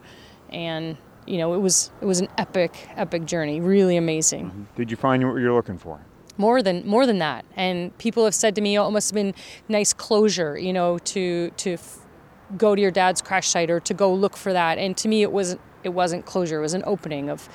and 0.49 0.97
you 1.25 1.37
know, 1.37 1.53
it 1.53 1.59
was 1.59 1.91
it 2.01 2.05
was 2.05 2.19
an 2.19 2.29
epic 2.37 2.89
epic 2.95 3.25
journey. 3.25 3.59
Really 3.59 3.97
amazing 3.97 4.67
Did 4.75 4.91
you 4.91 4.97
find 4.97 5.27
what 5.27 5.39
you're 5.41 5.53
looking 5.53 5.77
for? 5.77 5.99
more 6.37 6.61
than 6.61 6.85
more 6.85 7.07
than 7.07 7.17
that 7.17 7.43
and 7.55 7.97
people 7.97 8.23
have 8.23 8.35
said 8.35 8.53
to 8.53 8.61
me 8.61 8.77
oh, 8.77 8.87
it 8.87 8.91
must 8.91 9.09
have 9.09 9.15
been 9.15 9.33
nice 9.67 9.91
closure 9.91 10.55
you 10.55 10.71
know 10.71 10.99
to 10.99 11.49
to 11.57 11.73
f- 11.73 11.97
go 12.55 12.75
to 12.75 12.81
your 12.81 12.91
dad's 12.91 13.21
crash 13.21 13.47
site 13.47 13.69
or 13.69 13.79
to 13.79 13.93
go 13.93 14.13
look 14.13 14.37
for 14.37 14.53
that 14.53 14.77
and 14.77 14.95
to 14.95 15.07
me 15.07 15.21
it 15.21 15.31
wasn't 15.31 15.59
it 15.83 15.89
wasn't 15.89 16.25
closure 16.25 16.59
it 16.59 16.61
was 16.61 16.73
an 16.73 16.83
opening 16.85 17.29
of 17.29 17.49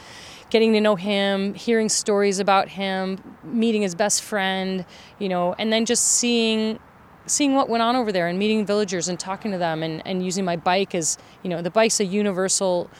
getting 0.50 0.72
to 0.72 0.80
know 0.80 0.96
him 0.96 1.54
hearing 1.54 1.88
stories 1.88 2.38
about 2.38 2.68
him 2.68 3.18
meeting 3.42 3.82
his 3.82 3.94
best 3.94 4.22
friend 4.22 4.84
you 5.18 5.28
know 5.28 5.54
and 5.58 5.72
then 5.72 5.86
just 5.86 6.06
seeing 6.06 6.78
seeing 7.24 7.54
what 7.54 7.68
went 7.68 7.82
on 7.82 7.96
over 7.96 8.12
there 8.12 8.26
and 8.26 8.38
meeting 8.38 8.66
villagers 8.66 9.08
and 9.08 9.18
talking 9.18 9.52
to 9.52 9.58
them 9.58 9.82
and, 9.82 10.02
and 10.04 10.24
using 10.24 10.44
my 10.44 10.56
bike 10.56 10.94
as 10.94 11.16
you 11.42 11.48
know 11.48 11.62
the 11.62 11.70
bike's 11.70 12.00
a 12.00 12.04
universal 12.04 12.90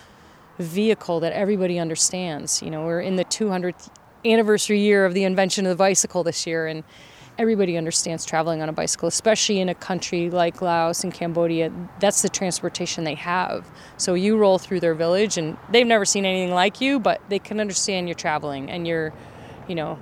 vehicle 0.58 1.20
that 1.20 1.32
everybody 1.32 1.78
understands. 1.78 2.62
You 2.62 2.70
know, 2.70 2.84
we're 2.84 3.00
in 3.00 3.16
the 3.16 3.24
200th 3.24 3.88
anniversary 4.24 4.80
year 4.80 5.04
of 5.04 5.14
the 5.14 5.24
invention 5.24 5.66
of 5.66 5.70
the 5.70 5.76
bicycle 5.76 6.22
this 6.22 6.46
year, 6.46 6.66
and 6.66 6.84
everybody 7.38 7.76
understands 7.76 8.24
traveling 8.24 8.62
on 8.62 8.68
a 8.68 8.72
bicycle, 8.72 9.08
especially 9.08 9.60
in 9.60 9.68
a 9.68 9.74
country 9.74 10.30
like 10.30 10.60
Laos 10.60 11.02
and 11.02 11.12
Cambodia. 11.12 11.72
That's 12.00 12.22
the 12.22 12.28
transportation 12.28 13.04
they 13.04 13.14
have. 13.14 13.66
So 13.96 14.14
you 14.14 14.36
roll 14.36 14.58
through 14.58 14.80
their 14.80 14.94
village, 14.94 15.38
and 15.38 15.56
they've 15.70 15.86
never 15.86 16.04
seen 16.04 16.24
anything 16.24 16.54
like 16.54 16.80
you, 16.80 17.00
but 17.00 17.20
they 17.28 17.38
can 17.38 17.60
understand 17.60 18.08
you're 18.08 18.14
traveling 18.14 18.70
and 18.70 18.86
you're, 18.86 19.12
you 19.66 19.74
know, 19.74 19.98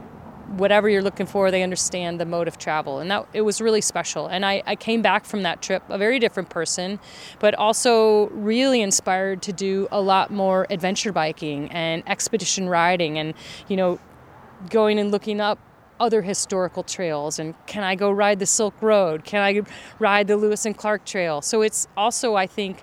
whatever 0.57 0.89
you're 0.89 1.03
looking 1.03 1.27
for, 1.27 1.53
they 1.53 1.63
understand 1.63 2.19
the 2.19 2.27
mode 2.27 2.49
of 2.49 2.59
travel. 2.59 2.99
And 2.99 3.09
that 3.11 3.27
it 3.33 3.43
was 3.43 3.61
really 3.61 3.81
special. 3.81 4.27
And 4.27 4.45
I, 4.45 4.63
I 4.67 4.75
came 4.75 5.01
back 5.01 5.25
from 5.25 5.45
that 5.45 5.63
trip 5.63 5.85
a 5.89 5.97
very 5.97 6.19
different 6.19 6.51
person, 6.51 6.99
but 7.39 7.55
also 7.55 8.29
really 8.31 8.81
inspired 8.81 9.43
to 9.43 9.53
do 9.53 9.87
a 9.93 10.01
lot 10.01 10.33
more 10.33 10.67
adventure 10.69 11.13
biking 11.13 11.71
and 11.71 12.03
expedition 12.09 12.69
riding 12.69 13.17
and, 13.17 13.35
you 13.69 13.77
know, 13.77 14.01
going 14.69 14.99
and 14.99 15.13
looking 15.13 15.41
up 15.41 15.59
other 16.01 16.23
historical 16.23 16.83
trails 16.83 17.39
and 17.39 17.55
can 17.67 17.85
I 17.85 17.95
go 17.95 18.11
ride 18.11 18.39
the 18.39 18.47
Silk 18.47 18.75
Road? 18.83 19.25
Can 19.25 19.43
I 19.43 19.63
ride 19.99 20.27
the 20.27 20.37
Lewis 20.37 20.67
and 20.67 20.77
Clark 20.77 21.05
Trail? 21.05 21.43
So 21.43 21.63
it's 21.63 21.87
also 21.97 22.35
I 22.35 22.47
think 22.47 22.83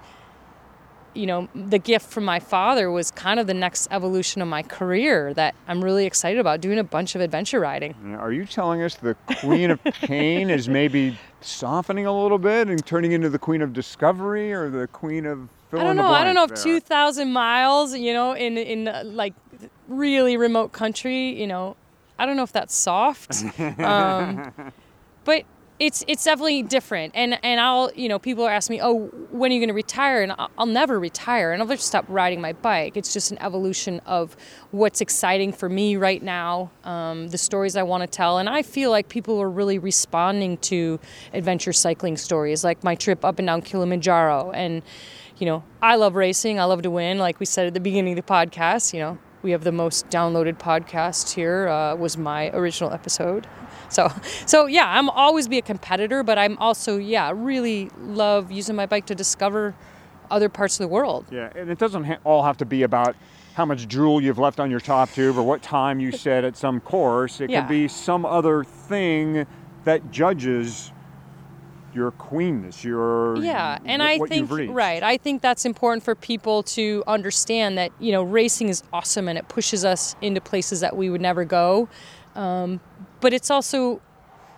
you 1.18 1.26
know, 1.26 1.50
the 1.56 1.80
gift 1.80 2.12
from 2.12 2.24
my 2.24 2.40
father 2.40 2.92
was 2.92 3.10
kind 3.10 3.40
of 3.40 3.48
the 3.48 3.54
next 3.54 3.88
evolution 3.90 4.42
of 4.42 4.48
my 4.48 4.62
career 4.62 5.34
that 5.34 5.56
I'm 5.68 5.84
really 5.84 6.06
excited 6.06 6.40
about 6.40 6.62
doing 6.62 6.78
a 6.78 6.84
bunch 6.84 7.16
of 7.16 7.22
adventure 7.22 7.60
riding. 7.60 8.16
Are 8.20 8.32
you 8.32 8.46
telling 8.46 8.84
us 8.84 8.96
the 8.96 9.16
Queen 9.40 9.72
of 9.72 9.84
Pain 9.84 10.52
is 10.52 10.70
maybe 10.70 11.18
softening 11.42 12.06
a 12.06 12.22
little 12.22 12.38
bit 12.38 12.68
and 12.68 12.86
turning 12.86 13.14
into 13.14 13.30
the 13.30 13.40
Queen 13.40 13.64
of 13.64 13.74
Discovery 13.74 14.54
or 14.54 14.70
the 14.70 14.88
Queen 14.88 15.26
of 15.26 15.50
I 15.74 15.84
don't 15.84 15.98
know. 15.98 16.08
I 16.08 16.24
don't 16.24 16.36
know 16.36 16.46
if 16.46 16.64
2,000 16.64 17.34
miles, 17.34 17.94
you 17.94 18.14
know, 18.14 18.32
in 18.34 18.58
in 18.58 19.16
like 19.16 19.34
really 19.90 20.38
remote 20.38 20.72
country, 20.72 21.38
you 21.38 21.46
know, 21.46 21.76
I 22.20 22.26
don't 22.26 22.38
know 22.38 22.44
if 22.44 22.54
that's 22.54 22.76
soft. 22.76 23.44
Um, 23.80 24.52
but 25.24 25.44
it's 25.80 26.04
it's 26.08 26.24
definitely 26.24 26.64
different. 26.64 27.14
And 27.16 27.38
and 27.44 27.60
I'll 27.60 27.92
you 27.96 28.10
know 28.10 28.20
people 28.20 28.44
are 28.46 28.52
asking 28.52 28.78
me, 28.78 28.82
oh, 28.84 29.08
when 29.32 29.52
are 29.52 29.54
you 29.54 29.60
going 29.60 29.70
to 29.70 29.74
retire? 29.74 30.24
And 30.24 30.32
I'll, 30.32 30.50
I'll 30.58 30.66
never 30.66 31.00
retire, 31.00 31.52
and 31.52 31.62
I'll 31.62 31.68
just 31.68 31.88
stop 31.88 32.06
riding 32.08 32.42
my 32.42 32.54
bike. 32.54 32.98
It's 32.98 33.14
just 33.14 33.32
an 33.32 33.38
evolution 33.42 34.02
of 34.06 34.36
what's 34.72 35.02
exciting 35.02 35.54
for 35.54 35.70
me 35.70 35.96
right 35.96 36.22
now, 36.22 36.72
um, 36.84 37.28
the 37.30 37.38
stories 37.38 37.76
I 37.76 37.84
want 37.84 38.02
to 38.02 38.08
tell, 38.08 38.40
and 38.40 38.50
I 38.50 38.64
feel 38.64 38.90
like 38.90 39.10
people 39.10 39.40
are 39.42 39.50
really 39.50 39.78
responding 39.78 40.58
to 40.58 41.00
adventure 41.34 41.74
cycling 41.74 42.18
stories, 42.18 42.64
like 42.64 42.84
my 42.84 42.96
trip 42.96 43.24
up 43.24 43.38
and 43.40 43.48
down 43.48 43.62
Kilimanjaro, 43.62 44.52
and 44.52 44.82
you 45.38 45.46
know, 45.46 45.64
I 45.82 45.96
love 45.96 46.16
racing. 46.16 46.60
I 46.60 46.64
love 46.64 46.82
to 46.82 46.90
win. 46.90 47.20
Like 47.20 47.40
we 47.40 47.46
said 47.46 47.68
at 47.68 47.76
the 47.76 47.80
beginning 47.80 48.18
of 48.18 48.26
the 48.26 48.34
podcast, 48.34 48.94
you 48.94 49.00
know, 49.00 49.20
we 49.48 49.52
have 49.52 49.64
the 49.64 49.72
most 49.72 50.10
downloaded 50.10 50.58
podcast 50.58 51.34
here. 51.34 51.70
Uh, 51.70 51.96
was 51.96 52.18
my 52.18 52.50
original 52.50 52.92
episode. 52.92 53.48
So, 53.88 54.12
so 54.46 54.66
yeah, 54.66 54.84
I'm 54.86 55.10
always 55.10 55.48
be 55.48 55.58
a 55.58 55.62
competitor, 55.62 56.22
but 56.22 56.38
I'm 56.38 56.58
also 56.58 56.98
yeah 56.98 57.32
really 57.34 57.90
love 57.98 58.52
using 58.52 58.76
my 58.76 58.86
bike 58.86 59.06
to 59.06 59.16
discover 59.16 59.74
other 60.30 60.50
parts 60.50 60.78
of 60.78 60.84
the 60.84 60.90
world. 60.90 61.26
Yeah, 61.32 61.50
and 61.56 61.70
it 61.70 61.80
doesn't 61.80 62.04
ha- 62.04 62.18
all 62.26 62.44
have 62.44 62.58
to 62.58 62.66
be 62.66 62.84
about 62.84 63.16
how 63.54 63.64
much 63.64 63.88
drool 63.88 64.22
you've 64.22 64.38
left 64.38 64.60
on 64.60 64.70
your 64.70 64.82
top 64.82 65.14
tube 65.14 65.38
or 65.38 65.44
what 65.44 65.62
time 65.62 66.02
you 66.02 66.12
set 66.12 66.44
at 66.44 66.58
some 66.58 66.82
course. 66.82 67.40
It 67.40 67.50
Yeah. 67.50 67.62
could 67.62 67.70
be 67.70 67.88
some 67.88 68.26
other 68.26 68.66
thing 68.66 69.48
that 69.86 70.12
judges 70.12 70.92
your 71.98 72.12
queenness, 72.12 72.84
your 72.84 73.36
Yeah, 73.38 73.80
and 73.84 74.02
I 74.02 74.20
think 74.20 74.50
right. 74.70 75.04
I 75.04 75.18
think 75.18 75.42
that's 75.42 75.66
important 75.66 76.04
for 76.04 76.16
people 76.16 76.64
to 76.64 77.04
understand 77.08 77.78
that 77.78 77.92
you 78.00 78.12
know 78.12 78.24
racing 78.24 78.70
is 78.70 78.84
awesome 78.94 79.28
and 79.28 79.38
it 79.38 79.50
pushes 79.50 79.84
us 79.84 80.16
into 80.22 80.40
places 80.40 80.80
that 80.82 80.96
we 80.96 81.10
would 81.10 81.22
never 81.22 81.44
go, 81.44 81.90
um, 82.36 82.80
but 83.20 83.34
it's 83.34 83.52
also 83.52 84.00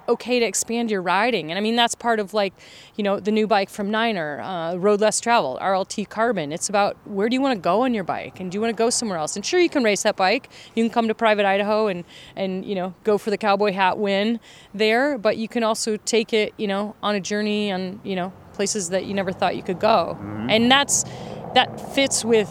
okay 0.09 0.39
to 0.39 0.45
expand 0.45 0.91
your 0.91 1.01
riding. 1.01 1.51
And 1.51 1.57
I 1.57 1.61
mean 1.61 1.75
that's 1.75 1.95
part 1.95 2.19
of 2.19 2.33
like 2.33 2.53
you 2.95 3.03
know 3.03 3.19
the 3.19 3.31
new 3.31 3.47
bike 3.47 3.69
from 3.69 3.89
Niner, 3.91 4.41
uh, 4.41 4.75
Road 4.75 4.99
Less 4.99 5.19
Traveled, 5.19 5.59
RLT 5.59 6.09
Carbon. 6.09 6.51
It's 6.51 6.69
about 6.69 6.97
where 7.05 7.29
do 7.29 7.35
you 7.35 7.41
want 7.41 7.55
to 7.55 7.61
go 7.61 7.81
on 7.81 7.93
your 7.93 8.03
bike 8.03 8.39
and 8.39 8.51
do 8.51 8.57
you 8.57 8.61
want 8.61 8.75
to 8.75 8.77
go 8.77 8.89
somewhere 8.89 9.17
else? 9.17 9.35
And 9.35 9.45
sure 9.45 9.59
you 9.59 9.69
can 9.69 9.83
race 9.83 10.03
that 10.03 10.15
bike. 10.15 10.49
You 10.75 10.83
can 10.83 10.91
come 10.91 11.07
to 11.07 11.15
Private 11.15 11.45
Idaho 11.45 11.87
and 11.87 12.03
and 12.35 12.65
you 12.65 12.75
know 12.75 12.93
go 13.03 13.17
for 13.17 13.29
the 13.29 13.37
cowboy 13.37 13.71
hat 13.71 13.97
win 13.97 14.39
there, 14.73 15.17
but 15.17 15.37
you 15.37 15.47
can 15.47 15.63
also 15.63 15.97
take 15.97 16.33
it 16.33 16.53
you 16.57 16.67
know 16.67 16.95
on 17.01 17.15
a 17.15 17.19
journey 17.19 17.71
on 17.71 18.01
you 18.03 18.15
know 18.15 18.33
places 18.53 18.89
that 18.89 19.05
you 19.05 19.13
never 19.13 19.31
thought 19.31 19.55
you 19.55 19.63
could 19.63 19.79
go. 19.79 20.17
And 20.49 20.69
that's 20.69 21.05
that 21.53 21.93
fits 21.95 22.23
with 22.23 22.49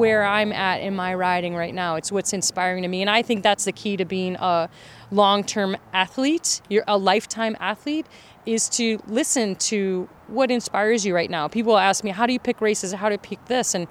where 0.00 0.24
I'm 0.24 0.52
at 0.52 0.80
in 0.80 0.96
my 0.96 1.14
riding 1.14 1.54
right 1.54 1.74
now. 1.74 1.96
It's 1.96 2.10
what's 2.10 2.32
inspiring 2.32 2.82
to 2.82 2.88
me, 2.88 3.02
and 3.02 3.10
I 3.10 3.22
think 3.22 3.42
that's 3.42 3.64
the 3.66 3.72
key 3.72 3.96
to 3.98 4.04
being 4.04 4.36
a 4.36 4.68
long-term 5.10 5.76
athlete. 5.92 6.62
You're 6.68 6.84
a 6.88 6.96
lifetime 6.96 7.56
athlete 7.60 8.06
is 8.46 8.68
to 8.70 8.98
listen 9.06 9.54
to 9.56 10.08
what 10.28 10.50
inspires 10.50 11.04
you 11.04 11.14
right 11.14 11.30
now. 11.30 11.46
People 11.46 11.76
ask 11.76 12.02
me, 12.02 12.10
"How 12.10 12.26
do 12.26 12.32
you 12.32 12.38
pick 12.38 12.60
races? 12.60 12.92
How 12.94 13.08
do 13.08 13.14
you 13.14 13.18
pick 13.18 13.44
this?" 13.46 13.74
and 13.74 13.86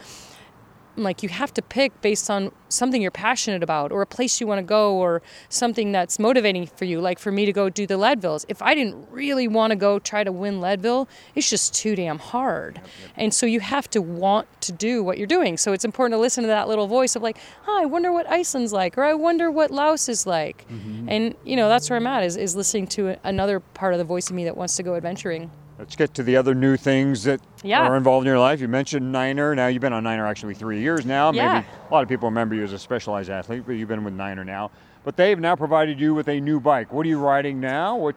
Like 1.03 1.23
you 1.23 1.29
have 1.29 1.53
to 1.53 1.61
pick 1.61 2.01
based 2.01 2.29
on 2.29 2.51
something 2.69 3.01
you're 3.01 3.11
passionate 3.11 3.63
about 3.63 3.91
or 3.91 4.01
a 4.01 4.05
place 4.05 4.39
you 4.39 4.47
want 4.47 4.59
to 4.59 4.63
go 4.63 4.95
or 4.95 5.21
something 5.49 5.91
that's 5.91 6.19
motivating 6.19 6.67
for 6.67 6.85
you 6.85 7.01
like 7.01 7.19
for 7.19 7.31
me 7.31 7.45
to 7.45 7.53
go 7.53 7.69
do 7.69 7.85
the 7.87 7.97
leadvilles. 7.97 8.45
If 8.47 8.61
i 8.61 8.73
didn't 8.73 9.07
really 9.11 9.47
want 9.47 9.71
to 9.71 9.75
go 9.75 9.99
try 9.99 10.23
to 10.23 10.31
win 10.31 10.61
leadville 10.61 11.07
it's 11.35 11.49
just 11.49 11.73
too 11.73 11.95
damn 11.95 12.19
hard. 12.19 12.81
And 13.15 13.33
so 13.33 13.45
you 13.45 13.59
have 13.59 13.89
to 13.91 14.01
want 14.01 14.47
to 14.61 14.71
do 14.71 15.03
what 15.03 15.17
you're 15.17 15.27
doing. 15.27 15.57
So 15.57 15.73
it's 15.73 15.85
important 15.85 16.13
to 16.13 16.21
listen 16.21 16.43
to 16.43 16.47
that 16.47 16.67
little 16.67 16.87
voice 16.87 17.15
of 17.15 17.23
like 17.23 17.37
oh, 17.67 17.79
i 17.81 17.85
wonder 17.85 18.11
what 18.11 18.29
iceland's 18.29 18.73
like 18.73 18.97
or 18.97 19.03
i 19.03 19.13
wonder 19.13 19.49
what 19.51 19.71
laos 19.71 20.07
is 20.09 20.25
like. 20.25 20.67
Mm-hmm. 20.69 21.09
And 21.09 21.35
you 21.43 21.55
know 21.55 21.69
that's 21.69 21.89
where 21.89 21.97
i'm 21.97 22.07
at 22.07 22.23
is, 22.23 22.37
is 22.37 22.55
listening 22.55 22.87
to 22.87 23.17
another 23.23 23.59
part 23.59 23.93
of 23.93 23.97
the 23.97 24.05
voice 24.05 24.29
of 24.29 24.35
me 24.35 24.45
that 24.45 24.55
wants 24.55 24.75
to 24.77 24.83
go 24.83 24.95
adventuring 24.95 25.49
Let's 25.79 25.95
get 25.95 26.13
to 26.15 26.23
the 26.23 26.35
other 26.35 26.53
new 26.53 26.75
things 26.75 27.23
that 27.23 27.39
Yeah. 27.63 27.87
are 27.87 27.95
involved 27.95 28.27
in 28.27 28.31
your 28.31 28.37
life. 28.39 28.59
You 28.59 28.67
mentioned 28.67 29.13
Niner. 29.13 29.55
Now 29.55 29.67
you've 29.67 29.81
been 29.81 29.93
on 29.93 30.03
Niner 30.03 30.27
actually 30.27 30.53
three 30.53 30.81
years 30.81 31.05
now. 31.05 31.31
Yeah. 31.31 31.53
Maybe 31.53 31.67
a 31.89 31.93
lot 31.93 32.03
of 32.03 32.09
people 32.09 32.27
remember 32.27 32.53
you 32.53 32.63
as 32.65 32.73
a 32.73 32.79
specialized 32.79 33.29
athlete, 33.29 33.63
but 33.65 33.71
you've 33.73 33.87
been 33.87 34.03
with 34.03 34.13
Niner 34.13 34.43
now. 34.43 34.71
But 35.05 35.15
they've 35.15 35.39
now 35.39 35.55
provided 35.55 35.97
you 35.97 36.13
with 36.13 36.27
a 36.27 36.41
new 36.41 36.59
bike. 36.59 36.91
What 36.91 37.05
are 37.05 37.09
you 37.09 37.17
riding 37.19 37.61
now? 37.61 37.95
What 37.95 38.15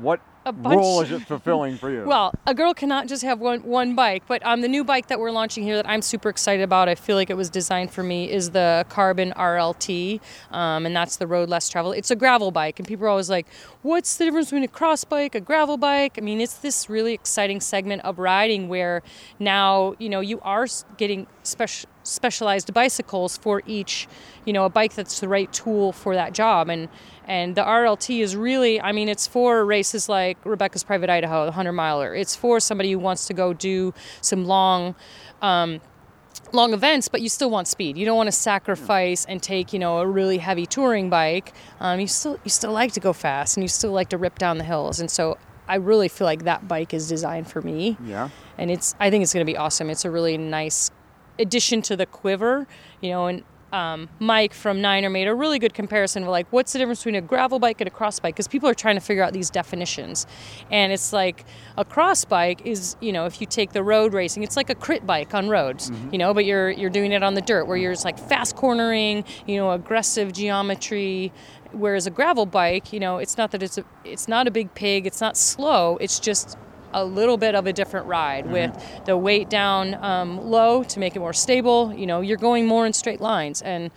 what 0.00 0.20
A 0.48 0.52
bunch- 0.52 0.76
role 0.76 1.02
is 1.02 1.12
it 1.12 1.20
fulfilling 1.26 1.76
for 1.76 1.90
you? 1.90 2.04
Well, 2.04 2.32
a 2.46 2.54
girl 2.54 2.72
cannot 2.72 3.06
just 3.06 3.22
have 3.22 3.38
one 3.38 3.60
one 3.64 3.94
bike, 3.94 4.22
but 4.26 4.44
um, 4.46 4.62
the 4.62 4.68
new 4.68 4.82
bike 4.82 5.08
that 5.08 5.20
we're 5.20 5.30
launching 5.30 5.62
here 5.62 5.76
that 5.76 5.86
I'm 5.86 6.00
super 6.00 6.30
excited 6.30 6.62
about, 6.62 6.88
I 6.88 6.94
feel 6.94 7.16
like 7.16 7.28
it 7.28 7.36
was 7.36 7.50
designed 7.50 7.90
for 7.90 8.02
me, 8.02 8.30
is 8.30 8.52
the 8.52 8.86
Carbon 8.88 9.34
RLT, 9.36 10.20
um, 10.50 10.86
and 10.86 10.96
that's 10.96 11.16
the 11.16 11.26
road 11.26 11.50
less 11.50 11.68
travel. 11.68 11.92
It's 11.92 12.10
a 12.10 12.16
gravel 12.16 12.50
bike, 12.50 12.78
and 12.78 12.88
people 12.88 13.04
are 13.04 13.10
always 13.10 13.28
like, 13.28 13.46
"What's 13.82 14.16
the 14.16 14.24
difference 14.24 14.46
between 14.46 14.64
a 14.64 14.68
cross 14.68 15.04
bike, 15.04 15.34
a 15.34 15.40
gravel 15.40 15.76
bike?" 15.76 16.14
I 16.16 16.22
mean, 16.22 16.40
it's 16.40 16.54
this 16.54 16.88
really 16.88 17.12
exciting 17.12 17.60
segment 17.60 18.02
of 18.06 18.18
riding 18.18 18.70
where 18.70 19.02
now 19.38 19.96
you 19.98 20.08
know 20.08 20.20
you 20.20 20.40
are 20.40 20.66
getting 20.96 21.26
special 21.42 21.90
specialized 22.08 22.72
bicycles 22.72 23.36
for 23.36 23.62
each, 23.66 24.08
you 24.44 24.52
know, 24.52 24.64
a 24.64 24.70
bike 24.70 24.94
that's 24.94 25.20
the 25.20 25.28
right 25.28 25.52
tool 25.52 25.92
for 25.92 26.14
that 26.14 26.32
job. 26.32 26.68
And 26.68 26.88
and 27.28 27.54
the 27.54 27.62
RLT 27.62 28.20
is 28.20 28.34
really, 28.34 28.80
I 28.80 28.92
mean, 28.92 29.08
it's 29.08 29.26
for 29.26 29.64
races 29.64 30.08
like 30.08 30.38
Rebecca's 30.44 30.82
Private 30.82 31.10
Idaho, 31.10 31.42
the 31.42 31.50
100 31.50 31.72
miler. 31.72 32.14
It's 32.14 32.34
for 32.34 32.58
somebody 32.58 32.90
who 32.90 32.98
wants 32.98 33.26
to 33.26 33.34
go 33.34 33.52
do 33.52 33.92
some 34.22 34.46
long, 34.46 34.94
um, 35.42 35.82
long 36.52 36.72
events, 36.72 37.06
but 37.08 37.20
you 37.20 37.28
still 37.28 37.50
want 37.50 37.68
speed. 37.68 37.98
You 37.98 38.06
don't 38.06 38.16
want 38.16 38.28
to 38.28 38.32
sacrifice 38.32 39.26
and 39.26 39.42
take, 39.42 39.74
you 39.74 39.78
know, 39.78 39.98
a 39.98 40.06
really 40.06 40.38
heavy 40.38 40.64
touring 40.64 41.10
bike. 41.10 41.52
Um, 41.80 42.00
you 42.00 42.06
still 42.06 42.38
you 42.44 42.50
still 42.50 42.72
like 42.72 42.92
to 42.92 43.00
go 43.00 43.12
fast 43.12 43.58
and 43.58 43.64
you 43.64 43.68
still 43.68 43.92
like 43.92 44.08
to 44.08 44.16
rip 44.16 44.38
down 44.38 44.56
the 44.56 44.64
hills. 44.64 44.98
And 44.98 45.10
so 45.10 45.36
I 45.68 45.76
really 45.76 46.08
feel 46.08 46.24
like 46.24 46.44
that 46.44 46.66
bike 46.66 46.94
is 46.94 47.08
designed 47.08 47.50
for 47.50 47.60
me 47.60 47.98
yeah. 48.02 48.30
and 48.56 48.70
it's 48.70 48.94
I 48.98 49.10
think 49.10 49.22
it's 49.22 49.34
going 49.34 49.46
to 49.46 49.52
be 49.52 49.58
awesome. 49.58 49.90
It's 49.90 50.06
a 50.06 50.10
really 50.10 50.38
nice 50.38 50.90
addition 51.38 51.82
to 51.82 51.96
the 51.96 52.06
quiver, 52.06 52.66
you 53.02 53.10
know. 53.10 53.26
And 53.26 53.44
um, 53.72 54.08
Mike 54.18 54.54
from 54.54 54.80
Niner 54.80 55.10
made 55.10 55.28
a 55.28 55.34
really 55.34 55.58
good 55.58 55.74
comparison 55.74 56.22
of 56.22 56.28
like, 56.28 56.46
what's 56.50 56.72
the 56.72 56.78
difference 56.78 57.00
between 57.00 57.16
a 57.16 57.20
gravel 57.20 57.58
bike 57.58 57.80
and 57.80 57.88
a 57.88 57.90
cross 57.90 58.18
bike? 58.18 58.34
Because 58.34 58.48
people 58.48 58.68
are 58.68 58.74
trying 58.74 58.96
to 58.96 59.00
figure 59.00 59.22
out 59.22 59.32
these 59.32 59.50
definitions, 59.50 60.26
and 60.70 60.92
it's 60.92 61.12
like 61.12 61.44
a 61.76 61.84
cross 61.84 62.24
bike 62.24 62.62
is, 62.64 62.96
you 63.00 63.12
know, 63.12 63.26
if 63.26 63.40
you 63.40 63.46
take 63.46 63.72
the 63.72 63.82
road 63.82 64.14
racing, 64.14 64.42
it's 64.42 64.56
like 64.56 64.70
a 64.70 64.74
crit 64.74 65.06
bike 65.06 65.34
on 65.34 65.48
roads, 65.48 65.90
you 66.12 66.18
know, 66.18 66.32
but 66.32 66.44
you're 66.44 66.70
you're 66.70 66.90
doing 66.90 67.12
it 67.12 67.22
on 67.22 67.34
the 67.34 67.42
dirt 67.42 67.66
where 67.66 67.76
you're 67.76 67.92
just 67.92 68.04
like 68.04 68.18
fast 68.18 68.56
cornering, 68.56 69.24
you 69.46 69.56
know, 69.56 69.72
aggressive 69.72 70.32
geometry. 70.32 71.32
Whereas 71.72 72.06
a 72.06 72.10
gravel 72.10 72.46
bike, 72.46 72.94
you 72.94 73.00
know, 73.00 73.18
it's 73.18 73.36
not 73.36 73.50
that 73.50 73.62
it's 73.62 73.76
a, 73.76 73.84
it's 74.02 74.26
not 74.26 74.46
a 74.46 74.50
big 74.50 74.74
pig, 74.74 75.06
it's 75.06 75.20
not 75.20 75.36
slow, 75.36 75.98
it's 75.98 76.18
just 76.18 76.56
a 76.92 77.04
little 77.04 77.36
bit 77.36 77.54
of 77.54 77.66
a 77.66 77.72
different 77.72 78.06
ride 78.06 78.50
with 78.50 78.72
the 79.04 79.16
weight 79.16 79.48
down 79.50 79.94
um, 80.02 80.50
low 80.50 80.82
to 80.84 80.98
make 80.98 81.16
it 81.16 81.18
more 81.18 81.32
stable. 81.32 81.92
You 81.94 82.06
know, 82.06 82.20
you're 82.20 82.36
going 82.36 82.66
more 82.66 82.86
in 82.86 82.92
straight 82.92 83.20
lines 83.20 83.62
and, 83.62 83.90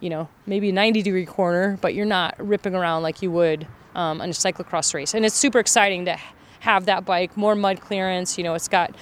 you 0.00 0.10
know, 0.10 0.28
maybe 0.46 0.70
a 0.70 0.72
90 0.72 1.02
degree 1.02 1.26
corner, 1.26 1.78
but 1.80 1.94
you're 1.94 2.06
not 2.06 2.34
ripping 2.38 2.74
around 2.74 3.02
like 3.02 3.22
you 3.22 3.30
would 3.30 3.66
um, 3.94 4.20
on 4.20 4.28
a 4.28 4.32
cyclocross 4.32 4.92
race. 4.94 5.14
And 5.14 5.24
it's 5.24 5.34
super 5.34 5.58
exciting 5.58 6.04
to 6.06 6.18
have 6.60 6.86
that 6.86 7.04
bike, 7.04 7.36
more 7.36 7.54
mud 7.54 7.80
clearance. 7.80 8.36
You 8.36 8.44
know, 8.44 8.54
it's 8.54 8.68
got 8.68 8.94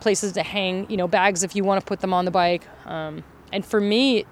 places 0.00 0.32
to 0.32 0.42
hang, 0.42 0.88
you 0.90 0.96
know, 0.96 1.08
bags 1.08 1.42
if 1.42 1.56
you 1.56 1.64
want 1.64 1.80
to 1.80 1.86
put 1.86 2.00
them 2.00 2.14
on 2.14 2.24
the 2.24 2.30
bike. 2.30 2.66
Um, 2.86 3.24
and 3.52 3.64
for 3.64 3.80
me, 3.80 4.24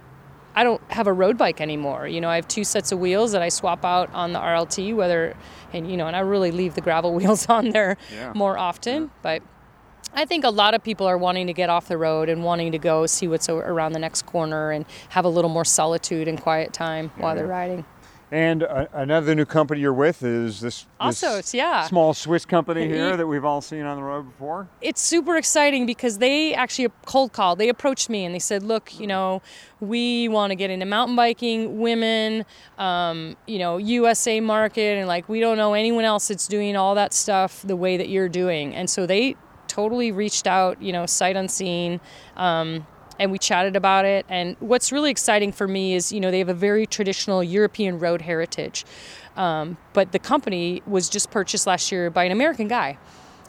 I 0.56 0.64
don't 0.64 0.80
have 0.90 1.06
a 1.06 1.12
road 1.12 1.36
bike 1.36 1.60
anymore. 1.60 2.08
You 2.08 2.20
know, 2.20 2.30
I 2.30 2.36
have 2.36 2.48
two 2.48 2.64
sets 2.64 2.90
of 2.90 2.98
wheels 2.98 3.32
that 3.32 3.42
I 3.42 3.50
swap 3.50 3.84
out 3.84 4.08
on 4.14 4.32
the 4.32 4.38
RLT, 4.40 4.94
whether, 4.96 5.36
and 5.72 5.88
you 5.90 5.96
know, 5.98 6.06
and 6.06 6.16
I 6.16 6.20
really 6.20 6.50
leave 6.50 6.74
the 6.74 6.80
gravel 6.80 7.14
wheels 7.18 7.46
on 7.48 7.70
there 7.70 7.96
Yeah. 8.12 8.32
more 8.34 8.56
often. 8.56 9.10
But 9.22 9.42
I 10.14 10.24
think 10.24 10.44
a 10.44 10.50
lot 10.50 10.72
of 10.72 10.82
people 10.82 11.06
are 11.06 11.18
wanting 11.18 11.46
to 11.48 11.52
get 11.52 11.68
off 11.68 11.88
the 11.88 11.98
road 11.98 12.30
and 12.30 12.42
wanting 12.42 12.72
to 12.72 12.78
go 12.78 13.04
see 13.04 13.28
what's 13.28 13.50
around 13.50 13.92
the 13.92 13.98
next 13.98 14.24
corner 14.24 14.70
and 14.70 14.86
have 15.10 15.26
a 15.26 15.28
little 15.28 15.50
more 15.50 15.64
solitude 15.66 16.26
and 16.26 16.40
quiet 16.40 16.72
time 16.72 17.10
while 17.18 17.34
they're 17.36 17.46
riding. 17.46 17.84
And 18.32 18.64
uh, 18.64 18.86
another 18.92 19.36
new 19.36 19.44
company 19.44 19.80
you're 19.80 19.92
with 19.92 20.24
is 20.24 20.60
this, 20.60 20.86
this 21.00 21.54
yeah. 21.54 21.86
small 21.86 22.12
Swiss 22.12 22.44
company 22.44 22.88
here 22.88 23.16
that 23.16 23.26
we've 23.26 23.44
all 23.44 23.60
seen 23.60 23.82
on 23.82 23.96
the 23.96 24.02
road 24.02 24.22
before. 24.24 24.68
it's 24.80 25.00
super 25.00 25.36
exciting 25.36 25.86
because 25.86 26.18
they 26.18 26.52
actually 26.52 26.88
cold 27.04 27.32
called. 27.32 27.60
They 27.60 27.68
approached 27.68 28.10
me 28.10 28.24
and 28.24 28.34
they 28.34 28.40
said, 28.40 28.64
"Look, 28.64 28.98
you 28.98 29.06
know, 29.06 29.42
we 29.78 30.28
want 30.28 30.50
to 30.50 30.56
get 30.56 30.70
into 30.70 30.86
mountain 30.86 31.14
biking, 31.14 31.78
women, 31.78 32.44
um, 32.78 33.36
you 33.46 33.60
know, 33.60 33.76
USA 33.76 34.40
market, 34.40 34.98
and 34.98 35.06
like 35.06 35.28
we 35.28 35.38
don't 35.38 35.56
know 35.56 35.74
anyone 35.74 36.04
else 36.04 36.26
that's 36.26 36.48
doing 36.48 36.76
all 36.76 36.96
that 36.96 37.12
stuff 37.12 37.62
the 37.62 37.76
way 37.76 37.96
that 37.96 38.08
you're 38.08 38.28
doing." 38.28 38.74
And 38.74 38.90
so 38.90 39.06
they 39.06 39.36
totally 39.68 40.10
reached 40.10 40.48
out, 40.48 40.82
you 40.82 40.92
know, 40.92 41.06
sight 41.06 41.36
unseen. 41.36 42.00
Um, 42.36 42.86
and 43.18 43.32
we 43.32 43.38
chatted 43.38 43.76
about 43.76 44.04
it. 44.04 44.26
And 44.28 44.56
what's 44.60 44.92
really 44.92 45.10
exciting 45.10 45.52
for 45.52 45.66
me 45.66 45.94
is, 45.94 46.12
you 46.12 46.20
know, 46.20 46.30
they 46.30 46.38
have 46.38 46.48
a 46.48 46.54
very 46.54 46.86
traditional 46.86 47.42
European 47.42 47.98
road 47.98 48.22
heritage. 48.22 48.84
Um, 49.36 49.76
but 49.92 50.12
the 50.12 50.18
company 50.18 50.82
was 50.86 51.08
just 51.08 51.30
purchased 51.30 51.66
last 51.66 51.92
year 51.92 52.10
by 52.10 52.24
an 52.24 52.32
American 52.32 52.68
guy. 52.68 52.98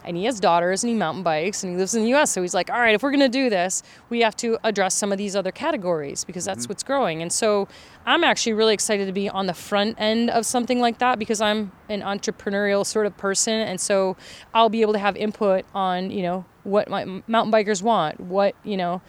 And 0.04 0.16
he 0.16 0.24
has 0.24 0.40
daughters 0.40 0.82
and 0.82 0.90
he 0.90 0.96
mountain 0.96 1.22
bikes 1.22 1.62
and 1.62 1.72
he 1.72 1.78
lives 1.78 1.94
in 1.94 2.02
the 2.02 2.14
US. 2.14 2.30
So 2.30 2.40
he's 2.40 2.54
like, 2.54 2.70
all 2.70 2.80
right, 2.80 2.94
if 2.94 3.02
we're 3.02 3.10
going 3.10 3.20
to 3.20 3.28
do 3.28 3.50
this, 3.50 3.82
we 4.08 4.20
have 4.20 4.34
to 4.36 4.58
address 4.64 4.94
some 4.94 5.12
of 5.12 5.18
these 5.18 5.36
other 5.36 5.52
categories 5.52 6.24
because 6.24 6.46
that's 6.46 6.68
what's 6.68 6.82
growing. 6.82 7.20
And 7.20 7.30
so 7.30 7.68
I'm 8.06 8.24
actually 8.24 8.54
really 8.54 8.72
excited 8.72 9.06
to 9.06 9.12
be 9.12 9.28
on 9.28 9.46
the 9.46 9.54
front 9.54 9.96
end 9.98 10.30
of 10.30 10.46
something 10.46 10.80
like 10.80 10.98
that 10.98 11.18
because 11.18 11.42
I'm 11.42 11.72
an 11.90 12.00
entrepreneurial 12.00 12.86
sort 12.86 13.04
of 13.04 13.18
person. 13.18 13.54
And 13.54 13.78
so 13.80 14.16
I'll 14.54 14.70
be 14.70 14.80
able 14.80 14.94
to 14.94 14.98
have 14.98 15.14
input 15.16 15.66
on, 15.74 16.10
you 16.10 16.22
know, 16.22 16.46
what 16.64 16.88
my 16.88 17.04
mountain 17.26 17.52
bikers 17.52 17.82
want, 17.82 18.18
what, 18.18 18.54
you 18.64 18.76
know, 18.78 19.02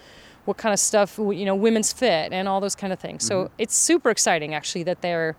what 0.44 0.56
kind 0.56 0.72
of 0.72 0.78
stuff 0.78 1.18
you 1.18 1.44
know 1.44 1.54
women's 1.54 1.92
fit 1.92 2.32
and 2.32 2.48
all 2.48 2.60
those 2.60 2.74
kind 2.74 2.92
of 2.92 2.98
things. 2.98 3.24
So 3.24 3.44
mm-hmm. 3.44 3.54
it's 3.58 3.76
super 3.76 4.10
exciting 4.10 4.54
actually 4.54 4.84
that 4.84 5.02
they're 5.02 5.36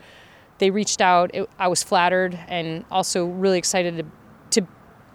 they 0.60 0.70
reached 0.70 1.02
out. 1.02 1.32
It, 1.34 1.50
i 1.60 1.68
was 1.68 1.84
flattered 1.84 2.38
and 2.48 2.86
also 2.92 3.26
really 3.26 3.58
excited 3.58 3.98
to, 4.52 4.62
to 4.62 4.68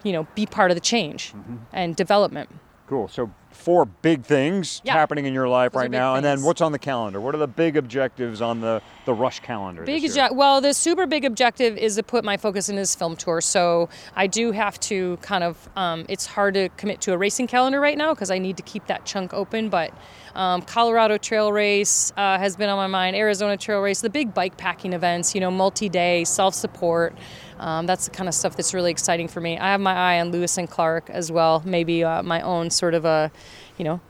you 0.03 0.13
know 0.13 0.27
be 0.35 0.47
part 0.47 0.71
of 0.71 0.75
the 0.77 0.81
change 0.81 1.33
mm-hmm. 1.33 1.57
and 1.73 1.97
development. 1.97 2.51
Cool. 2.87 3.09
So 3.09 3.33
four 3.57 3.85
big 3.87 4.23
things 4.25 4.81
Yeah. 4.85 4.93
happening 4.93 5.27
in 5.27 5.35
your 5.35 5.49
life 5.49 5.73
Those 5.73 5.83
right 5.83 5.91
now, 5.91 6.15
and 6.15 6.25
then 6.25 6.43
what's 6.43 6.61
on 6.61 6.73
the 6.73 6.79
calendar? 6.79 7.21
What 7.21 7.35
are 7.35 7.39
the 7.39 7.49
big 7.49 7.77
objectives 7.77 8.41
on 8.41 8.61
the 8.61 8.81
the 9.07 9.15
Rusch 9.15 9.41
calendar? 9.41 9.83
Big 9.85 10.03
this 10.03 10.17
year? 10.17 10.29
obje- 10.29 10.35
well, 10.37 10.61
the 10.61 10.75
super 10.75 11.07
big 11.07 11.25
objective 11.25 11.77
is 11.79 11.95
to 11.97 12.03
put 12.03 12.25
my 12.25 12.37
focus 12.37 12.69
in 12.69 12.77
this 12.77 12.95
film 12.95 13.15
tour. 13.17 13.41
So 13.41 13.89
I 14.15 14.27
do 14.27 14.53
have 14.53 14.79
to 14.81 15.17
kind 15.23 15.43
of. 15.45 15.69
Um, 15.77 16.05
it's 16.09 16.27
hard 16.27 16.55
to 16.55 16.69
commit 16.77 17.01
to 17.03 17.13
a 17.13 17.19
racing 17.19 17.47
calendar 17.47 17.81
right 17.81 17.97
now 17.99 18.15
because 18.15 18.31
I 18.31 18.39
need 18.39 18.57
to 18.59 18.63
keep 18.63 18.87
that 18.89 19.05
chunk 19.05 19.33
open. 19.33 19.69
But 19.69 19.93
um, 20.35 20.63
Colorado 20.63 21.19
Trail 21.19 21.53
Race 21.53 22.13
uh, 22.17 22.39
has 22.39 22.57
been 22.57 22.69
on 22.69 22.77
my 22.77 22.87
mind. 22.89 23.17
Arizona 23.17 23.57
Trail 23.57 23.81
Race, 23.81 24.01
the 24.01 24.11
big 24.11 24.35
bike 24.35 24.57
packing 24.57 24.93
events. 24.93 25.35
You 25.35 25.41
know, 25.41 25.51
multi-day, 25.51 26.25
self-support. 26.25 27.15
Um, 27.59 27.87
that's 27.87 28.05
the 28.05 28.11
kind 28.11 28.29
of 28.29 28.35
stuff 28.35 28.55
that's 28.55 28.75
really 28.75 28.91
exciting 28.91 29.29
for 29.29 29.41
me. 29.41 29.57
I 29.59 29.71
have 29.71 29.81
my 29.81 29.95
eye 29.95 30.21
on 30.21 30.31
Lewis 30.31 30.59
and 30.59 30.69
Clark 30.69 31.09
as 31.09 31.33
well. 31.33 31.63
Maybe 31.65 32.05
uh, 32.05 32.23
my 32.23 32.43
own 32.43 32.69
sort 32.69 32.93
of 32.93 33.07
a, 33.07 33.31
you 33.79 33.85
know, 33.85 34.01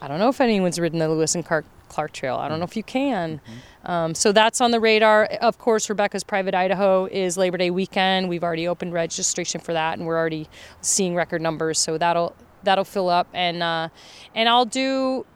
I 0.00 0.08
don't 0.08 0.18
know 0.18 0.28
if 0.28 0.40
anyone's 0.40 0.78
ridden 0.78 0.98
the 0.98 1.08
Lewis 1.08 1.34
and 1.34 1.44
Clark, 1.44 1.66
Clark 1.88 2.12
Trail. 2.12 2.36
I 2.36 2.48
don't 2.48 2.58
know 2.58 2.64
if 2.64 2.76
you 2.76 2.82
can. 2.82 3.40
Um, 3.84 4.14
so 4.14 4.32
that's 4.32 4.60
on 4.60 4.70
the 4.70 4.80
radar. 4.80 5.24
Of 5.24 5.58
course, 5.58 5.88
Rebecca's 5.88 6.24
Private 6.24 6.54
Idaho 6.54 7.06
is 7.06 7.36
Labor 7.36 7.58
Day 7.58 7.70
weekend. 7.70 8.28
We've 8.28 8.44
already 8.44 8.68
opened 8.68 8.92
registration 8.92 9.60
for 9.60 9.72
that, 9.72 9.98
and 9.98 10.06
we're 10.06 10.18
already 10.18 10.48
seeing 10.80 11.14
record 11.14 11.42
numbers. 11.42 11.78
So 11.78 11.98
that'll 11.98 12.34
that'll 12.62 12.84
fill 12.84 13.08
up, 13.08 13.28
and 13.32 13.62
uh, 13.62 13.88
and 14.34 14.48
I'll 14.48 14.66
do. 14.66 15.26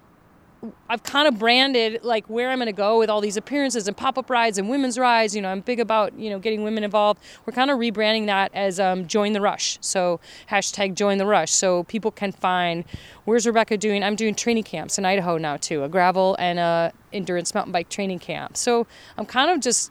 I've 0.88 1.02
kind 1.02 1.28
of 1.28 1.38
branded 1.38 2.04
like 2.04 2.26
where 2.28 2.50
I'm 2.50 2.58
going 2.58 2.66
to 2.66 2.72
go 2.72 2.98
with 2.98 3.10
all 3.10 3.20
these 3.20 3.36
appearances 3.36 3.88
and 3.88 3.96
pop-up 3.96 4.30
rides 4.30 4.58
and 4.58 4.68
women's 4.68 4.98
rides. 4.98 5.34
You 5.34 5.42
know, 5.42 5.48
I'm 5.48 5.60
big 5.60 5.80
about 5.80 6.18
you 6.18 6.30
know 6.30 6.38
getting 6.38 6.62
women 6.62 6.84
involved. 6.84 7.20
We're 7.46 7.52
kind 7.52 7.70
of 7.70 7.78
rebranding 7.78 8.26
that 8.26 8.50
as 8.54 8.78
um, 8.80 9.06
Join 9.06 9.32
the 9.32 9.40
Rush. 9.40 9.78
So 9.80 10.20
hashtag 10.50 10.94
Join 10.94 11.18
the 11.18 11.26
Rush, 11.26 11.52
so 11.52 11.84
people 11.84 12.10
can 12.10 12.32
find 12.32 12.84
where's 13.24 13.46
Rebecca 13.46 13.76
doing. 13.76 14.02
I'm 14.02 14.16
doing 14.16 14.34
training 14.34 14.64
camps 14.64 14.98
in 14.98 15.04
Idaho 15.04 15.38
now 15.38 15.56
too, 15.56 15.84
a 15.84 15.88
gravel 15.88 16.36
and 16.38 16.58
a 16.58 16.92
endurance 17.12 17.54
mountain 17.54 17.72
bike 17.72 17.88
training 17.88 18.18
camp. 18.18 18.56
So 18.56 18.86
I'm 19.16 19.26
kind 19.26 19.50
of 19.50 19.60
just 19.60 19.90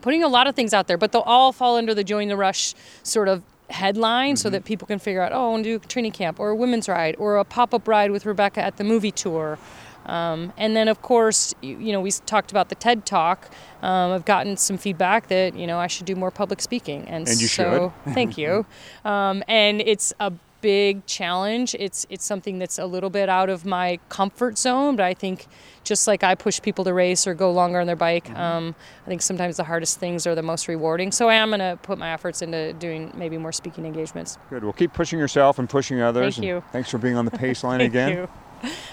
putting 0.00 0.22
a 0.22 0.28
lot 0.28 0.46
of 0.46 0.54
things 0.54 0.74
out 0.74 0.88
there, 0.88 0.98
but 0.98 1.12
they'll 1.12 1.22
all 1.22 1.52
fall 1.52 1.76
under 1.76 1.94
the 1.94 2.04
Join 2.04 2.28
the 2.28 2.36
Rush 2.36 2.74
sort 3.02 3.28
of 3.28 3.42
headline 3.70 4.36
so 4.36 4.50
that 4.50 4.64
people 4.64 4.86
can 4.86 4.98
figure 4.98 5.22
out, 5.22 5.32
oh, 5.32 5.48
I 5.48 5.50
want 5.50 5.64
to 5.64 5.78
do 5.78 5.82
a 5.82 5.88
training 5.88 6.12
camp 6.12 6.38
or 6.38 6.50
a 6.50 6.56
women's 6.56 6.88
ride 6.88 7.16
or 7.18 7.36
a 7.36 7.44
pop 7.44 7.72
up 7.74 7.88
ride 7.88 8.10
with 8.10 8.26
Rebecca 8.26 8.62
at 8.62 8.76
the 8.76 8.84
movie 8.84 9.10
tour. 9.10 9.58
Um, 10.06 10.52
and 10.56 10.74
then, 10.74 10.88
of 10.88 11.00
course, 11.00 11.54
you, 11.60 11.78
you 11.78 11.92
know, 11.92 12.00
we 12.00 12.10
talked 12.10 12.50
about 12.50 12.68
the 12.68 12.74
TED 12.74 13.06
Talk. 13.06 13.50
Um, 13.82 14.12
I've 14.12 14.24
gotten 14.24 14.56
some 14.56 14.76
feedback 14.76 15.28
that, 15.28 15.56
you 15.56 15.66
know, 15.66 15.78
I 15.78 15.86
should 15.86 16.06
do 16.06 16.16
more 16.16 16.30
public 16.30 16.60
speaking. 16.60 17.02
And, 17.08 17.28
And 17.28 17.40
you 17.40 17.46
so, 17.46 17.92
thank 18.06 18.36
you. 18.36 18.66
Um, 19.04 19.42
and 19.48 19.80
it's 19.80 20.12
a 20.20 20.32
big 20.62 21.04
challenge. 21.04 21.76
It's 21.78 22.06
it's 22.08 22.24
something 22.24 22.58
that's 22.58 22.78
a 22.78 22.86
little 22.86 23.10
bit 23.10 23.28
out 23.28 23.50
of 23.50 23.66
my 23.66 23.98
comfort 24.08 24.56
zone, 24.56 24.96
but 24.96 25.04
I 25.04 25.12
think 25.12 25.46
just 25.84 26.06
like 26.06 26.24
I 26.24 26.34
push 26.34 26.62
people 26.62 26.84
to 26.84 26.94
race 26.94 27.26
or 27.26 27.34
go 27.34 27.50
longer 27.50 27.80
on 27.80 27.86
their 27.86 27.96
bike, 27.96 28.30
um, 28.30 28.74
I 29.04 29.08
think 29.08 29.20
sometimes 29.20 29.58
the 29.58 29.64
hardest 29.64 29.98
things 29.98 30.26
are 30.26 30.34
the 30.34 30.42
most 30.42 30.68
rewarding. 30.68 31.12
So 31.12 31.28
I 31.28 31.34
am 31.34 31.50
going 31.50 31.60
to 31.60 31.78
put 31.82 31.98
my 31.98 32.10
efforts 32.12 32.40
into 32.40 32.72
doing 32.72 33.12
maybe 33.14 33.36
more 33.36 33.52
speaking 33.52 33.84
engagements. 33.84 34.38
Good. 34.48 34.64
Well, 34.64 34.72
keep 34.72 34.94
pushing 34.94 35.18
yourself 35.18 35.58
and 35.58 35.68
pushing 35.68 36.00
others. 36.00 36.36
Thank 36.36 36.46
you. 36.46 36.62
Thanks 36.72 36.88
for 36.90 36.98
being 36.98 37.16
on 37.16 37.24
the 37.26 37.30
Paceline 37.42 37.78
Thank 37.78 37.90
again. 37.90 38.12
you. 38.12 38.28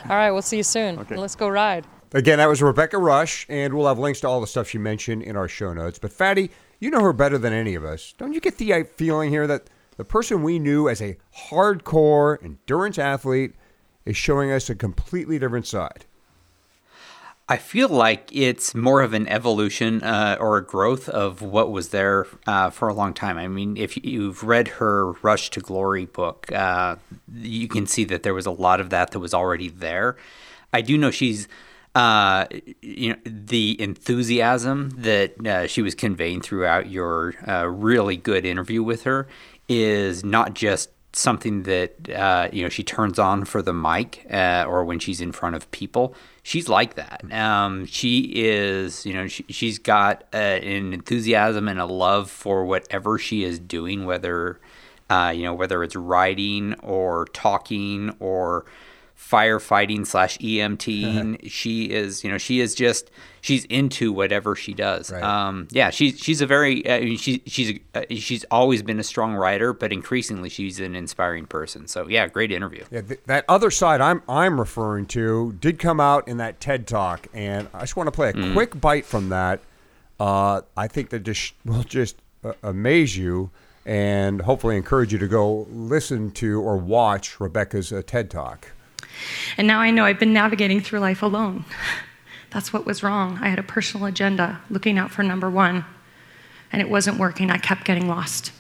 All 0.10 0.16
right, 0.16 0.32
we'll 0.32 0.42
see 0.42 0.58
you 0.58 0.64
soon. 0.64 1.00
Okay. 1.00 1.16
Let's 1.16 1.36
go 1.36 1.48
ride. 1.48 1.86
Again, 2.12 2.40
that 2.40 2.50
was 2.50 2.60
Rebecca 2.60 2.98
Rusch, 2.98 3.46
and 3.50 3.76
we'll 3.76 3.88
have 3.88 4.00
links 4.00 4.22
to 4.22 4.28
all 4.28 4.42
the 4.42 4.48
stuff 4.48 4.68
she 4.68 4.80
mentioned 4.80 5.22
in 5.22 5.36
our 5.36 5.48
show 5.48 5.74
notes. 5.74 6.00
But 6.00 6.12
Fatty, 6.12 6.50
you 6.80 6.90
know 6.90 7.02
her 7.02 7.14
better 7.14 7.38
than 7.38 7.54
any 7.54 7.76
of 7.76 7.86
us. 7.86 8.16
Don't 8.18 8.34
you 8.34 8.40
get 8.40 8.58
the 8.58 8.74
uh, 8.74 8.84
feeling 8.84 9.30
here 9.30 9.46
that 9.46 9.70
the 10.00 10.06
person 10.06 10.44
we 10.44 10.60
knew 10.60 10.88
as 10.88 11.02
a 11.02 11.18
hardcore 11.50 12.42
endurance 12.42 12.98
athlete 12.98 13.52
is 14.06 14.16
showing 14.16 14.50
us 14.50 14.70
a 14.70 14.76
completely 14.76 15.38
different 15.38 15.68
side? 15.68 16.06
I 17.50 17.58
feel 17.58 17.90
like 17.90 18.30
it's 18.32 18.74
more 18.74 19.02
of 19.02 19.14
an 19.14 19.28
evolution 19.28 20.02
uh, 20.02 20.38
or 20.40 20.56
a 20.56 20.64
growth 20.64 21.10
of 21.10 21.42
what 21.42 21.70
was 21.74 21.90
there 21.90 22.28
uh, 22.48 22.70
for 22.70 22.88
a 22.88 22.94
long 22.94 23.14
time. 23.14 23.38
I 23.38 23.50
mean, 23.50 23.76
if 23.76 24.02
you've 24.02 24.42
read 24.42 24.70
her 24.70 25.12
Rusch 25.22 25.50
to 25.50 25.60
Glory 25.60 26.06
book, 26.06 26.50
uh, 26.54 26.96
you 27.36 27.68
can 27.68 27.86
see 27.86 28.06
that 28.06 28.24
there 28.24 28.34
was 28.34 28.46
a 28.46 28.52
lot 28.52 28.80
of 28.80 28.92
that 28.92 29.12
that 29.12 29.20
was 29.20 29.34
already 29.34 29.68
there. 29.68 30.16
I 30.72 30.80
do 30.80 30.98
know 30.98 31.12
she's, 31.12 31.50
uh, 31.94 32.46
you 32.82 33.10
know, 33.10 33.20
the 33.26 33.76
enthusiasm 33.82 34.92
that 34.92 35.46
uh, 35.46 35.68
she 35.68 35.82
was 35.82 35.94
conveying 35.94 36.40
throughout 36.40 36.90
your 36.90 37.34
uh, 37.46 37.66
really 37.66 38.16
good 38.16 38.46
interview 38.46 38.82
with 38.82 39.04
her 39.04 39.28
is 39.70 40.26
not 40.26 40.56
just 40.56 40.90
something 41.14 41.64
that 41.64 42.10
uh, 42.10 42.50
you 42.52 42.64
know 42.64 42.70
she 42.70 42.84
turns 42.84 43.18
on 43.18 43.46
for 43.46 43.62
the 43.62 43.74
mic 43.74 44.26
uh, 44.32 44.66
or 44.68 44.84
when 44.84 45.00
she's 45.00 45.22
in 45.22 45.32
front 45.32 45.56
of 45.56 45.70
people. 45.72 46.14
She's 46.44 46.68
like 46.68 46.96
that. 46.96 47.24
Um, 47.32 47.86
she 47.86 48.32
is, 48.36 49.06
you 49.06 49.14
know, 49.14 49.28
she, 49.28 49.46
she's 49.50 49.78
got 49.78 50.24
uh, 50.34 50.38
an 50.38 50.94
enthusiasm 50.94 51.68
and 51.68 51.80
a 51.80 51.86
love 51.86 52.30
for 52.32 52.66
whatever 52.66 53.20
she 53.20 53.44
is 53.44 53.60
doing, 53.60 54.06
whether 54.06 54.60
uh, 55.10 55.34
you 55.36 55.44
know 55.44 55.54
whether 55.54 55.84
it's 55.84 55.96
writing 55.96 56.76
or 56.82 57.26
talking 57.34 58.16
or 58.20 58.66
firefighting 59.20 60.08
slash 60.08 60.38
EMTing. 60.40 61.40
she 61.50 61.92
is, 61.92 62.24
you 62.24 62.32
know, 62.32 62.38
she 62.38 62.60
is 62.60 62.74
just 62.74 63.12
she's 63.42 63.66
into 63.66 64.12
whatever 64.12 64.56
she 64.56 64.74
does. 64.74 65.12
Um, 65.12 65.68
yeah, 65.72 65.90
she's 65.90 66.20
she's 66.20 66.42
a 66.42 66.48
very 66.48 66.88
uh, 66.88 66.96
I 66.96 67.02
mean, 67.02 67.18
she 67.18 67.44
she's 67.46 67.80
uh, 67.94 68.04
she's 68.12 68.46
always 68.50 68.82
been 68.82 69.00
a 69.00 69.04
strong 69.04 69.36
writer, 69.36 69.74
but 69.74 69.92
increasingly 69.92 70.50
she's 70.50 70.80
an 70.80 70.96
inspiring 70.96 71.46
person. 71.46 71.88
So 71.88 72.08
yeah, 72.08 72.28
great 72.28 72.52
interview. 72.52 72.86
Yeah, 72.92 73.02
th- 73.02 73.20
that 73.26 73.46
other 73.48 73.72
side 73.72 74.02
I'm 74.02 74.24
I'm 74.28 74.60
referring 74.60 75.06
to 75.08 75.54
did 75.60 75.80
come 75.80 76.00
out 76.00 76.28
in 76.28 76.38
that 76.38 76.60
TED 76.60 76.88
talk, 76.88 77.28
and 77.34 77.68
I 77.74 77.82
just 77.82 77.96
want 77.96 78.08
to 78.08 78.12
play 78.12 78.30
a 78.30 78.54
quick 78.54 78.80
bite 78.80 79.06
from 79.06 79.30
that. 79.30 79.60
Uh, 80.20 80.62
I 80.76 80.88
think 80.88 81.10
that 81.12 81.24
just 81.24 81.54
will 81.66 81.84
just 81.84 82.18
uh, 82.44 82.54
amaze 82.64 83.16
you, 83.18 83.52
and 83.86 84.42
hopefully 84.42 84.76
encourage 84.76 85.14
you 85.14 85.20
to 85.20 85.28
go 85.28 85.68
listen 85.70 86.32
to 86.32 86.62
or 86.62 86.78
watch 86.78 87.40
Rebecca's 87.40 87.94
uh, 87.94 88.02
TED 88.06 88.30
talk. 88.32 88.72
And 89.58 89.68
now 89.68 89.80
I 89.80 89.92
know 89.92 90.06
I've 90.06 90.20
been 90.20 90.34
navigating 90.34 90.82
through 90.82 91.00
life 91.00 91.22
alone. 91.22 91.66
That's 92.52 92.74
what 92.74 92.86
was 92.86 93.04
wrong. 93.04 93.40
I 93.42 93.50
had 93.50 93.60
a 93.60 93.64
personal 93.64 94.08
agenda, 94.08 94.62
looking 94.70 94.98
out 94.98 95.12
for 95.12 95.24
number 95.24 95.50
one, 95.50 95.86
and 96.72 96.82
it 96.82 96.90
wasn't 96.90 97.20
working. 97.20 97.52
I 97.52 97.58
kept 97.58 97.86
getting 97.86 98.08
lost. 98.08 98.52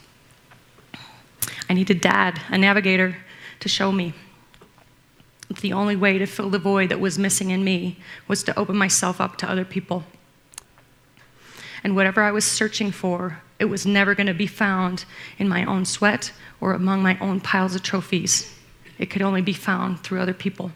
I 1.69 1.73
needed 1.73 2.01
dad, 2.01 2.41
a 2.49 2.57
navigator, 2.57 3.17
to 3.59 3.69
show 3.69 3.91
me. 3.91 4.13
The 5.61 5.73
only 5.73 5.95
way 5.95 6.17
to 6.17 6.25
fill 6.25 6.49
the 6.49 6.59
void 6.59 6.89
that 6.89 6.99
was 6.99 7.17
missing 7.17 7.49
in 7.49 7.63
me 7.63 7.97
was 8.27 8.43
to 8.43 8.57
open 8.57 8.77
myself 8.77 9.19
up 9.19 9.37
to 9.37 9.49
other 9.49 9.65
people. 9.65 10.03
And 11.83 11.95
whatever 11.95 12.21
I 12.21 12.31
was 12.31 12.45
searching 12.45 12.91
for, 12.91 13.41
it 13.57 13.65
was 13.65 13.85
never 13.85 14.13
going 14.13 14.27
to 14.27 14.33
be 14.33 14.47
found 14.47 15.05
in 15.37 15.47
my 15.47 15.65
own 15.65 15.85
sweat 15.85 16.31
or 16.61 16.73
among 16.73 17.01
my 17.01 17.17
own 17.19 17.39
piles 17.39 17.73
of 17.73 17.83
trophies. 17.83 18.53
It 18.99 19.09
could 19.09 19.21
only 19.21 19.41
be 19.41 19.53
found 19.53 20.01
through 20.01 20.19
other 20.19 20.33
people. 20.33 20.71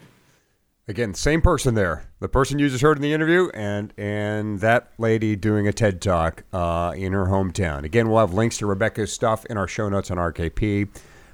Again, 0.88 1.13
same 1.13 1.41
person 1.41 1.76
there. 1.76 2.09
The 2.19 2.28
person 2.28 2.59
you 2.59 2.67
just 2.67 2.82
heard 2.82 2.97
in 2.97 3.03
the 3.03 3.13
interview, 3.13 3.49
and 3.53 3.93
and 3.97 4.59
that 4.59 4.91
lady 4.97 5.36
doing 5.36 5.65
a 5.65 5.71
TED 5.71 6.01
talk 6.01 6.43
uh, 6.51 6.93
in 6.95 7.13
her 7.13 7.28
hometown. 7.28 7.84
Again, 7.84 8.09
we'll 8.09 8.19
have 8.19 8.34
links 8.34 8.57
to 8.57 8.65
Rebecca's 8.65 9.13
stuff 9.13 9.45
in 9.45 9.57
our 9.57 9.67
show 9.67 9.88
notes 9.88 10.11
on 10.11 10.17
RKP. 10.17 10.89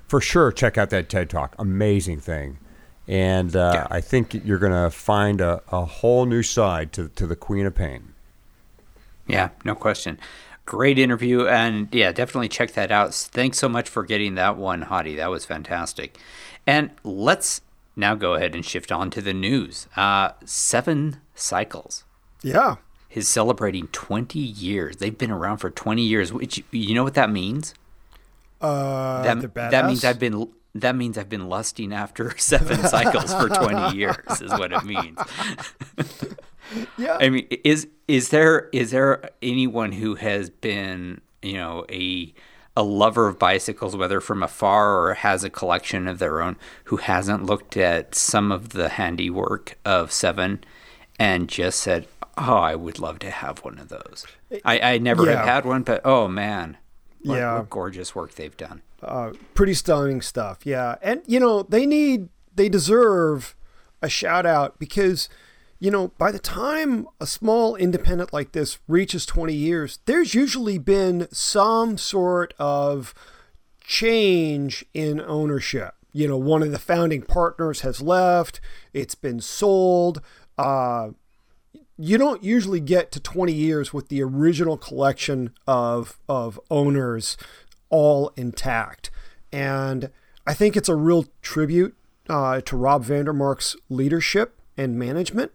For 0.08 0.22
sure, 0.22 0.52
check 0.52 0.78
out 0.78 0.92
that 0.92 1.10
TED 1.10 1.32
talk. 1.32 1.56
Amazing 1.58 2.20
thing, 2.20 2.60
and 3.08 3.56
uh, 3.56 3.88
I 3.90 4.02
think 4.02 4.36
you're 4.46 4.60
going 4.60 4.72
to 4.72 4.92
find 4.92 5.42
a, 5.42 5.64
a 5.72 5.84
whole 5.84 6.28
new 6.28 6.44
side 6.44 6.94
to 6.94 7.10
to 7.10 7.26
the 7.26 7.36
Queen 7.36 7.66
of 7.66 7.74
Pain. 7.74 8.14
Yeah, 9.26 9.50
no 9.64 9.74
question. 9.74 10.20
Great 10.66 11.00
interview, 11.00 11.48
and 11.48 11.88
yeah, 11.92 12.12
definitely 12.12 12.50
check 12.50 12.74
that 12.74 12.92
out. 12.92 13.16
Thanks 13.16 13.58
so 13.58 13.68
much 13.68 13.90
for 13.90 14.04
getting 14.04 14.36
that 14.36 14.58
one, 14.58 14.84
Hottie. 14.84 15.16
That 15.16 15.32
was 15.32 15.44
fantastic. 15.44 16.20
And 16.70 16.92
let's 17.04 17.62
now 17.96 18.14
go 18.16 18.36
ahead 18.36 18.54
and 18.54 18.64
shift 18.64 18.92
on 18.92 19.10
to 19.12 19.22
the 19.22 19.34
news. 19.34 19.88
Uh, 19.96 20.32
Seven 20.46 21.18
Cycles 21.34 22.04
Yeah. 22.44 22.76
is 23.12 23.28
celebrating 23.28 23.88
20 23.88 24.38
years. 24.38 24.98
They've 24.98 25.18
been 25.18 25.32
around 25.32 25.58
for 25.58 25.72
20 25.72 26.04
years. 26.04 26.32
Which 26.32 26.64
you 26.72 26.94
know 26.94 27.04
what 27.04 27.16
that 27.16 27.32
means? 27.32 27.74
Uh, 28.62 29.24
that, 29.24 29.54
that 29.56 29.86
means. 29.88 30.06
I've 30.06 30.20
been 30.20 30.48
that 30.76 30.96
means 30.96 31.18
I've 31.18 31.30
been 31.30 31.50
lusting 31.50 31.92
after 31.92 32.38
seven 32.52 32.84
cycles 32.86 33.34
for 33.34 33.50
20 33.50 33.98
years 34.02 34.42
is 34.42 34.52
what 34.52 34.72
it 34.72 34.84
means. 34.84 35.18
Yeah. 37.00 37.18
I 37.20 37.30
mean, 37.30 37.48
is 37.64 37.88
is 38.08 38.30
there 38.30 38.70
is 38.72 38.92
there 38.92 39.32
anyone 39.42 39.92
who 39.92 40.14
has 40.14 40.52
been 40.52 41.20
you 41.42 41.54
know 41.54 41.84
a 41.90 42.32
a 42.78 42.84
lover 42.84 43.28
of 43.28 43.38
bicycles, 43.40 43.96
whether 43.96 44.22
from 44.22 44.42
afar 44.44 44.98
or 45.06 45.14
has 45.16 45.44
a 45.44 45.50
collection 45.50 46.08
of 46.08 46.20
their 46.20 46.42
own, 46.42 46.56
who 46.86 46.98
hasn't 46.98 47.44
looked 47.46 47.76
at 47.76 48.16
some 48.16 48.52
of 48.52 48.70
the 48.70 48.90
handiwork 48.90 49.78
of 49.84 50.12
Seven 50.12 50.64
and 51.20 51.50
just 51.50 51.80
said, 51.80 52.08
"Oh, 52.38 52.56
I 52.58 52.76
would 52.76 53.00
love 53.00 53.20
to 53.20 53.30
have 53.32 53.60
one 53.60 53.80
of 53.80 53.90
those." 53.90 54.26
I, 54.64 54.80
I 54.94 54.98
never 54.98 55.26
Yeah. 55.26 55.38
have 55.38 55.46
had 55.46 55.66
one, 55.66 55.84
but 55.84 56.02
oh 56.06 56.28
man, 56.28 56.78
What- 57.24 57.36
Yeah. 57.38 57.58
what 57.58 57.70
gorgeous 57.70 58.16
work 58.16 58.36
they've 58.36 58.56
done. 58.56 58.82
uh, 59.04 59.32
pretty 59.54 59.74
stunning 59.74 60.22
stuff. 60.22 60.60
Yeah, 60.66 60.96
and 61.02 61.22
you 61.26 61.40
know 61.40 61.64
they 61.64 61.86
need 61.86 62.30
they 62.56 62.68
deserve 62.70 63.56
a 64.02 64.10
shout 64.10 64.46
out 64.46 64.78
because 64.80 65.28
you 65.80 65.90
know 65.92 66.10
by 66.18 66.32
the 66.32 66.40
time 66.40 67.08
a 67.20 67.26
small 67.26 67.76
independent 67.76 68.34
like 68.34 68.52
this 68.52 68.80
reaches 68.88 69.26
20 69.26 69.54
years, 69.54 70.00
there's 70.06 70.34
usually 70.34 70.78
been 70.78 71.28
some 71.32 71.98
sort 71.98 72.54
of 72.60 73.14
change 73.82 74.86
in 74.94 75.20
ownership. 75.22 75.96
You 76.12 76.28
know, 76.28 76.38
one 76.38 76.64
of 76.64 76.72
the 76.72 76.80
founding 76.80 77.22
partners 77.22 77.82
has 77.82 78.02
left. 78.02 78.60
It's 78.94 79.16
been 79.16 79.42
sold. 79.42 80.22
Uh, 80.58 81.10
you 82.00 82.18
don't 82.18 82.44
usually 82.44 82.80
get 82.80 83.12
to 83.12 83.20
20 83.20 83.52
years 83.52 83.94
with 83.94 84.08
the 84.08 84.24
original 84.24 84.78
collection 84.78 85.52
of 85.68 86.18
of 86.30 86.60
owners 86.72 87.36
all 87.90 88.32
intact 88.38 89.12
and 89.52 90.10
i 90.48 90.54
think 90.54 90.78
it's 90.78 90.88
a 90.88 90.96
real 90.96 91.26
tribute 91.42 91.96
uh, 92.30 92.62
to 92.62 92.78
rob 92.78 93.04
vandermark's 93.04 93.76
leadership 93.90 94.59
and 94.80 94.98
management 94.98 95.52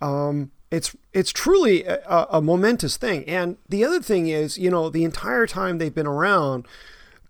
um, 0.00 0.50
it's 0.70 0.96
it's 1.12 1.32
truly 1.32 1.84
a, 1.84 2.26
a 2.30 2.40
momentous 2.40 2.96
thing 2.96 3.28
and 3.28 3.56
the 3.68 3.84
other 3.84 4.00
thing 4.00 4.28
is 4.28 4.56
you 4.56 4.70
know 4.70 4.88
the 4.88 5.04
entire 5.04 5.46
time 5.46 5.78
they've 5.78 5.94
been 5.94 6.06
around 6.06 6.66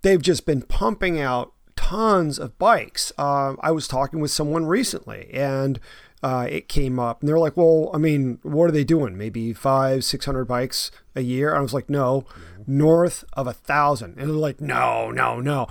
they've 0.02 0.22
just 0.22 0.44
been 0.44 0.62
pumping 0.62 1.20
out 1.20 1.52
tons 1.92 2.38
of 2.38 2.58
bikes. 2.58 3.12
Uh, 3.18 3.54
I 3.60 3.70
was 3.70 3.88
talking 3.88 4.20
with 4.20 4.30
someone 4.30 4.66
recently, 4.66 5.28
and 5.32 5.80
uh, 6.22 6.46
it 6.48 6.68
came 6.68 6.98
up, 6.98 7.20
and 7.20 7.28
they're 7.28 7.38
like, 7.38 7.56
"Well, 7.56 7.90
I 7.92 7.98
mean, 7.98 8.38
what 8.42 8.64
are 8.64 8.72
they 8.72 8.84
doing? 8.84 9.16
Maybe 9.16 9.52
five, 9.52 10.04
six 10.04 10.24
hundred 10.24 10.44
bikes 10.44 10.90
a 11.16 11.22
year?" 11.22 11.54
I 11.54 11.60
was 11.60 11.74
like, 11.74 11.90
"No, 11.90 12.24
north 12.66 13.24
of 13.32 13.46
a 13.46 13.52
thousand. 13.52 14.18
And 14.18 14.30
they're 14.30 14.36
like, 14.36 14.60
"No, 14.60 15.10
no, 15.10 15.40
no." 15.40 15.66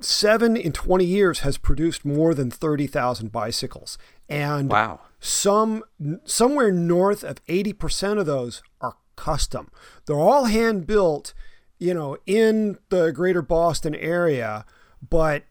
Seven 0.00 0.56
in 0.56 0.72
twenty 0.72 1.06
years 1.06 1.40
has 1.40 1.56
produced 1.56 2.04
more 2.04 2.34
than 2.34 2.50
thirty 2.50 2.86
thousand 2.86 3.32
bicycles, 3.32 3.96
and 4.28 4.70
Wow. 4.70 5.00
some 5.20 5.82
somewhere 6.24 6.72
north 6.72 7.22
of 7.24 7.44
80% 7.46 8.18
of 8.18 8.26
those 8.26 8.62
are 8.80 8.96
custom. 9.16 9.70
They're 10.06 10.16
all 10.16 10.44
hand 10.44 10.86
built, 10.86 11.32
you 11.78 11.94
know, 11.94 12.16
in 12.26 12.78
the 12.90 13.12
greater 13.12 13.42
Boston 13.42 13.94
area, 13.94 14.64
but 15.08 15.44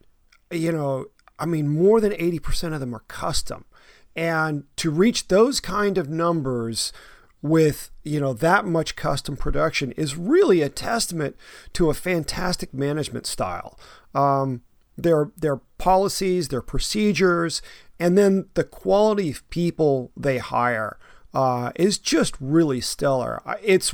you 0.51 0.71
know, 0.71 1.05
I 1.39 1.45
mean 1.45 1.67
more 1.67 1.99
than 1.99 2.11
80% 2.13 2.73
of 2.73 2.79
them 2.79 2.93
are 2.95 3.03
custom. 3.07 3.65
And 4.15 4.63
to 4.77 4.89
reach 4.91 5.27
those 5.27 5.59
kind 5.59 5.97
of 5.97 6.09
numbers 6.09 6.93
with, 7.41 7.91
you 8.03 8.19
know, 8.19 8.33
that 8.33 8.65
much 8.65 8.95
custom 8.95 9.35
production 9.35 9.91
is 9.93 10.15
really 10.15 10.61
a 10.61 10.69
testament 10.69 11.35
to 11.73 11.89
a 11.89 11.93
fantastic 11.93 12.73
management 12.73 13.25
style. 13.25 13.77
Um, 14.13 14.61
their 14.97 15.31
their 15.37 15.57
policies, 15.77 16.47
their 16.47 16.61
procedures, 16.61 17.61
and 17.99 18.17
then 18.17 18.47
the 18.53 18.63
quality 18.63 19.31
of 19.31 19.49
people 19.49 20.11
they 20.15 20.37
hire 20.37 20.97
uh, 21.33 21.71
is 21.75 21.97
just 21.97 22.35
really 22.39 22.81
stellar. 22.81 23.41
It's 23.61 23.93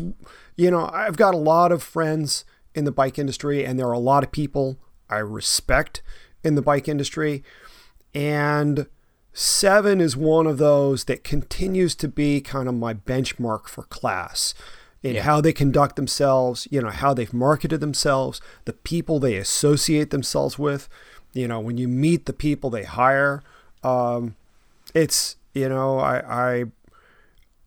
you 0.55 0.71
know 0.71 0.89
I've 0.93 1.17
got 1.17 1.33
a 1.33 1.37
lot 1.37 1.71
of 1.71 1.83
friends 1.83 2.45
in 2.73 2.85
the 2.85 2.91
bike 2.91 3.19
industry, 3.19 3.65
and 3.65 3.77
there 3.77 3.87
are 3.87 3.93
a 3.93 3.99
lot 3.99 4.23
of 4.23 4.31
people 4.31 4.79
I 5.09 5.17
respect 5.17 6.01
in 6.43 6.55
the 6.55 6.61
bike 6.61 6.87
industry, 6.87 7.43
and 8.13 8.87
seven 9.33 10.01
is 10.01 10.17
one 10.17 10.47
of 10.47 10.57
those 10.57 11.05
that 11.05 11.23
continues 11.23 11.95
to 11.95 12.07
be 12.07 12.41
kind 12.41 12.67
of 12.67 12.75
my 12.75 12.93
benchmark 12.93 13.67
for 13.67 13.83
class 13.83 14.53
in 15.03 15.15
how 15.17 15.41
they 15.41 15.53
conduct 15.53 15.95
themselves, 15.95 16.67
you 16.69 16.79
know, 16.81 16.89
how 16.89 17.13
they've 17.13 17.33
marketed 17.33 17.79
themselves, 17.79 18.39
the 18.65 18.73
people 18.73 19.19
they 19.19 19.35
associate 19.35 20.11
themselves 20.11 20.59
with. 20.59 20.87
You 21.33 21.47
know, 21.47 21.59
when 21.59 21.77
you 21.77 21.87
meet 21.87 22.25
the 22.25 22.33
people 22.33 22.69
they 22.69 22.83
hire, 22.83 23.41
um, 23.83 24.35
it's 24.93 25.35
you 25.53 25.69
know, 25.69 25.99
I, 25.99 26.19
I 26.19 26.65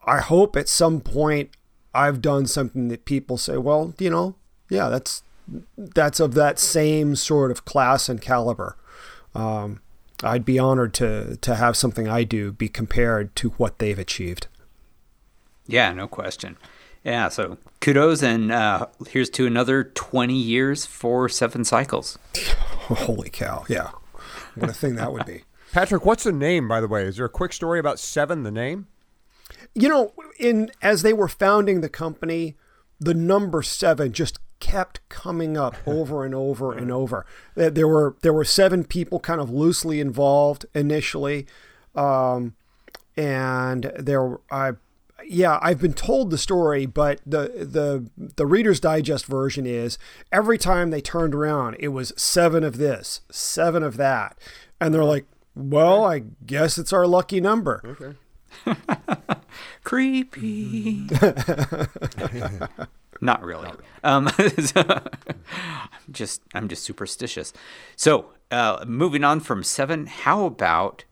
I 0.07 0.21
hope 0.21 0.57
at 0.57 0.69
some 0.69 1.01
point 1.01 1.51
I've 1.95 2.21
done 2.21 2.47
something 2.47 2.89
that 2.89 3.05
people 3.05 3.39
say, 3.39 3.57
well, 3.57 3.95
you 3.99 4.11
know, 4.11 4.35
yeah, 4.69 4.89
that's 4.89 5.23
that's 5.77 6.21
of 6.21 6.35
that 6.35 6.59
same 6.59 7.17
sort 7.17 7.51
of 7.51 7.65
class 7.65 8.09
and 8.09 8.21
caliber. 8.21 8.77
Um, 9.35 9.81
I'd 10.23 10.45
be 10.45 10.59
honored 10.59 10.95
to 10.95 11.37
to 11.37 11.55
have 11.57 11.77
something 11.77 12.09
I 12.09 12.25
do 12.25 12.53
be 12.53 12.69
compared 12.69 13.35
to 13.37 13.51
what 13.51 13.79
they've 13.79 13.99
achieved. 13.99 14.47
Yeah, 15.67 15.93
no 15.93 16.07
question. 16.09 16.57
Yeah, 17.05 17.29
so 17.29 17.59
kudos, 17.81 18.23
and 18.23 18.51
uh, 18.51 18.87
here's 19.09 19.29
to 19.31 19.47
another 19.47 19.85
20 19.85 20.35
years 20.35 20.87
for 20.87 21.29
Seven 21.29 21.65
Cycles. 21.65 22.19
Holy 22.89 23.29
cow! 23.29 23.65
Yeah, 23.69 23.91
what 24.55 24.71
a 24.71 24.73
thing 24.73 24.95
that 24.97 25.13
would 25.13 25.27
be. 25.27 25.45
Patrick, 25.75 26.07
what's 26.07 26.23
the 26.23 26.33
name, 26.33 26.69
by 26.69 26.81
the 26.81 26.87
way? 26.87 27.03
Is 27.03 27.17
there 27.17 27.27
a 27.27 27.29
quick 27.29 27.53
story 27.53 27.81
about 27.81 27.99
Seven, 27.99 28.45
the 28.45 28.53
name? 28.53 28.87
you 29.75 29.89
know, 29.89 30.13
in 30.39 30.71
as 30.81 31.03
they 31.03 31.13
were 31.13 31.29
founding 31.29 31.81
the 31.81 31.89
company, 31.89 32.55
the 33.01 33.15
number 33.15 33.63
seven 33.63 34.13
just 34.13 34.39
kept 34.61 35.07
coming 35.09 35.57
up 35.57 35.77
over 35.87 36.25
and 36.25 36.35
over 36.35 36.73
and 36.73 36.91
over. 36.91 37.27
There 37.57 37.89
were 37.89 38.17
there 38.23 38.33
were 38.33 38.45
seven 38.45 38.85
people 38.85 39.19
kind 39.19 39.41
of 39.41 39.51
loosely 39.51 40.01
involved 40.01 40.67
initially, 40.75 41.47
um, 41.95 42.55
and 43.17 43.93
there 43.99 44.39
I. 44.51 44.73
Yeah, 45.27 45.59
I've 45.63 45.81
been 45.81 45.95
told 45.95 46.31
the 46.31 46.39
story, 46.39 46.85
but 46.87 47.21
the 47.25 47.49
the 47.65 48.11
the 48.17 48.47
Reader's 48.47 48.79
Digest 48.79 49.27
version 49.27 49.65
is 49.67 49.99
every 50.31 50.59
time 50.59 50.91
they 50.91 51.01
turned 51.01 51.35
around, 51.35 51.77
it 51.81 51.89
was 51.89 52.13
seven 52.17 52.63
of 52.63 52.77
this, 52.77 53.23
seven 53.31 53.83
of 53.83 53.97
that, 53.97 54.37
and 54.81 54.93
they're 54.93 55.03
like, 55.03 55.25
"Well, 55.55 56.05
I 56.05 56.23
guess 56.47 56.79
it's 56.79 56.93
our 56.93 57.07
lucky 57.07 57.41
number." 57.41 57.81
Okay. 57.85 58.15
Creepy. 59.85 61.09
Not 63.21 63.43
really. 63.43 63.71
Um, 64.03 64.29
so- 64.59 64.83
I'm 64.87 66.13
just 66.13 66.43
I'm 66.55 66.69
just 66.69 66.83
superstitious. 66.85 67.53
So 67.97 68.27
uh, 68.51 68.85
moving 68.87 69.25
on 69.25 69.41
from 69.41 69.63
seven, 69.63 70.07
how 70.07 70.45
about 70.45 71.05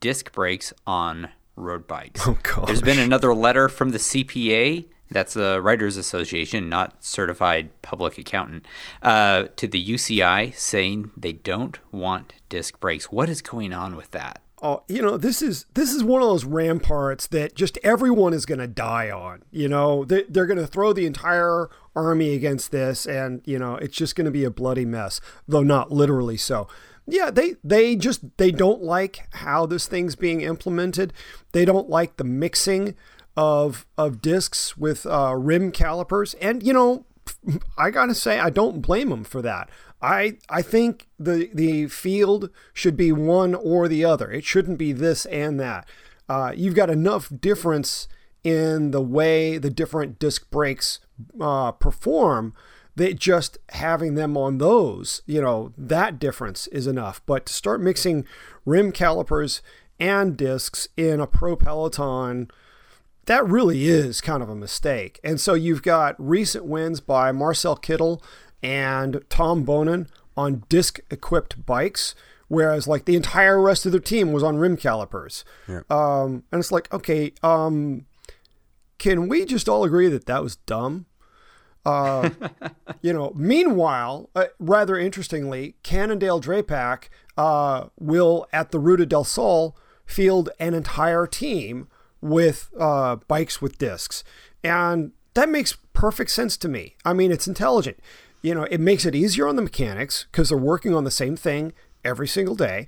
disc 0.00 0.32
brakes 0.32 0.72
on 0.86 1.28
road 1.56 1.86
bikes? 1.86 2.26
Oh, 2.26 2.38
gosh. 2.42 2.66
There's 2.66 2.82
been 2.82 2.98
another 2.98 3.34
letter 3.34 3.68
from 3.68 3.90
the 3.90 3.98
CPA. 3.98 4.86
That's 5.10 5.34
the 5.34 5.60
Writers 5.62 5.96
Association, 5.96 6.68
not 6.68 7.02
certified 7.04 7.70
public 7.82 8.18
accountant, 8.18 8.66
uh, 9.02 9.46
to 9.56 9.66
the 9.66 9.84
UCI 9.84 10.54
saying 10.54 11.10
they 11.16 11.32
don't 11.32 11.78
want 11.92 12.34
disc 12.48 12.78
brakes. 12.80 13.10
What 13.10 13.28
is 13.28 13.42
going 13.42 13.72
on 13.72 13.96
with 13.96 14.10
that? 14.12 14.42
oh, 14.62 14.82
you 14.88 15.02
know, 15.02 15.16
this 15.16 15.42
is 15.42 15.66
this 15.74 15.92
is 15.92 16.04
one 16.04 16.22
of 16.22 16.28
those 16.28 16.44
ramparts 16.44 17.26
that 17.28 17.54
just 17.54 17.78
everyone 17.82 18.32
is 18.32 18.46
going 18.46 18.58
to 18.58 18.66
die 18.66 19.10
on. 19.10 19.42
You 19.50 19.68
know, 19.68 20.04
they, 20.04 20.24
they're 20.24 20.46
going 20.46 20.58
to 20.58 20.66
throw 20.66 20.92
the 20.92 21.06
entire 21.06 21.68
army 21.94 22.34
against 22.34 22.70
this, 22.70 23.06
and 23.06 23.42
you 23.44 23.58
know, 23.58 23.76
it's 23.76 23.96
just 23.96 24.16
going 24.16 24.26
to 24.26 24.30
be 24.30 24.44
a 24.44 24.50
bloody 24.50 24.84
mess, 24.84 25.20
though 25.46 25.62
not 25.62 25.92
literally 25.92 26.36
so. 26.36 26.68
Yeah, 27.06 27.30
they 27.30 27.56
they 27.64 27.96
just 27.96 28.36
they 28.36 28.50
don't 28.50 28.82
like 28.82 29.28
how 29.32 29.66
this 29.66 29.86
thing's 29.86 30.14
being 30.14 30.42
implemented. 30.42 31.12
They 31.52 31.64
don't 31.64 31.88
like 31.88 32.16
the 32.16 32.24
mixing 32.24 32.94
of 33.38 33.86
of 33.96 34.20
discs 34.20 34.76
with 34.76 35.06
uh, 35.06 35.32
rim 35.36 35.70
calipers, 35.70 36.34
and 36.34 36.60
you 36.60 36.72
know, 36.72 37.06
I 37.78 37.90
gotta 37.90 38.16
say, 38.16 38.40
I 38.40 38.50
don't 38.50 38.82
blame 38.82 39.10
them 39.10 39.22
for 39.22 39.40
that. 39.42 39.70
I 40.02 40.38
I 40.50 40.60
think 40.60 41.06
the 41.20 41.48
the 41.54 41.86
field 41.86 42.50
should 42.72 42.96
be 42.96 43.12
one 43.12 43.54
or 43.54 43.86
the 43.86 44.04
other. 44.04 44.28
It 44.28 44.44
shouldn't 44.44 44.76
be 44.76 44.90
this 44.92 45.24
and 45.26 45.58
that. 45.60 45.88
Uh, 46.28 46.52
you've 46.54 46.74
got 46.74 46.90
enough 46.90 47.30
difference 47.40 48.08
in 48.42 48.90
the 48.90 49.00
way 49.00 49.56
the 49.56 49.70
different 49.70 50.18
disc 50.18 50.50
brakes 50.50 50.98
uh, 51.40 51.70
perform 51.72 52.54
that 52.96 53.20
just 53.20 53.56
having 53.68 54.14
them 54.16 54.36
on 54.36 54.58
those, 54.58 55.22
you 55.26 55.40
know, 55.40 55.72
that 55.78 56.18
difference 56.18 56.66
is 56.68 56.88
enough. 56.88 57.22
But 57.24 57.46
to 57.46 57.52
start 57.52 57.80
mixing 57.80 58.26
rim 58.64 58.90
calipers 58.90 59.62
and 60.00 60.36
discs 60.36 60.88
in 60.96 61.20
a 61.20 61.26
pro 61.28 61.54
peloton 61.54 62.50
that 63.28 63.46
really 63.46 63.86
is 63.86 64.20
kind 64.22 64.42
of 64.42 64.48
a 64.48 64.56
mistake. 64.56 65.20
And 65.22 65.38
so 65.38 65.52
you've 65.52 65.82
got 65.82 66.16
recent 66.18 66.64
wins 66.64 67.00
by 67.00 67.30
Marcel 67.30 67.76
Kittel 67.76 68.22
and 68.62 69.22
Tom 69.28 69.66
Boonen 69.66 70.08
on 70.34 70.64
disc 70.70 70.98
equipped 71.10 71.66
bikes, 71.66 72.14
whereas 72.48 72.88
like 72.88 73.04
the 73.04 73.16
entire 73.16 73.60
rest 73.60 73.84
of 73.84 73.92
their 73.92 74.00
team 74.00 74.32
was 74.32 74.42
on 74.42 74.56
rim 74.56 74.78
calipers. 74.78 75.44
Um, 75.90 76.44
and 76.50 76.58
it's 76.58 76.72
like, 76.72 76.92
okay, 76.92 77.32
um, 77.42 78.06
can 78.96 79.28
we 79.28 79.44
just 79.44 79.68
all 79.68 79.84
agree 79.84 80.08
that 80.08 80.24
that 80.24 80.42
was 80.42 80.56
dumb? 80.56 81.04
Uh, 81.84 82.30
you 83.02 83.12
know, 83.12 83.32
meanwhile, 83.36 84.30
uh, 84.34 84.46
rather 84.58 84.96
interestingly, 84.96 85.76
Cannondale 85.82 86.40
Drapac 86.40 87.10
uh, 87.36 87.88
will 87.98 88.46
at 88.54 88.70
the 88.70 88.78
Ruta 88.78 89.04
del 89.04 89.24
Sol 89.24 89.76
field 90.06 90.48
an 90.58 90.72
entire 90.72 91.26
team 91.26 91.88
with 92.20 92.70
uh, 92.78 93.16
bikes 93.28 93.60
with 93.62 93.78
discs, 93.78 94.24
and 94.64 95.12
that 95.34 95.48
makes 95.48 95.76
perfect 95.92 96.30
sense 96.30 96.56
to 96.58 96.68
me. 96.68 96.96
I 97.04 97.12
mean, 97.12 97.30
it's 97.30 97.46
intelligent. 97.46 97.98
you 98.42 98.54
know, 98.54 98.64
it 98.64 98.80
makes 98.80 99.04
it 99.04 99.14
easier 99.14 99.48
on 99.48 99.56
the 99.56 99.62
mechanics 99.62 100.26
because 100.30 100.48
they're 100.48 100.58
working 100.58 100.94
on 100.94 101.04
the 101.04 101.10
same 101.10 101.36
thing 101.36 101.72
every 102.04 102.28
single 102.28 102.54
day. 102.54 102.86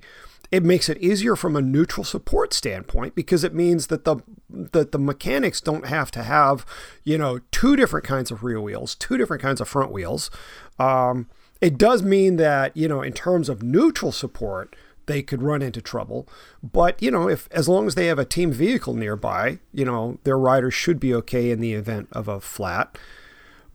It 0.49 0.63
makes 0.63 0.89
it 0.89 0.97
easier 0.97 1.37
from 1.37 1.55
a 1.55 1.61
neutral 1.61 2.03
support 2.03 2.53
standpoint 2.53 3.15
because 3.15 3.43
it 3.45 3.53
means 3.53 3.87
that 3.87 4.03
the 4.03 4.17
that 4.49 4.91
the 4.91 4.99
mechanics 4.99 5.61
don't 5.61 5.85
have 5.85 6.11
to 6.11 6.23
have, 6.23 6.65
you 7.05 7.17
know, 7.17 7.39
two 7.51 7.77
different 7.77 8.05
kinds 8.05 8.31
of 8.31 8.43
rear 8.43 8.59
wheels, 8.59 8.95
two 8.95 9.17
different 9.17 9.41
kinds 9.41 9.61
of 9.61 9.69
front 9.69 9.91
wheels. 9.91 10.29
Um, 10.77 11.29
it 11.61 11.77
does 11.77 12.03
mean 12.03 12.35
that, 12.35 12.75
you 12.75 12.87
know, 12.89 13.01
in 13.01 13.13
terms 13.13 13.47
of 13.47 13.63
neutral 13.63 14.11
support, 14.11 14.75
they 15.11 15.21
could 15.21 15.43
run 15.43 15.61
into 15.61 15.81
trouble. 15.81 16.27
But, 16.63 17.01
you 17.01 17.11
know, 17.11 17.27
if 17.27 17.47
as 17.51 17.67
long 17.67 17.85
as 17.87 17.95
they 17.95 18.07
have 18.07 18.19
a 18.19 18.25
team 18.25 18.51
vehicle 18.51 18.93
nearby, 18.93 19.59
you 19.73 19.85
know, 19.85 20.17
their 20.23 20.37
riders 20.39 20.73
should 20.73 20.99
be 20.99 21.13
okay 21.15 21.51
in 21.51 21.59
the 21.59 21.73
event 21.73 22.07
of 22.11 22.27
a 22.27 22.39
flat. 22.39 22.97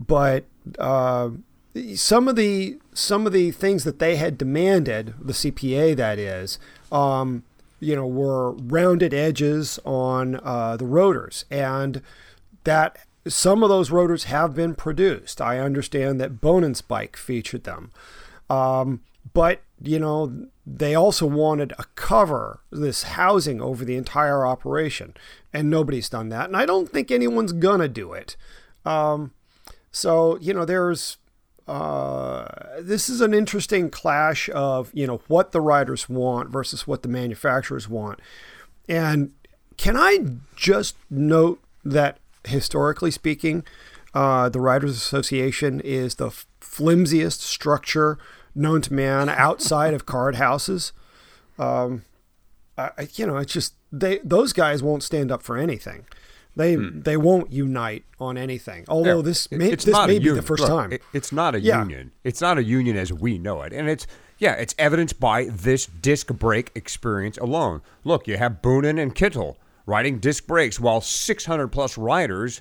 But 0.01 0.45
uh, 0.79 1.31
some 1.95 2.29
of 2.29 2.37
the 2.37 2.79
some 2.93 3.27
of 3.27 3.33
the 3.33 3.51
things 3.51 3.85
that 3.85 3.99
they 3.99 4.17
had 4.17 4.39
demanded, 4.39 5.15
the 5.21 5.33
CPA 5.33 5.97
that 5.97 6.19
is, 6.19 6.59
um, 6.91 7.45
you 7.81 7.95
know, 7.95 8.07
were 8.07 8.53
rounded 8.53 9.13
edges 9.13 9.79
on 9.85 10.41
uh, 10.43 10.77
the 10.77 10.87
rotors, 10.87 11.45
and 11.51 12.03
that 12.65 12.99
some 13.29 13.63
of 13.63 13.69
those 13.69 13.91
rotors 13.91 14.25
have 14.25 14.55
been 14.55 14.75
produced. 14.75 15.41
I 15.41 15.59
understand 15.59 16.21
that 16.21 16.41
Boonen's 16.41 16.81
bike 16.81 17.17
featured 17.17 17.65
them, 17.65 17.91
um, 18.49 19.01
but 19.37 19.61
you 19.83 19.99
know 19.99 20.47
they 20.67 20.95
also 20.95 21.27
wanted 21.27 21.75
a 21.79 21.85
cover, 21.95 22.61
this 22.73 23.03
housing 23.03 23.61
over 23.61 23.85
the 23.85 23.95
entire 23.95 24.47
operation, 24.47 25.13
and 25.53 25.69
nobody's 25.69 26.09
done 26.09 26.31
that, 26.31 26.47
and 26.47 26.57
I 26.57 26.65
don't 26.65 26.89
think 26.89 27.11
anyone's 27.11 27.53
gonna 27.53 27.87
do 27.87 28.15
it. 28.15 28.35
Um, 28.87 29.33
so 29.93 30.39
you 30.41 30.55
know, 30.55 30.65
there's 30.65 31.19
uh, 31.69 32.47
this 32.81 33.11
is 33.11 33.21
an 33.21 33.35
interesting 33.35 33.91
clash 33.91 34.49
of 34.55 34.91
you 34.95 35.07
know 35.07 35.21
what 35.29 35.53
the 35.53 35.61
riders 35.61 36.09
want 36.09 36.49
versus 36.49 36.87
what 36.87 37.03
the 37.03 37.09
manufacturers 37.09 37.91
want. 37.91 38.21
And 38.89 39.33
can 39.77 39.99
I 39.99 40.25
just 40.57 40.97
note 41.11 41.63
that 41.85 42.17
historically 42.47 43.11
speaking, 43.11 43.65
uh, 44.15 44.49
the 44.49 44.63
Riders 44.63 44.97
Association 44.97 45.81
is 45.81 46.15
the 46.15 46.31
flimsiest 46.59 47.43
structure 47.43 48.19
known 48.57 48.81
to 48.83 48.93
man 48.93 49.29
outside 49.29 49.95
of 49.95 50.07
card 50.07 50.37
houses. 50.37 50.93
Um, 51.59 52.05
I, 52.79 53.09
you 53.15 53.27
know, 53.27 53.37
it's 53.39 53.53
just 53.53 53.75
they 53.93 54.19
those 54.25 54.53
guys 54.53 54.83
won't 54.83 55.03
stand 55.03 55.31
up 55.31 55.43
for 55.43 55.57
anything. 55.57 56.07
They 56.55 56.75
hmm. 56.75 57.01
they 57.03 57.17
won't 57.17 57.53
unite 57.53 58.05
on 58.19 58.37
anything. 58.37 58.85
Although 58.89 59.23
this 59.23 59.51
may, 59.51 59.71
it's 59.71 59.85
this 59.85 60.07
may 60.07 60.19
be 60.19 60.31
the 60.31 60.43
first 60.43 60.63
Look, 60.63 60.71
time. 60.71 60.93
it- 60.93 61.03
it's 61.13 61.33
not 61.33 61.55
a 61.55 61.61
Yeah. 61.61 61.81
union. 61.81 62.13
It's 62.25 62.41
not 62.41 62.59
a 62.59 62.65
union 62.65 62.97
as 62.97 63.13
we 63.13 63.39
know 63.39 63.63
it, 63.63 63.73
and 63.73 63.89
it's 63.89 64.07
yeah, 64.39 64.53
it's 64.53 64.75
evidenced 64.79 65.19
by 65.19 65.45
this 65.45 65.87
disc 65.87 66.29
brake 66.29 66.71
experience 66.75 67.39
alone. 67.39 67.81
Look, 68.05 68.29
you 68.29 68.37
have 68.37 68.61
Boonen 68.63 69.01
and 69.01 69.15
Kittel 69.15 69.57
riding 69.87 70.19
disc 70.19 70.47
brakes, 70.47 70.79
while 70.81 71.01
600 71.01 71.69
plus 71.69 71.97
riders 71.97 72.61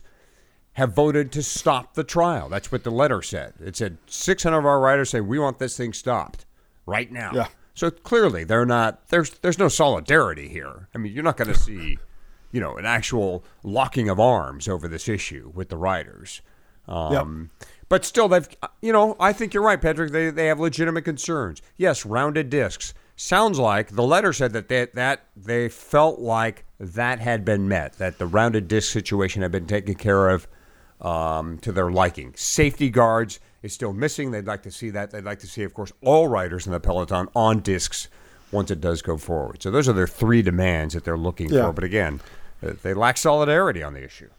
have 0.76 0.94
voted 0.94 1.32
to 1.32 1.42
stop 1.42 1.94
the 1.94 2.04
trial. 2.04 2.50
That's 2.50 2.72
what 2.72 2.84
the 2.84 2.92
letter 2.92 3.22
said. 3.22 3.54
It 3.64 3.76
said 3.76 3.98
600 4.08 4.58
of 4.58 4.66
our 4.66 4.80
writers 4.80 5.10
say 5.10 5.22
we 5.22 5.40
want 5.40 5.58
this 5.60 5.76
thing 5.78 5.94
stopped 5.94 6.46
right 6.86 7.12
now. 7.12 7.32
Yeah. 7.34 7.48
So 7.74 7.92
clearly 7.92 8.44
they're 8.44 8.66
not. 8.66 9.08
There's 9.10 9.32
there's 9.40 9.60
no 9.60 9.68
solidarity 9.68 10.48
here. 10.48 10.88
I 10.94 10.98
mean, 10.98 11.14
you're 11.14 11.24
not 11.24 11.38
going 11.38 11.48
to 11.54 11.60
see, 11.60 11.98
you 12.52 12.62
know, 12.62 12.78
an 12.78 12.86
actual 12.86 13.44
locking 13.64 14.08
of 14.10 14.20
arms 14.20 14.68
over 14.68 14.88
this 14.88 15.10
issue 15.10 15.52
with 15.54 15.70
the 15.70 15.78
writers. 15.78 16.42
Um, 16.88 17.52
But 17.90 18.04
still, 18.06 18.28
they've. 18.28 18.48
You 18.82 18.94
know, 18.94 19.16
I 19.20 19.34
think 19.34 19.54
you're 19.54 19.64
right, 19.64 19.82
Patrick. 19.82 20.12
They 20.12 20.30
they 20.30 20.48
have 20.48 20.60
legitimate 20.60 21.04
concerns. 21.04 21.62
Yes, 21.78 22.06
rounded 22.06 22.50
discs. 22.50 22.94
Sounds 23.18 23.60
like 23.60 23.90
the 23.90 24.04
letter 24.04 24.34
said 24.34 24.52
that 24.54 24.68
they, 24.68 24.88
that 24.94 25.24
they 25.38 25.70
felt 25.70 26.20
like 26.20 26.66
that 26.80 27.20
had 27.20 27.46
been 27.46 27.68
met, 27.70 27.94
that 27.94 28.18
the 28.18 28.26
rounded 28.26 28.68
disc 28.68 28.92
situation 28.92 29.42
had 29.42 29.54
been 29.54 29.68
taken 29.68 29.96
care 29.96 30.30
of 30.30 30.48
um, 31.06 31.58
to 31.60 31.72
their 31.72 31.92
liking. 31.92 32.34
Safety 32.36 32.90
guards 32.90 33.40
is 33.62 33.74
still 33.74 33.94
missing. 33.94 34.32
They'd 34.32 34.46
like 34.48 34.64
to 34.64 34.72
see 34.72 34.90
that. 34.92 35.12
They'd 35.12 35.24
like 35.24 35.40
to 35.40 35.48
see, 35.48 35.64
of 35.64 35.74
course, 35.74 35.92
all 36.02 36.28
riders 36.28 36.66
in 36.66 36.72
the 36.72 36.80
peloton 36.80 37.28
on 37.36 37.60
discs 37.60 38.08
once 38.52 38.72
it 38.72 38.82
does 38.82 39.02
go 39.02 39.18
forward. 39.18 39.62
So 39.62 39.70
those 39.72 39.88
are 39.90 39.94
their 39.94 40.08
three 40.08 40.42
demands 40.42 40.94
that 40.94 41.04
they're 41.04 41.18
looking 41.18 41.50
Yeah. 41.50 41.66
for. 41.68 41.74
But 41.74 41.84
again, 41.84 42.22
uh, 42.66 42.74
they 42.82 42.94
lack 42.94 43.18
solidarity 43.18 43.84
on 43.84 43.94
the 43.94 44.04
issue. 44.04 44.30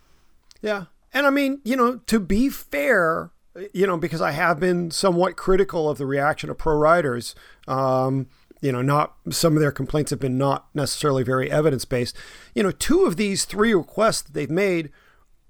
Yeah. 0.61 0.85
And 1.13 1.27
I 1.27 1.31
mean, 1.31 1.61
you 1.65 1.77
know, 1.77 1.97
to 2.07 2.19
be 2.21 2.49
fair, 2.49 3.31
you 3.73 3.87
know, 3.87 3.97
because 3.97 4.21
I 4.21 4.33
have 4.33 4.59
been 4.61 4.91
somewhat 4.91 5.37
critical 5.37 5.89
of 5.89 5.99
the 5.99 6.07
reaction 6.07 6.51
of 6.51 6.59
pro 6.59 6.75
riders, 6.77 7.35
um, 7.69 8.27
you 8.61 8.73
know, 8.73 8.83
not 8.83 9.15
some 9.31 9.55
of 9.55 9.61
their 9.61 9.73
complaints 9.73 10.11
have 10.11 10.21
been 10.21 10.39
not 10.39 10.67
necessarily 10.75 11.23
very 11.23 11.51
evidence 11.51 11.85
based. 11.85 12.17
You 12.55 12.63
know, 12.63 12.71
two 12.71 13.05
of 13.05 13.17
these 13.17 13.45
three 13.45 13.75
requests 13.75 14.23
that 14.23 14.35
they've 14.35 14.51
made 14.51 14.91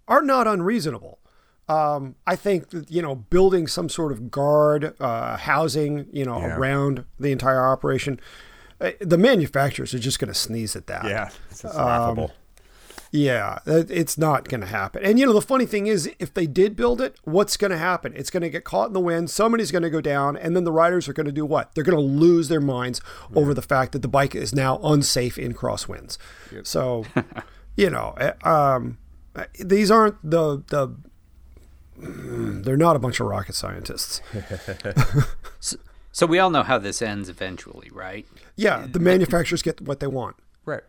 are 0.09 0.23
not 0.23 0.47
unreasonable. 0.47 1.19
Um, 1.69 2.15
I 2.27 2.37
think 2.37 2.71
that, 2.71 2.91
you 2.91 3.03
know, 3.03 3.17
building 3.17 3.67
some 3.67 3.89
sort 3.89 4.13
of 4.13 4.31
guard 4.31 4.95
uh, 5.01 5.37
housing, 5.37 6.07
you 6.13 6.25
know, 6.25 6.39
Yeah. 6.39 6.57
around 6.57 7.05
the 7.19 7.33
entire 7.33 7.67
operation, 7.67 8.21
uh, 8.81 8.93
the 9.01 9.19
manufacturers 9.19 9.93
are 9.93 9.99
just 9.99 10.19
going 10.21 10.29
to 10.29 10.35
sneeze 10.39 10.77
at 10.77 10.87
that. 10.87 11.05
Yeah, 11.07 11.31
it's 11.51 11.65
laughable. 11.65 12.31
Yeah, 13.13 13.61
it's 13.67 14.19
not 14.19 14.49
going 14.49 14.61
to 14.61 14.67
happen. 14.67 15.03
And 15.05 15.19
you 15.19 15.25
know, 15.27 15.33
the 15.33 15.41
funny 15.41 15.65
thing 15.65 15.87
is, 15.87 16.11
if 16.19 16.35
they 16.35 16.47
did 16.47 16.77
build 16.77 17.01
it, 17.01 17.17
what's 17.25 17.57
going 17.57 17.71
to 17.71 17.79
happen? 17.79 18.13
It's 18.15 18.31
going 18.31 18.43
to 18.43 18.51
get 18.51 18.65
caught 18.65 18.89
in 18.89 18.93
the 18.93 19.01
wind. 19.01 19.31
Somebody's 19.31 19.71
going 19.71 19.85
to 19.85 19.91
go 19.91 20.01
down, 20.01 20.37
and 20.37 20.55
then 20.55 20.65
the 20.65 20.73
riders 20.73 21.09
are 21.09 21.13
going 21.15 21.27
to 21.27 21.33
do 21.33 21.47
what? 21.47 21.75
They're 21.75 21.85
going 21.85 21.97
to 21.97 22.03
lose 22.03 22.49
their 22.49 22.61
minds 22.61 23.01
over 23.35 23.55
the 23.55 23.63
fact 23.63 23.93
that 23.93 24.03
the 24.03 24.09
bike 24.09 24.35
is 24.35 24.55
now 24.55 24.79
unsafe 24.83 25.39
in 25.39 25.55
crosswinds. 25.55 26.19
So, 26.65 27.05
you 27.77 27.89
know, 27.91 28.15
eh, 28.19 28.33
um, 28.43 28.99
Uh, 29.37 29.45
these 29.59 29.91
aren't 29.91 30.17
the 30.29 30.63
the. 30.69 30.97
They're 32.65 32.77
not 32.77 32.97
a 32.97 32.99
bunch 32.99 33.21
of 33.21 33.27
rocket 33.27 33.55
scientists. 33.55 34.21
So 36.17 36.25
we 36.25 36.39
all 36.39 36.49
know 36.49 36.63
how 36.63 36.79
this 36.79 37.03
ends 37.03 37.29
eventually, 37.29 37.91
right? 37.93 38.27
Yeah, 38.57 38.87
the 38.91 38.99
manufacturers 38.99 39.61
get 39.61 39.83
what 39.83 40.01
they 40.01 40.07
want. 40.07 40.37
Right. 40.65 40.81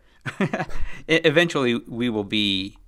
Eventually, 1.06 1.74
we 1.86 2.08
will 2.08 2.24
be 2.24 2.78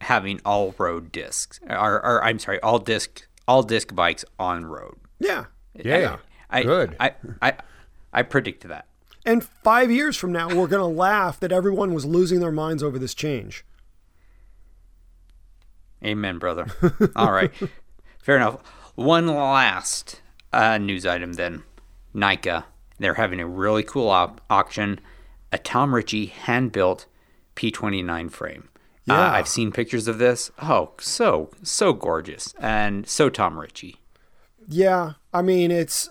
having 0.00 0.40
all 0.42 0.74
road 0.78 1.12
discs, 1.12 1.60
or, 1.68 2.02
or 2.02 2.24
I'm 2.24 2.38
sorry, 2.38 2.58
all 2.62 2.78
disc 2.78 3.28
all 3.46 3.62
disc 3.62 3.94
bikes 3.94 4.24
on 4.38 4.64
road. 4.64 4.96
Yeah, 5.18 5.44
Yeah. 5.74 6.16
I, 6.48 6.62
Good. 6.62 6.96
I, 6.98 7.12
I, 7.42 7.54
I 8.10 8.22
predict 8.22 8.66
that. 8.68 8.86
And 9.26 9.44
five 9.44 9.90
years 9.90 10.16
from 10.16 10.32
now, 10.32 10.48
we're 10.48 10.68
going 10.68 10.80
to 10.94 10.98
laugh 10.98 11.38
that 11.40 11.52
everyone 11.52 11.92
was 11.92 12.06
losing 12.06 12.40
their 12.40 12.52
minds 12.52 12.82
over 12.82 12.98
this 12.98 13.12
change. 13.12 13.66
Amen, 16.04 16.38
brother. 16.38 16.66
All 17.16 17.32
right. 17.32 17.50
Fair 18.22 18.36
enough. 18.36 18.56
One 18.94 19.26
last 19.26 20.20
uh, 20.52 20.78
news 20.78 21.06
item 21.06 21.34
then. 21.34 21.62
Nika. 22.14 22.66
They're 22.98 23.14
having 23.14 23.40
a 23.40 23.46
really 23.46 23.82
cool 23.82 24.08
op- 24.08 24.40
auction. 24.50 25.00
A 25.52 25.58
Tom 25.58 25.94
Ritchey 25.94 26.26
hand 26.26 26.72
built 26.72 27.06
P29 27.56 28.30
frame. 28.30 28.68
Uh, 29.08 29.14
Yeah. 29.14 29.32
I've 29.32 29.48
seen 29.48 29.72
pictures 29.72 30.06
of 30.08 30.18
this. 30.18 30.50
Oh, 30.62 30.92
so, 31.00 31.50
so 31.62 31.92
gorgeous. 31.92 32.54
And 32.58 33.08
so 33.08 33.28
Tom 33.28 33.58
Ritchey. 33.58 33.96
Yeah, 34.68 35.14
I 35.32 35.42
mean 35.42 35.72
it's 35.72 36.08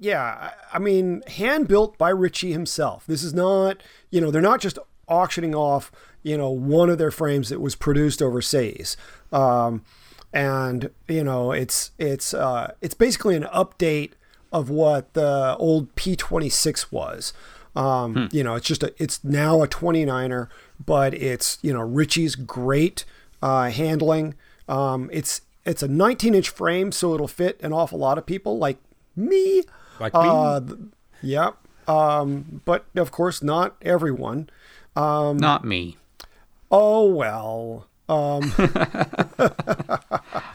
yeah, 0.00 0.50
I 0.72 0.76
I 0.76 0.78
mean 0.80 1.22
hand 1.28 1.68
built 1.68 1.96
by 1.96 2.10
Ritchey 2.10 2.50
himself. 2.52 3.04
This 3.06 3.22
is 3.22 3.32
not, 3.32 3.80
you 4.10 4.20
know, 4.20 4.32
they're 4.32 4.42
not 4.42 4.60
just 4.60 4.76
auctioning 5.08 5.54
off, 5.54 5.90
you 6.22 6.36
know, 6.36 6.50
one 6.50 6.88
of 6.90 6.98
their 6.98 7.10
frames 7.10 7.48
that 7.50 7.60
was 7.60 7.74
produced 7.74 8.22
overseas. 8.22 8.96
Um, 9.32 9.84
and 10.32 10.90
you 11.08 11.22
know, 11.24 11.52
it's 11.52 11.92
it's 11.98 12.34
uh, 12.34 12.72
it's 12.80 12.94
basically 12.94 13.36
an 13.36 13.44
update 13.44 14.12
of 14.52 14.70
what 14.70 15.12
the 15.14 15.56
old 15.58 15.94
P26 15.96 16.90
was. 16.92 17.32
Um, 17.76 18.28
You 18.32 18.44
know, 18.44 18.54
it's 18.54 18.66
just 18.66 18.82
a 18.82 18.92
it's 18.98 19.22
now 19.24 19.62
a 19.62 19.68
29er, 19.68 20.48
but 20.84 21.14
it's 21.14 21.58
you 21.62 21.72
know 21.72 21.80
Ritchey's 21.80 22.34
great 22.36 23.04
uh, 23.42 23.70
handling. 23.70 24.34
Um, 24.68 25.10
it's 25.12 25.40
it's 25.64 25.82
a 25.82 25.88
19 25.88 26.34
inch 26.34 26.48
frame, 26.48 26.92
so 26.92 27.14
it'll 27.14 27.28
fit 27.28 27.60
an 27.62 27.72
awful 27.72 27.98
lot 27.98 28.18
of 28.18 28.26
people 28.26 28.58
like 28.58 28.78
me. 29.16 29.62
Like 30.00 30.14
me. 30.14 30.20
Uh, 30.20 30.60
th- 30.60 30.78
yeah. 31.22 31.50
Um, 31.86 32.62
but 32.64 32.84
of 32.96 33.10
course, 33.10 33.42
not 33.42 33.76
everyone. 33.82 34.48
Um, 34.96 35.36
Not 35.38 35.64
me. 35.64 35.96
Oh 36.70 37.06
well. 37.08 37.86
Um, 38.08 38.52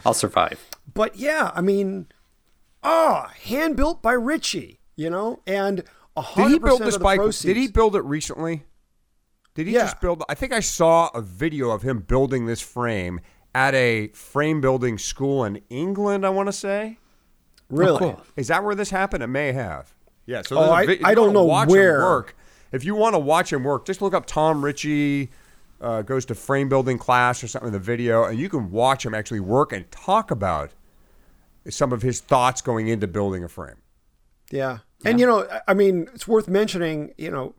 I'll 0.04 0.14
survive. 0.14 0.64
but 0.92 1.16
yeah, 1.16 1.50
I 1.54 1.60
mean, 1.60 2.06
ah, 2.82 3.32
hand 3.44 3.76
built 3.76 4.02
by 4.02 4.12
Ritchey, 4.12 4.78
you 4.96 5.10
know, 5.10 5.40
and 5.46 5.80
a 6.16 6.20
Did 6.22 6.24
hundred 6.24 6.48
he 6.52 6.58
build 6.58 6.62
percent 6.78 6.84
this 6.86 6.94
of 6.96 7.00
the 7.00 7.04
bike? 7.04 7.18
proceeds. 7.18 7.42
Did 7.44 7.56
he 7.56 7.68
build 7.68 7.96
it 7.96 8.04
recently? 8.04 8.64
Did 9.54 9.66
he 9.66 9.74
Yeah. 9.74 9.80
just 9.84 10.00
build? 10.00 10.22
I 10.28 10.34
think 10.34 10.52
I 10.52 10.60
saw 10.60 11.08
a 11.14 11.20
video 11.20 11.70
of 11.70 11.82
him 11.82 11.98
building 12.00 12.46
this 12.46 12.60
frame 12.60 13.20
at 13.54 13.74
a 13.74 14.08
frame 14.08 14.60
building 14.60 14.96
school 14.96 15.44
in 15.44 15.60
England. 15.70 16.24
I 16.24 16.30
want 16.30 16.46
to 16.48 16.52
say. 16.52 16.98
Really? 17.68 18.14
Is 18.36 18.48
that 18.48 18.64
where 18.64 18.74
this 18.74 18.90
happened? 18.90 19.22
It 19.22 19.28
may 19.28 19.52
have. 19.52 19.92
Yeah. 20.26 20.42
So 20.42 20.56
Oh, 20.56 20.60
there's 20.60 20.70
a 20.70 20.74
I- 20.74 20.86
vi- 20.86 20.92
if 20.94 21.04
I 21.04 21.14
don't 21.14 21.32
know 21.32 21.44
where. 21.66 22.00
work. 22.00 22.36
If 22.72 22.84
you 22.84 22.94
want 22.94 23.14
to 23.14 23.18
watch 23.18 23.52
him 23.52 23.64
work, 23.64 23.84
just 23.86 24.00
look 24.02 24.14
up 24.14 24.26
Tom 24.26 24.62
Ritchey 24.64 25.28
uh, 25.80 26.02
goes 26.02 26.24
to 26.26 26.34
frame 26.34 26.68
building 26.68 26.98
class 26.98 27.42
or 27.42 27.48
something 27.48 27.68
in 27.68 27.72
the 27.72 27.78
video, 27.78 28.24
and 28.24 28.38
you 28.38 28.48
can 28.48 28.70
watch 28.70 29.04
him 29.04 29.14
actually 29.14 29.40
work 29.40 29.72
and 29.72 29.90
talk 29.90 30.30
about 30.30 30.72
some 31.68 31.92
of 31.92 32.02
his 32.02 32.20
thoughts 32.20 32.60
going 32.60 32.88
into 32.88 33.06
building 33.06 33.42
a 33.44 33.48
frame. 33.48 33.76
Yeah. 34.50 34.78
And 35.04 35.18
you 35.18 35.26
know, 35.26 35.46
I- 35.50 35.60
I 35.68 35.74
mean, 35.74 36.08
it's 36.14 36.28
worth 36.28 36.48
mentioning, 36.48 37.14
you 37.16 37.30
know, 37.30 37.54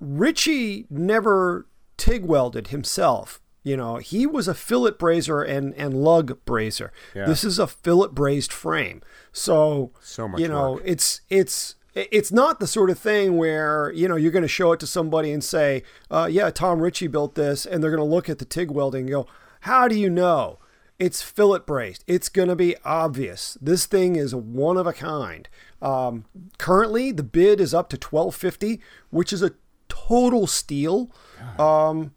Ritchey 0.00 0.86
never 0.90 1.66
TIG 1.96 2.24
welded 2.24 2.68
himself. 2.68 3.40
You 3.64 3.76
know, 3.76 3.96
he 3.96 4.26
was 4.26 4.48
a 4.48 4.54
fillet 4.54 4.92
brazier 4.98 5.40
and, 5.42 5.72
and 5.76 5.94
lug 6.02 6.44
brazier. 6.44 6.92
Yeah. 7.14 7.26
This 7.26 7.44
is 7.44 7.60
a 7.60 7.68
fillet 7.68 8.08
brazed 8.10 8.52
frame. 8.52 9.02
So, 9.32 9.92
So 10.00 10.26
much 10.26 10.40
you 10.40 10.48
know, 10.48 10.72
work. 10.72 10.82
it's 10.84 11.20
it's 11.30 11.76
it's 11.94 12.32
not 12.32 12.60
the 12.60 12.66
sort 12.66 12.90
of 12.90 12.98
thing 12.98 13.36
where 13.36 13.92
you 13.92 14.08
know 14.08 14.16
you're 14.16 14.32
going 14.32 14.42
to 14.42 14.48
show 14.48 14.72
it 14.72 14.80
to 14.80 14.86
somebody 14.86 15.32
and 15.32 15.42
say, 15.44 15.82
uh, 16.10 16.28
"Yeah, 16.30 16.50
Tom 16.50 16.80
Ritchey 16.80 17.06
built 17.06 17.34
this," 17.34 17.66
and 17.66 17.82
they're 17.82 17.90
going 17.90 18.08
to 18.08 18.14
look 18.14 18.28
at 18.28 18.38
the 18.38 18.44
TIG 18.44 18.70
welding 18.70 19.02
and 19.02 19.10
go, 19.10 19.26
"How 19.60 19.88
do 19.88 19.94
you 19.94 20.10
know?" 20.10 20.58
It's 20.98 21.20
fillet 21.20 21.60
brazed. 21.66 22.04
It's 22.06 22.28
going 22.28 22.48
to 22.48 22.54
be 22.54 22.76
obvious. 22.84 23.58
This 23.60 23.86
thing 23.86 24.14
is 24.14 24.34
one 24.34 24.76
of 24.76 24.86
a 24.86 24.92
kind. 24.92 25.48
Um, 25.80 26.26
currently, 26.58 27.10
the 27.10 27.24
bid 27.24 27.60
is 27.60 27.74
up 27.74 27.88
to 27.90 27.98
twelve 27.98 28.34
fifty, 28.34 28.80
which 29.10 29.32
is 29.32 29.42
a 29.42 29.52
total 29.88 30.46
steal. 30.46 31.10
Um, 31.58 32.14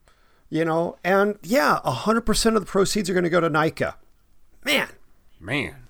you 0.50 0.64
know, 0.64 0.98
and 1.04 1.40
yeah, 1.42 1.80
hundred 1.84 2.22
percent 2.22 2.56
of 2.56 2.62
the 2.62 2.70
proceeds 2.70 3.10
are 3.10 3.14
going 3.14 3.24
to 3.24 3.30
go 3.30 3.40
to 3.42 3.50
NICA. 3.50 3.96
Man, 4.64 4.90
Man. 5.40 5.85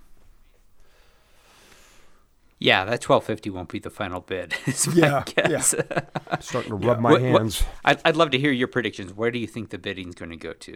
Yeah, 2.65 2.83
that 2.85 3.03
1250 3.07 3.49
won't 3.51 3.69
be 3.69 3.79
the 3.79 3.89
final 3.89 4.21
bid. 4.21 4.55
is 4.65 4.87
my 4.87 4.93
Yeah, 4.95 5.23
guess. 5.25 5.75
Starting 6.39 6.71
to 6.71 6.75
rub 6.87 6.99
my 6.99 7.11
What- 7.11 7.21
what- 7.21 7.31
hands. 7.41 7.63
I'd, 7.83 7.99
I'd 8.03 8.15
love 8.15 8.31
to 8.31 8.39
hear 8.39 8.51
your 8.51 8.67
predictions. 8.67 9.13
Where 9.13 9.31
do 9.31 9.39
you 9.39 9.47
think 9.47 9.69
the 9.69 9.77
bidding's 9.77 10.15
going 10.15 10.31
to 10.31 10.37
go 10.37 10.53
to? 10.53 10.75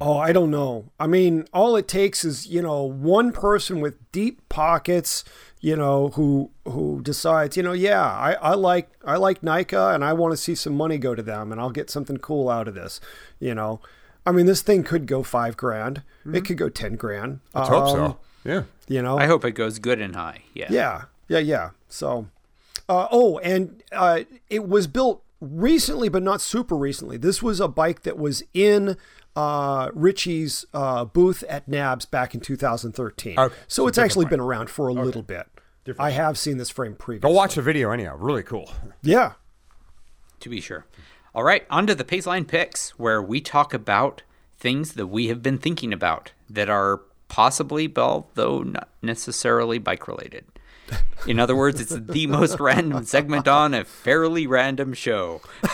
Oh, 0.00 0.16
I 0.18 0.32
don't 0.32 0.52
know. 0.52 0.92
I 1.00 1.08
mean, 1.08 1.46
all 1.52 1.74
it 1.74 1.88
takes 1.88 2.24
is 2.24 2.46
you 2.46 2.62
know 2.62 2.82
one 2.84 3.32
person 3.32 3.80
with 3.80 3.96
deep 4.12 4.48
pockets, 4.48 5.24
you 5.60 5.74
know, 5.74 6.08
who 6.10 6.50
who 6.64 7.00
decides, 7.02 7.56
you 7.56 7.62
know, 7.64 7.72
yeah, 7.72 8.00
I, 8.04 8.34
I 8.34 8.54
like 8.54 8.88
I 9.04 9.16
like 9.16 9.42
NICA 9.42 9.88
and 9.88 10.04
I 10.04 10.12
want 10.12 10.32
to 10.32 10.36
see 10.36 10.54
some 10.54 10.76
money 10.76 10.96
go 10.96 11.16
to 11.16 11.22
them, 11.22 11.50
and 11.50 11.60
I'll 11.60 11.70
get 11.70 11.90
something 11.90 12.18
cool 12.18 12.48
out 12.48 12.68
of 12.68 12.74
this. 12.76 13.00
You 13.40 13.52
know, 13.54 13.80
I 14.24 14.30
mean, 14.30 14.46
this 14.46 14.62
thing 14.62 14.84
could 14.84 15.06
go 15.06 15.24
five 15.24 15.56
grand. 15.56 16.02
It 16.32 16.44
could 16.44 16.56
go 16.58 16.68
ten 16.68 16.94
grand. 16.94 17.40
Let's 17.52 17.68
hope 17.68 17.84
Um, 17.84 17.90
so. 17.96 18.18
Yeah. 18.44 18.62
You 18.88 19.02
know, 19.02 19.16
I 19.18 19.26
hope 19.26 19.44
it 19.44 19.52
goes 19.52 19.78
good 19.78 20.00
and 20.00 20.14
high. 20.14 20.42
Yeah. 20.52 20.66
yeah, 20.70 21.02
yeah, 21.28 21.38
yeah. 21.38 21.70
So, 21.88 22.26
uh, 22.88 23.08
oh, 23.10 23.38
and 23.38 23.82
uh, 23.92 24.24
it 24.50 24.68
was 24.68 24.86
built 24.86 25.22
recently, 25.40 26.08
but 26.08 26.22
not 26.22 26.40
super 26.40 26.76
recently. 26.76 27.16
This 27.16 27.42
was 27.42 27.60
a 27.60 27.68
bike 27.68 28.02
that 28.02 28.18
was 28.18 28.42
in 28.52 28.96
uh, 29.36 29.90
Ritchey's 29.94 30.64
uh, 30.74 31.04
booth 31.04 31.42
at 31.48 31.68
NAHBS 31.68 32.10
back 32.10 32.34
in 32.34 32.40
2013. 32.40 33.38
Okay, 33.38 33.54
So 33.68 33.82
so 33.82 33.86
it's 33.88 33.98
actually 33.98 34.26
different 34.26 34.30
been 34.30 34.46
around 34.46 34.70
for 34.70 34.88
a 34.88 34.92
little 34.92 35.22
bit. 35.22 35.46
I 35.98 36.10
have 36.10 36.38
seen 36.38 36.56
this 36.56 36.70
frame 36.70 36.92
Go 36.92 36.96
previously. 36.98 37.32
watch 37.34 37.54
the 37.56 37.62
video 37.62 37.90
anyhow. 37.90 38.16
Really 38.16 38.42
cool. 38.42 38.70
Yeah. 39.02 39.32
To 40.40 40.48
be 40.48 40.60
sure. 40.60 40.86
All 41.34 41.42
right, 41.42 41.66
on 41.68 41.86
to 41.88 41.94
the 41.94 42.04
Paceline 42.04 42.46
picks, 42.46 42.90
where 42.98 43.20
we 43.20 43.40
talk 43.40 43.74
about 43.74 44.22
things 44.56 44.92
that 44.94 45.08
we 45.08 45.26
have 45.28 45.42
been 45.42 45.58
thinking 45.58 45.92
about 45.92 46.32
that 46.48 46.70
are 46.70 47.00
possibly, 47.34 47.88
well, 47.88 48.30
though 48.34 48.60
not 48.60 48.88
necessarily 49.02 49.76
bike 49.76 50.06
related. 50.06 50.44
In 51.26 51.40
other 51.40 51.56
words, 51.56 51.80
it's 51.80 51.96
the 51.96 52.28
most 52.28 52.60
random 52.60 53.04
segment 53.04 53.48
on 53.48 53.74
a 53.74 53.84
fairly 53.84 54.46
random 54.46 54.94
show. 54.94 55.40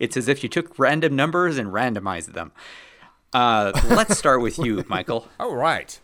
it's 0.00 0.16
as 0.16 0.26
if 0.26 0.42
you 0.42 0.48
took 0.48 0.76
random 0.80 1.14
numbers 1.14 1.58
and 1.58 1.68
randomized 1.68 2.32
them. 2.32 2.50
Uh, 3.32 3.70
let's 3.84 4.18
start 4.18 4.42
with 4.42 4.58
you, 4.58 4.84
Michael. 4.88 5.28
All 5.38 5.54
right. 5.54 5.96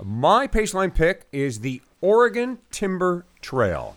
My 0.00 0.46
Paceline 0.46 0.94
pick 0.94 1.26
is 1.32 1.60
the 1.60 1.82
Oregon 2.00 2.58
Timber 2.70 3.26
Trail. 3.42 3.96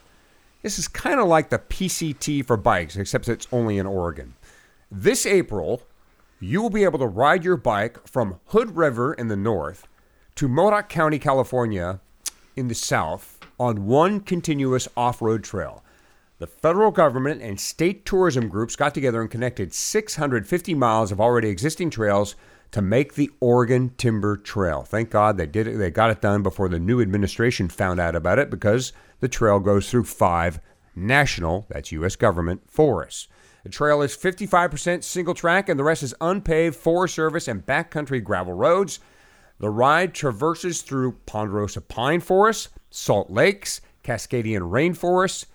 This 0.64 0.80
is 0.80 0.88
kind 0.88 1.20
of 1.20 1.28
like 1.28 1.50
the 1.50 1.60
PCT 1.60 2.44
for 2.48 2.58
bikes, 2.58 2.96
except 2.96 3.30
it's 3.30 3.48
only 3.52 3.78
in 3.78 3.86
Oregon. 3.86 4.34
This 4.90 5.28
April, 5.28 5.84
you 6.40 6.62
will 6.62 6.70
be 6.70 6.84
able 6.84 7.00
to 7.00 7.08
ride 7.08 7.44
your 7.44 7.58
bike 7.58 8.08
from 8.08 8.40
Hood 8.48 8.76
River 8.76 9.14
in 9.14 9.28
the 9.28 9.36
north 9.36 9.88
to 10.36 10.48
Modoc 10.48 10.88
County, 10.88 11.18
California 11.18 12.00
in 12.56 12.68
the 12.68 12.76
south 12.76 13.40
on 13.60 13.86
one 13.86 14.20
continuous 14.20 14.88
off 14.96 15.22
road 15.22 15.44
trail. 15.44 15.84
The 16.40 16.48
federal 16.48 16.92
government 16.92 17.42
and 17.42 17.60
state 17.60 18.06
tourism 18.06 18.48
groups 18.48 18.76
got 18.76 18.94
together 18.94 19.22
and 19.22 19.32
connected 19.32 19.74
650 19.74 20.76
miles 20.76 21.12
of 21.12 21.20
already 21.20 21.50
existing 21.50 21.90
trails 21.90 22.36
to 22.72 22.82
make 22.82 23.16
the 23.16 23.32
Oregon 23.40 23.92
Timber 23.98 24.38
Trail. 24.38 24.84
Thank 24.84 25.10
God 25.10 25.38
they 25.38 25.48
did 25.48 25.68
it. 25.68 25.78
They 25.78 25.90
got 25.90 26.12
it 26.12 26.22
done 26.22 26.44
before 26.44 26.70
the 26.70 26.80
new 26.80 27.02
administration 27.02 27.70
found 27.70 28.00
out 28.00 28.16
about 28.16 28.38
it 28.38 28.52
because 28.52 28.94
the 29.20 29.28
trail 29.28 29.60
goes 29.60 29.90
through 29.90 30.04
five 30.04 30.60
national, 30.96 31.66
that's 31.70 31.92
U.S. 31.94 32.16
government, 32.16 32.70
forests. 32.70 33.28
The 33.68 33.74
trail 33.74 34.02
is 34.02 34.16
55% 34.16 35.04
single 35.04 35.34
track 35.34 35.68
and 35.68 35.78
the 35.78 35.84
rest 35.84 36.02
is 36.02 36.16
unpaved 36.22 36.78
Forest 36.78 37.16
Service 37.16 37.50
and 37.50 37.66
backcountry 37.66 38.24
gravel 38.24 38.54
roads. 38.54 39.02
The 39.60 39.70
ride 39.70 40.14
traverses 40.14 40.82
through 40.82 41.18
Ponderosa 41.26 41.82
pine 41.82 42.22
forests, 42.22 42.70
salt 42.92 43.30
lakes, 43.30 43.82
Cascadian 44.06 44.72
rainforests, 44.72 45.48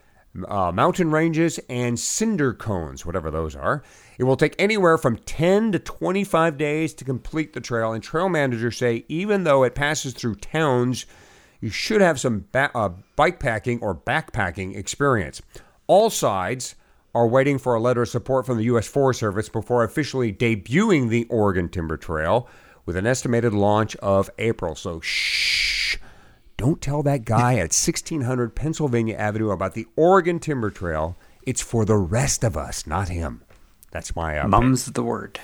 uh, 0.47 0.71
mountain 0.73 1.11
ranges, 1.11 1.59
and 1.71 1.99
cinder 1.99 2.53
cones, 2.53 3.07
whatever 3.07 3.31
those 3.31 3.57
are. 3.57 3.83
It 4.19 4.25
will 4.25 4.37
take 4.37 4.57
anywhere 4.59 4.99
from 4.99 5.17
10 5.17 5.73
to 5.73 5.79
25 5.79 6.59
days 6.59 6.93
to 6.93 7.07
complete 7.07 7.55
the 7.55 7.63
trail, 7.63 7.95
and 7.95 8.05
trail 8.05 8.29
managers 8.29 8.77
say 8.77 9.07
even 9.09 9.45
though 9.45 9.63
it 9.63 9.75
passes 9.75 10.13
through 10.13 10.35
towns, 10.35 11.07
you 11.63 11.71
should 11.71 12.03
have 12.03 12.21
some 12.21 12.45
ba- 12.53 12.73
uh, 12.75 12.91
bike 13.17 13.41
packing 13.41 13.81
or 13.81 13.95
backpacking 13.95 14.77
experience. 14.77 15.41
All 15.87 16.11
sides 16.11 16.75
are 17.15 17.27
waiting 17.27 17.59
for 17.59 17.75
a 17.75 17.81
letter 17.81 18.03
of 18.03 18.09
support 18.09 18.47
from 18.47 18.57
the 18.57 18.65
U.S. 18.65 18.87
Forest 18.87 19.21
Service 19.21 19.49
before 19.49 19.85
officially 19.85 20.33
debuting 20.33 21.09
the 21.09 21.27
Oregon 21.27 21.69
Timber 21.69 21.97
Trail 21.97 22.49
with 22.87 22.97
an 22.97 23.07
estimated 23.07 23.53
launch 23.53 23.95
of 23.97 24.31
April. 24.39 24.75
So, 24.75 25.01
shh. 25.01 25.99
Don't 26.57 26.81
tell 26.81 27.03
that 27.03 27.25
guy 27.25 27.55
at 27.55 27.75
1600 27.75 28.55
Pennsylvania 28.55 29.17
Avenue 29.17 29.51
about 29.51 29.75
the 29.75 29.87
Oregon 29.97 30.39
Timber 30.39 30.71
Trail. 30.71 31.17
It's 31.43 31.61
for 31.61 31.85
the 31.85 31.97
rest 31.97 32.45
of 32.45 32.57
us, 32.57 32.87
not 32.87 33.09
him. 33.09 33.43
That's 33.91 34.15
my 34.15 34.39
uh, 34.39 34.49
Mum's 34.49 34.87
the 34.87 35.03
word. 35.03 35.41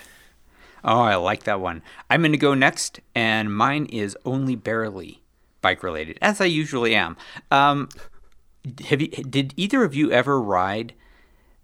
Oh, 0.84 1.00
I 1.00 1.16
like 1.16 1.42
that 1.42 1.60
one. 1.60 1.82
I'm 2.08 2.22
going 2.22 2.32
to 2.32 2.38
go 2.38 2.54
next, 2.54 3.00
and 3.14 3.54
mine 3.54 3.86
is 3.86 4.16
only 4.24 4.54
barely 4.54 5.22
bike 5.60 5.82
related, 5.82 6.18
as 6.22 6.40
I 6.40 6.44
usually 6.44 6.94
am. 6.94 7.16
Um, 7.50 7.88
have 8.86 9.00
you? 9.00 9.08
Did 9.08 9.54
either 9.56 9.82
of 9.82 9.94
you 9.94 10.12
ever 10.12 10.40
ride 10.40 10.94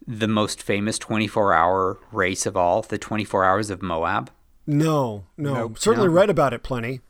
the 0.06 0.28
most 0.28 0.62
famous 0.62 0.98
24-hour 0.98 1.98
race 2.12 2.46
of 2.46 2.56
all, 2.56 2.82
the 2.82 2.98
24 2.98 3.44
Hours 3.44 3.70
of 3.70 3.82
Moab? 3.82 4.30
No, 4.66 5.24
no. 5.36 5.74
Certainly 5.78 6.08
read 6.08 6.30
about 6.30 6.52
it 6.52 6.62
plenty. 6.62 7.00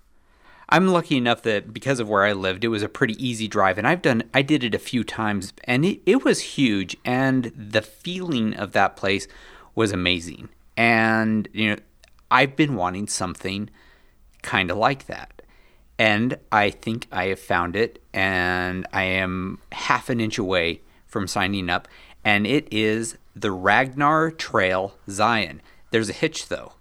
I'm 0.68 0.88
lucky 0.88 1.16
enough 1.16 1.42
that 1.42 1.72
because 1.72 2.01
of 2.01 2.09
where 2.09 2.24
I 2.24 2.32
lived, 2.32 2.64
it 2.64 2.68
was 2.68 2.82
a 2.82 2.88
pretty 2.88 3.14
easy 3.24 3.47
drive, 3.49 3.78
and 3.78 3.86
I've 3.86 4.03
done 4.03 4.24
I 4.32 4.42
did 4.42 4.64
it 4.64 4.74
a 4.74 4.78
few 4.78 5.05
times, 5.05 5.53
and 5.64 5.84
it, 5.84 6.01
it 6.07 6.24
was 6.24 6.40
huge, 6.40 6.97
and 7.05 7.53
the 7.55 7.82
feeling 7.82 8.55
of 8.55 8.72
that 8.72 8.97
place 8.97 9.28
was 9.74 9.92
amazing. 9.92 10.49
And 10.76 11.49
you 11.53 11.70
know, 11.70 11.76
I've 12.30 12.57
been 12.57 12.74
wanting 12.74 13.09
something 13.09 13.70
kind 14.42 14.70
of 14.70 14.78
like 14.78 15.07
that, 15.07 15.42
and 15.99 16.38
I 16.51 16.70
think 16.70 17.07
I 17.12 17.26
have 17.26 17.40
found 17.40 17.76
it, 17.76 18.03
and 18.12 18.86
I 18.92 19.03
am 19.03 19.59
half 19.70 20.09
an 20.09 20.20
inch 20.20 20.38
away 20.38 20.80
from 21.07 21.28
signing 21.28 21.68
up, 21.70 21.86
and 22.24 22.46
it 22.46 22.66
is 22.72 23.16
the 23.36 23.50
Ragnar 23.52 24.30
Trail 24.30 24.94
Zion. 25.08 25.60
There's 25.90 26.08
a 26.08 26.12
hitch 26.14 26.48
though. 26.48 26.72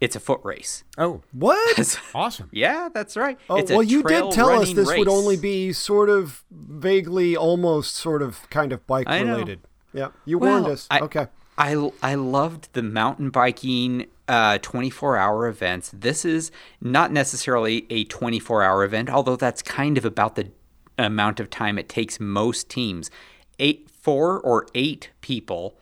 It's 0.00 0.14
a 0.14 0.20
foot 0.20 0.40
race. 0.44 0.84
Oh, 0.96 1.22
What? 1.32 2.00
awesome. 2.14 2.48
Yeah, 2.52 2.88
that's 2.94 3.16
right. 3.16 3.36
Oh, 3.50 3.64
well, 3.68 3.82
you 3.82 4.04
did 4.04 4.30
tell 4.30 4.48
us 4.50 4.72
this 4.72 4.88
would 4.88 5.08
only 5.08 5.36
be 5.36 5.72
sort 5.72 6.08
of 6.08 6.44
vaguely, 6.52 7.36
almost 7.36 7.96
sort 7.96 8.22
of 8.22 8.48
kind 8.48 8.72
of 8.72 8.86
bike 8.86 9.08
related. 9.08 9.60
Yeah, 9.92 10.10
you 10.24 10.38
warned 10.38 10.66
us. 10.66 10.86
I, 10.90 11.00
okay. 11.00 11.26
I 11.56 11.90
I 12.02 12.14
loved 12.14 12.68
the 12.74 12.82
mountain 12.82 13.30
biking 13.30 14.06
uh 14.28 14.58
24 14.58 15.16
hour 15.16 15.48
events. 15.48 15.90
This 15.92 16.24
is 16.24 16.52
not 16.80 17.10
necessarily 17.10 17.86
a 17.90 18.04
24 18.04 18.62
hour 18.62 18.84
event, 18.84 19.10
although 19.10 19.36
that's 19.36 19.62
kind 19.62 19.98
of 19.98 20.04
about 20.04 20.36
the 20.36 20.52
amount 20.96 21.40
of 21.40 21.50
time 21.50 21.76
it 21.78 21.88
takes 21.88 22.20
most 22.20 22.68
teams. 22.68 23.10
Eight, 23.58 23.87
four 24.08 24.40
or 24.40 24.66
eight 24.74 25.10
people 25.20 25.76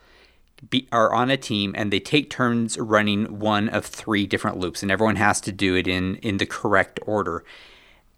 be, 0.69 0.85
are 0.91 1.13
on 1.13 1.31
a 1.31 1.37
team 1.37 1.73
and 1.77 1.93
they 1.93 1.99
take 2.01 2.29
turns 2.29 2.77
running 2.77 3.39
one 3.39 3.69
of 3.69 3.85
three 3.85 4.27
different 4.27 4.57
loops, 4.57 4.83
and 4.83 4.91
everyone 4.91 5.15
has 5.15 5.39
to 5.39 5.53
do 5.53 5.75
it 5.75 5.87
in 5.87 6.17
in 6.17 6.35
the 6.35 6.45
correct 6.45 6.99
order. 7.05 7.45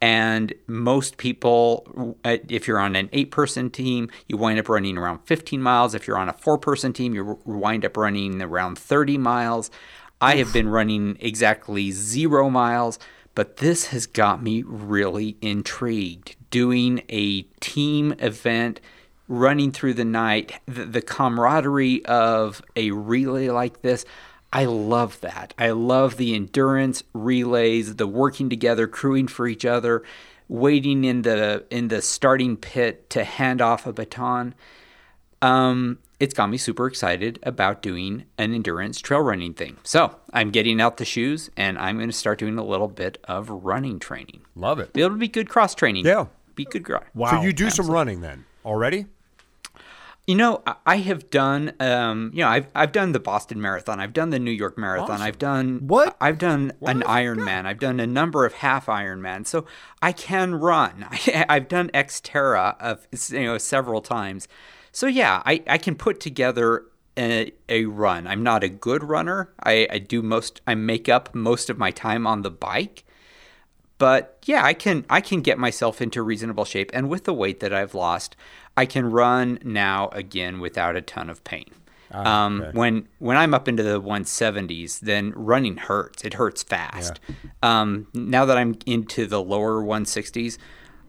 And 0.02 0.52
most 0.66 1.18
people, 1.18 2.18
uh, 2.26 2.38
if 2.48 2.68
you're 2.68 2.80
on 2.80 2.96
an 2.96 3.10
eight 3.14 3.30
person 3.30 3.70
team, 3.70 4.10
you 4.28 4.36
wind 4.36 4.58
up 4.58 4.68
running 4.68 4.98
around 4.98 5.20
15 5.26 5.62
miles. 5.62 5.94
If 5.94 6.08
you're 6.08 6.18
on 6.18 6.28
a 6.28 6.34
four 6.34 6.58
person 6.58 6.92
team, 6.92 7.14
you 7.14 7.38
wind 7.46 7.86
up 7.86 7.96
running 7.96 8.42
around 8.42 8.80
30 8.80 9.20
miles. 9.20 9.70
I 10.20 10.38
have 10.38 10.52
been 10.52 10.70
running 10.70 11.18
exactly 11.20 11.92
zero 11.92 12.50
miles, 12.50 12.98
but 13.36 13.58
this 13.58 13.90
has 13.90 14.08
got 14.08 14.42
me 14.42 14.64
really 14.66 15.38
intrigued. 15.40 16.36
Doing 16.50 17.04
a 17.10 17.44
team 17.60 18.16
event, 18.18 18.82
running 19.30 19.72
through 19.72 19.94
the 19.94 20.04
night, 20.04 20.60
the, 20.66 20.84
the 20.84 21.02
camaraderie 21.02 22.04
of 22.06 22.62
a 22.76 22.92
relay 22.92 23.48
like 23.50 23.82
this. 23.82 24.04
I 24.52 24.66
love 24.66 25.22
that. 25.22 25.54
I 25.58 25.70
love 25.70 26.18
the 26.18 26.36
endurance 26.36 27.04
relays, 27.14 27.96
the 27.96 28.08
working 28.08 28.50
together, 28.50 28.88
crewing 28.88 29.28
for 29.28 29.48
each 29.48 29.64
other, 29.64 30.04
waiting 30.50 31.04
in 31.06 31.22
the 31.22 31.64
in 31.70 31.90
the 31.90 32.02
starting 32.02 32.58
pit 32.58 33.10
to 33.12 33.24
hand 33.24 33.62
off 33.62 33.86
a 33.86 33.94
baton. 33.94 34.56
Um, 35.44 36.00
it's 36.20 36.34
got 36.34 36.50
me 36.50 36.58
super 36.58 36.88
excited 36.88 37.40
about 37.44 37.84
doing 37.84 38.26
an 38.40 38.54
endurance 38.54 39.00
trail 39.00 39.22
running 39.22 39.54
thing. 39.54 39.78
So 39.84 40.18
I'm 40.34 40.50
getting 40.50 40.82
out 40.82 40.98
the 40.98 41.06
shoes 41.06 41.50
and 41.56 41.78
I'm 41.78 41.98
going 41.98 42.10
to 42.10 42.16
start 42.16 42.40
doing 42.40 42.58
a 42.58 42.64
little 42.64 42.90
bit 42.90 43.20
of 43.26 43.50
running 43.50 44.00
training. 44.00 44.42
Love 44.56 44.80
it. 44.80 44.92
Be 44.92 45.02
able 45.02 45.12
to 45.12 45.20
be 45.20 45.30
good 45.30 45.48
cross 45.48 45.76
training. 45.76 46.06
Yeah. 46.06 46.26
Be 46.56 46.66
good 46.66 46.84
cross. 46.84 47.04
Wow. 47.14 47.32
So 47.32 47.42
you 47.42 47.54
do 47.54 47.70
some 47.70 47.90
running 47.90 48.20
then 48.20 48.44
already? 48.66 49.06
You 50.30 50.36
know, 50.36 50.62
I- 50.86 50.98
have 50.98 51.32
done, 51.32 51.74
um, 51.80 52.30
you 52.36 52.44
know, 52.44 52.50
I've 52.50 52.68
I've 52.76 52.92
done 52.92 53.14
the 53.14 53.20
Boston 53.20 53.60
Marathon, 53.60 54.00
I've 54.00 54.14
done 54.14 54.30
the 54.30 54.38
New 54.38 54.52
York 54.52 54.78
Marathon, 54.78 55.24
I've 55.24 55.40
done 55.40 55.80
What? 55.88 56.16
I've 56.22 56.38
done 56.38 56.72
an 56.86 57.02
Ironman, 57.02 57.66
I've 57.66 57.80
done 57.80 58.00
a 58.00 58.06
number 58.06 58.46
of 58.46 58.54
half 58.54 58.86
Ironman, 58.86 59.48
so 59.48 59.66
I 60.04 60.12
can 60.12 60.54
run. 60.54 61.08
I, 61.12 61.46
I've 61.50 61.68
done 61.68 61.90
Xterra 61.96 62.76
of 62.80 63.08
you 63.32 63.46
know 63.46 63.58
several 63.58 64.02
times, 64.02 64.48
so 64.92 65.08
yeah, 65.08 65.42
I 65.48 65.64
I 65.66 65.80
can 65.80 65.96
put 65.96 66.20
together 66.20 66.84
a, 67.18 67.52
a 67.68 67.86
run. 67.86 68.28
I'm 68.28 68.44
not 68.44 68.64
a 68.64 68.70
good 68.70 69.04
runner. 69.04 69.52
I, 69.64 69.88
I 69.90 69.98
do 69.98 70.22
most. 70.22 70.62
I 70.68 70.76
make 70.76 71.10
up 71.10 71.34
most 71.34 71.72
of 71.72 71.80
my 71.80 71.90
time 71.90 72.28
on 72.28 72.44
the 72.44 72.52
bike 72.52 73.04
but 74.00 74.40
yeah, 74.46 74.64
I 74.66 74.74
can 74.74 75.06
I 75.10 75.22
can 75.22 75.42
get 75.42 75.60
myself 75.60 76.02
into 76.02 76.24
reasonable 76.24 76.66
shape, 76.66 76.90
and 76.94 77.08
with 77.10 77.26
the 77.26 77.34
weight 77.34 77.60
that 77.60 77.72
I've 77.74 77.94
lost, 77.94 78.36
I 78.76 78.86
can 78.88 79.12
run 79.12 79.60
now 79.64 80.10
again 80.14 80.60
without 80.60 80.96
a 80.96 81.02
ton 81.02 81.30
of 81.30 81.44
pain. 81.44 81.66
um, 82.12 82.62
When 82.74 83.08
when 83.20 83.38
I'm 83.38 83.54
up 83.54 83.68
into 83.68 83.84
the 83.84 84.02
170s, 84.02 85.00
then 85.02 85.32
running 85.36 85.78
hurts. 85.78 86.24
It 86.26 86.34
hurts 86.36 86.64
fast. 86.64 87.20
Um, 87.62 88.08
now 88.16 88.46
that 88.46 88.58
I'm 88.58 88.76
into 88.88 89.28
the 89.28 89.42
lower 89.44 89.84
160s, 89.84 90.58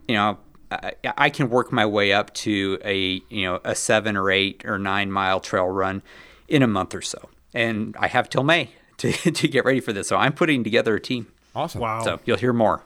you 0.07 0.13
know, 0.15 0.37
I, 0.69 0.91
I 1.17 1.29
can 1.31 1.49
work 1.49 1.71
my 1.71 1.85
way 1.85 2.13
up 2.13 2.33
to 2.45 2.77
a 2.85 3.21
you 3.29 3.43
know 3.45 3.59
a 3.63 3.73
seven 3.75 4.15
or 4.15 4.29
eight 4.29 4.63
or 4.65 4.77
nine 4.77 5.11
mile 5.11 5.39
trail 5.39 5.67
run 5.67 6.01
in 6.47 6.61
a 6.61 6.67
month 6.67 6.93
or 6.93 7.01
so, 7.01 7.29
and 7.53 7.95
I 7.99 8.07
have 8.07 8.29
till 8.29 8.43
May 8.43 8.69
to 8.97 9.11
to 9.13 9.47
get 9.47 9.65
ready 9.65 9.79
for 9.79 9.93
this. 9.93 10.07
So 10.07 10.17
I'm 10.17 10.33
putting 10.33 10.63
together 10.63 10.95
a 10.95 10.99
team. 11.01 11.27
Awesome. 11.55 11.81
Wow. 11.81 12.01
So 12.03 12.19
you'll 12.25 12.37
hear 12.37 12.53
more. 12.53 12.83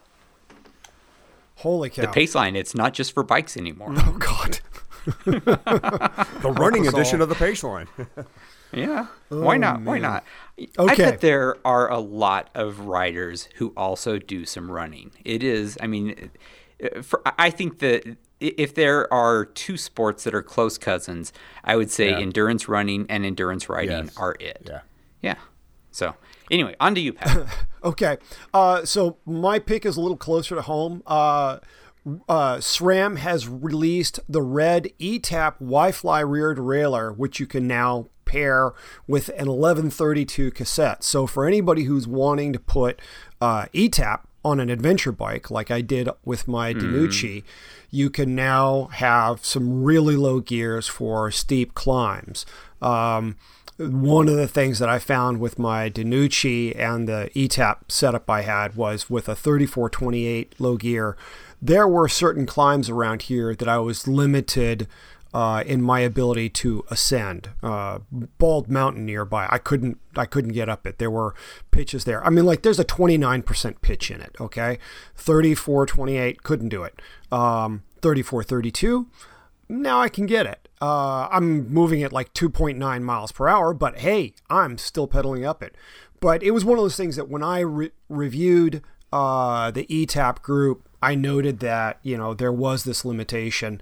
Holy 1.58 1.90
cow. 1.90 2.02
The 2.04 2.08
pace 2.10 2.36
line, 2.36 2.56
it's 2.56 2.76
not 2.76 2.94
just 2.94 3.14
for 3.14 3.24
bikes 3.24 3.56
anymore. 3.58 3.94
Oh, 3.98 4.18
God. 4.20 4.60
The 5.26 6.54
running 6.58 6.88
edition 6.88 7.22
of 7.22 7.30
the 7.30 7.36
pace 7.36 7.64
line. 7.64 7.88
Yeah. 8.74 9.08
Why 9.30 9.56
not? 9.56 9.82
Why 9.84 10.00
not? 10.00 10.26
Okay. 10.60 10.70
I 10.78 10.82
Okay. 10.84 10.96
bet 11.12 11.22
there 11.22 11.56
are 11.64 11.90
a 11.90 12.00
lot 12.00 12.50
of 12.54 12.82
riders 12.82 13.48
who 13.56 13.72
also 13.78 14.18
do 14.20 14.44
some 14.44 14.70
running. 14.70 15.12
It 15.24 15.44
is, 15.44 15.78
I 15.80 15.88
mean, 15.88 16.32
uh, 16.84 17.02
for, 17.02 17.22
I 17.40 17.52
think 17.52 17.80
that 17.80 18.18
if 18.42 18.76
there 18.76 19.14
are 19.14 19.46
two 19.46 19.78
sports 19.78 20.26
that 20.26 20.36
are 20.36 20.42
close 20.42 20.78
cousins, 20.78 21.32
I 21.64 21.78
would 21.78 21.90
say 21.90 22.10
Yeah. 22.10 22.18
endurance 22.20 22.68
running 22.68 23.06
and 23.08 23.24
endurance 23.24 23.70
riding 23.70 24.06
Yes. 24.08 24.18
are 24.18 24.36
it. 24.42 24.64
Yeah. 24.68 24.82
Yeah. 25.22 25.36
So, 25.92 26.16
anyway, 26.52 26.76
on 26.80 26.96
to 26.96 27.02
you, 27.02 27.14
Pat. 27.14 27.48
Okay. 27.86 28.18
Uh, 28.52 28.84
so 28.84 29.18
my 29.28 29.60
pick 29.60 29.86
is 29.86 29.96
a 29.96 30.02
little 30.02 30.18
closer 30.18 30.56
to 30.56 30.64
home. 30.64 31.04
Uh, 31.06 31.60
uh, 32.28 32.56
SRAM 32.58 33.18
has 33.18 33.48
released 33.48 34.20
the 34.28 34.42
red 34.42 34.90
ETAP 35.00 35.62
WiFLi 35.62 36.28
rear 36.28 36.56
derailleur, 36.56 37.16
which 37.16 37.40
you 37.40 37.46
can 37.46 37.68
now 37.68 38.08
pair 38.26 38.74
with 39.08 39.30
an 39.30 39.50
1132 39.50 40.52
cassette. 40.52 41.04
So 41.04 41.28
for 41.28 41.46
anybody 41.48 41.84
who's 41.84 42.08
wanting 42.08 42.54
to 42.54 42.60
put 42.60 43.00
uh, 43.40 43.66
ETAP 43.74 44.22
on 44.44 44.60
an 44.60 44.70
adventure 44.70 45.12
bike, 45.12 45.50
like 45.50 45.72
I 45.72 45.82
did 45.82 46.10
with 46.24 46.48
my 46.48 46.74
DiNucci, 46.74 47.44
you 47.90 48.10
can 48.10 48.36
now 48.36 48.86
have 48.94 49.46
some 49.46 49.84
really 49.84 50.16
low 50.16 50.40
gears 50.40 50.88
for 50.88 51.32
steep 51.32 51.74
climbs. 51.74 52.46
Um, 52.82 53.38
one 53.78 54.30
of 54.30 54.36
the 54.36 54.48
things 54.48 54.80
that 54.80 54.88
I 54.88 55.00
found 55.00 55.40
with 55.40 55.60
my 55.60 55.90
DiNucci 55.90 56.78
and 56.80 57.08
the 57.08 57.30
ETAP 57.36 57.92
setup 57.92 58.30
I 58.30 58.42
had 58.42 58.76
was 58.76 59.10
with 59.10 59.28
a 59.28 59.36
3428 59.36 60.56
low 60.60 60.78
gear, 60.78 61.18
there 61.62 61.88
were 61.88 62.08
certain 62.08 62.46
climbs 62.46 62.90
around 62.90 63.24
here 63.24 63.54
that 63.54 63.68
I 63.68 63.80
was 63.80 64.08
limited 64.08 64.88
uh, 65.34 65.64
in 65.66 65.82
my 65.82 66.00
ability 66.00 66.48
to 66.48 66.86
ascend. 66.90 67.50
Uh, 67.62 68.00
Bald 68.38 68.70
Mountain 68.70 69.06
nearby, 69.06 69.50
I 69.52 69.58
couldn't 69.58 70.00
I 70.16 70.26
couldn't 70.26 70.54
get 70.54 70.70
up 70.70 70.88
it. 70.88 70.98
There 70.98 71.12
were 71.12 71.36
pitches 71.72 72.06
there. 72.06 72.26
I 72.26 72.30
mean, 72.30 72.46
like 72.46 72.62
there's 72.62 72.80
a 72.80 72.86
29% 72.86 73.82
pitch 73.82 74.10
in 74.10 74.22
it. 74.22 74.34
Okay, 74.40 74.80
3428 75.16 76.44
couldn't 76.44 76.70
do 76.70 76.84
it. 76.84 77.02
Um, 77.34 77.84
3432 78.02 79.08
now 79.70 80.00
I 80.02 80.10
can 80.10 80.26
get 80.26 80.46
it. 80.46 80.68
Uh, 80.82 81.28
I'm 81.32 81.70
moving 81.70 82.04
at 82.04 82.14
like 82.14 82.34
2.9 82.34 83.02
miles 83.02 83.32
per 83.32 83.48
hour, 83.48 83.74
but 83.74 84.00
hey, 84.00 84.34
I'm 84.50 84.78
still 84.78 85.08
pedaling 85.08 85.46
up 85.46 85.64
it. 85.64 85.76
But 86.20 86.44
it 86.44 86.52
was 86.52 86.66
one 86.66 86.78
of 86.78 86.84
those 86.84 86.98
things 86.98 87.16
that 87.16 87.30
when 87.30 87.44
I 87.44 87.60
re- 87.60 87.92
reviewed 88.10 88.82
uh, 89.12 89.72
the 89.72 89.86
ETAP 89.86 90.42
group, 90.42 90.88
I 91.02 91.14
noted 91.14 91.60
that 91.60 92.00
you 92.02 92.18
know 92.18 92.34
there 92.34 92.52
was 92.52 92.84
this 92.84 93.06
limitation, 93.06 93.80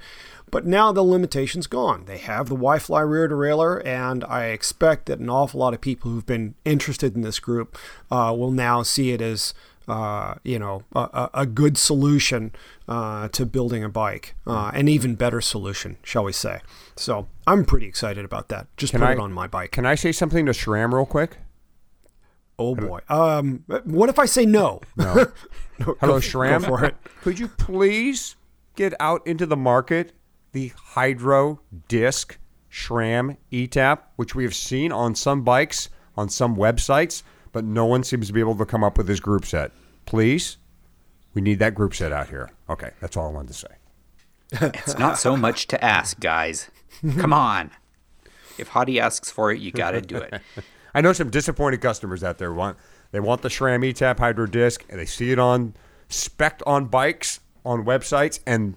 but 0.51 0.65
now 0.65 0.91
the 0.91 1.03
limitation's 1.03 1.67
gone. 1.67 2.05
They 2.05 2.17
have 2.17 2.49
the 2.49 2.55
WiFLi 2.55 3.09
rear 3.09 3.29
derailleur, 3.29 3.85
and 3.85 4.25
I 4.25 4.47
expect 4.47 5.05
that 5.05 5.19
an 5.19 5.29
awful 5.29 5.61
lot 5.61 5.73
of 5.73 5.79
people 5.81 6.11
who've 6.11 6.25
been 6.25 6.55
interested 6.65 7.15
in 7.15 7.21
this 7.21 7.39
group 7.39 7.77
uh, 8.11 8.35
will 8.37 8.51
now 8.51 8.83
see 8.83 9.11
it 9.11 9.21
as 9.21 9.53
uh, 9.87 10.35
you 10.43 10.57
know, 10.59 10.83
a, 10.95 11.29
a- 11.33 11.45
good 11.45 11.77
solution 11.77 12.51
uh, 12.87 13.27
to 13.29 13.45
building 13.45 13.83
a 13.83 13.89
bike, 13.89 14.35
uh, 14.47 14.71
an 14.73 14.87
even 14.87 15.15
better 15.15 15.41
solution, 15.41 15.97
shall 16.03 16.23
we 16.23 16.31
say. 16.31 16.61
So 16.95 17.27
I'm 17.47 17.65
pretty 17.65 17.85
excited 17.87 18.23
about 18.25 18.49
that. 18.49 18.67
Just 18.77 18.91
Can 18.91 19.01
put 19.01 19.09
I- 19.09 19.13
it 19.13 19.19
on 19.19 19.31
my 19.33 19.47
bike. 19.47 19.71
Can 19.71 19.85
I 19.85 19.95
say 19.95 20.11
something 20.11 20.45
to 20.45 20.51
Shram 20.53 20.93
real 20.93 21.05
quick? 21.05 21.37
oh 22.59 22.75
boy. 22.75 22.99
Um, 23.09 23.63
what 23.83 24.09
if 24.09 24.19
I 24.19 24.25
say 24.25 24.45
no? 24.45 24.79
No. 24.95 25.13
No, 25.15 25.25
Hello, 25.79 25.95
go- 25.99 26.19
Shram. 26.19 26.61
Go 26.61 26.67
for 26.67 26.85
it. 26.85 26.95
Could 27.21 27.39
you 27.39 27.47
please 27.47 28.35
get 28.75 28.93
out 28.99 29.25
into 29.25 29.45
the 29.45 29.57
market 29.57 30.13
the 30.51 30.71
Hydro 30.77 31.61
Disc 31.87 32.37
Shram 32.71 33.37
ETAP, 33.51 33.99
which 34.17 34.35
we 34.35 34.43
have 34.43 34.53
seen 34.55 34.91
on 34.91 35.15
some 35.15 35.43
bikes, 35.43 35.89
on 36.15 36.29
some 36.29 36.55
websites, 36.55 37.23
but 37.53 37.63
no 37.63 37.85
one 37.85 38.03
seems 38.03 38.27
to 38.27 38.33
be 38.33 38.41
able 38.41 38.55
to 38.57 38.65
come 38.65 38.83
up 38.83 38.97
with 38.97 39.07
this 39.07 39.21
group 39.21 39.45
set. 39.45 39.71
Please, 40.05 40.57
we 41.33 41.41
need 41.41 41.59
that 41.59 41.73
group 41.73 41.95
set 41.95 42.11
out 42.11 42.27
here. 42.27 42.49
Okay, 42.69 42.91
that's 42.99 43.15
all 43.15 43.29
I 43.29 43.31
wanted 43.31 43.47
to 43.47 43.53
say. 43.53 43.67
it's 44.75 44.97
not 44.97 45.17
so 45.17 45.37
much 45.37 45.67
to 45.67 45.83
ask, 45.83 46.19
guys. 46.19 46.69
Come 47.17 47.31
on. 47.31 47.71
If 48.57 48.69
Hottie 48.71 48.99
asks 48.99 49.31
for 49.31 49.51
it, 49.51 49.59
you 49.59 49.71
got 49.71 49.91
to 49.91 50.01
do 50.01 50.17
it. 50.17 50.41
I 50.93 51.01
know 51.01 51.13
some 51.13 51.29
disappointed 51.29 51.81
customers 51.81 52.23
out 52.23 52.37
there 52.37 52.53
want 52.53 52.77
they 53.11 53.19
want 53.19 53.41
the 53.41 53.49
SRAM 53.49 53.83
ETAP 53.89 54.19
Hydro 54.19 54.45
Disc 54.47 54.83
and 54.89 54.99
they 54.99 55.05
see 55.05 55.31
it 55.31 55.39
on 55.39 55.75
spec 56.09 56.61
on 56.67 56.85
bikes 56.85 57.39
on 57.65 57.83
websites 57.85 58.39
and 58.45 58.75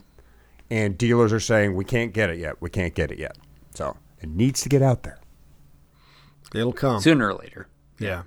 and 0.70 0.96
dealers 0.96 1.32
are 1.32 1.40
saying 1.40 1.74
we 1.74 1.84
can't 1.84 2.12
get 2.14 2.30
it 2.30 2.38
yet. 2.38 2.60
We 2.60 2.70
can't 2.70 2.94
get 2.94 3.10
it 3.10 3.18
yet. 3.18 3.36
So 3.74 3.96
it 4.20 4.28
needs 4.30 4.62
to 4.62 4.68
get 4.68 4.82
out 4.82 5.02
there. 5.02 5.18
It'll 6.54 6.72
come. 6.72 7.00
Sooner 7.00 7.28
or 7.28 7.34
later. 7.34 7.68
Yeah. 7.98 8.22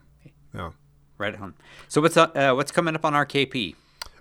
Yeah. 0.54 0.72
Right 1.18 1.40
on. 1.40 1.54
So 1.88 2.02
what's 2.02 2.16
uh, 2.16 2.28
uh, 2.28 2.54
what's 2.54 2.72
coming 2.72 2.96
up 2.96 3.04
on 3.06 3.14
RKP? 3.14 3.76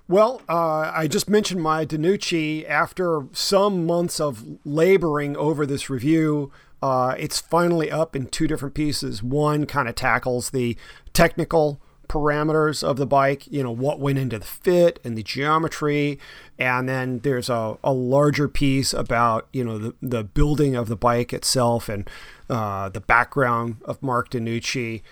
Well, 0.09 0.41
uh, 0.49 0.91
I 0.95 1.07
just 1.07 1.29
mentioned 1.29 1.63
my 1.63 1.85
DiNucci. 1.85 2.69
After 2.69 3.27
some 3.33 3.87
months 3.87 4.21
of 4.21 4.43
laboring 4.65 5.37
over 5.37 5.67
this 5.67 5.91
review, 5.91 6.51
uh, 6.83 7.15
it's 7.19 7.41
finally 7.41 7.91
up 7.91 8.17
in 8.17 8.27
two 8.27 8.47
different 8.47 8.75
pieces. 8.75 9.23
One 9.23 9.67
kind 9.67 9.89
of 9.89 9.95
tackles 9.95 10.51
the 10.51 10.77
technical 11.13 11.81
parameters 12.09 12.83
of 12.83 12.97
the 12.97 13.07
bike, 13.07 13.47
you 13.49 13.63
know, 13.63 13.71
what 13.71 14.01
went 14.01 14.19
into 14.19 14.39
the 14.39 14.45
fit 14.47 14.99
and 15.05 15.17
the 15.17 15.23
geometry. 15.23 16.19
And 16.59 16.89
then 16.89 17.19
there's 17.19 17.51
a, 17.51 17.77
a 17.85 17.93
larger 17.93 18.49
piece 18.49 18.93
about, 18.93 19.47
you 19.53 19.63
know, 19.63 19.79
the, 19.79 19.95
the 20.01 20.25
building 20.25 20.75
of 20.75 20.89
the 20.89 20.97
bike 20.97 21.33
itself 21.33 21.89
and 21.89 22.09
uh, 22.49 22.89
the 22.89 23.01
background 23.01 23.77
of 23.85 24.03
Mark 24.03 24.31
DiNucci. 24.31 25.03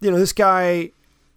You 0.00 0.10
know, 0.10 0.18
this 0.18 0.32
guy, 0.32 0.90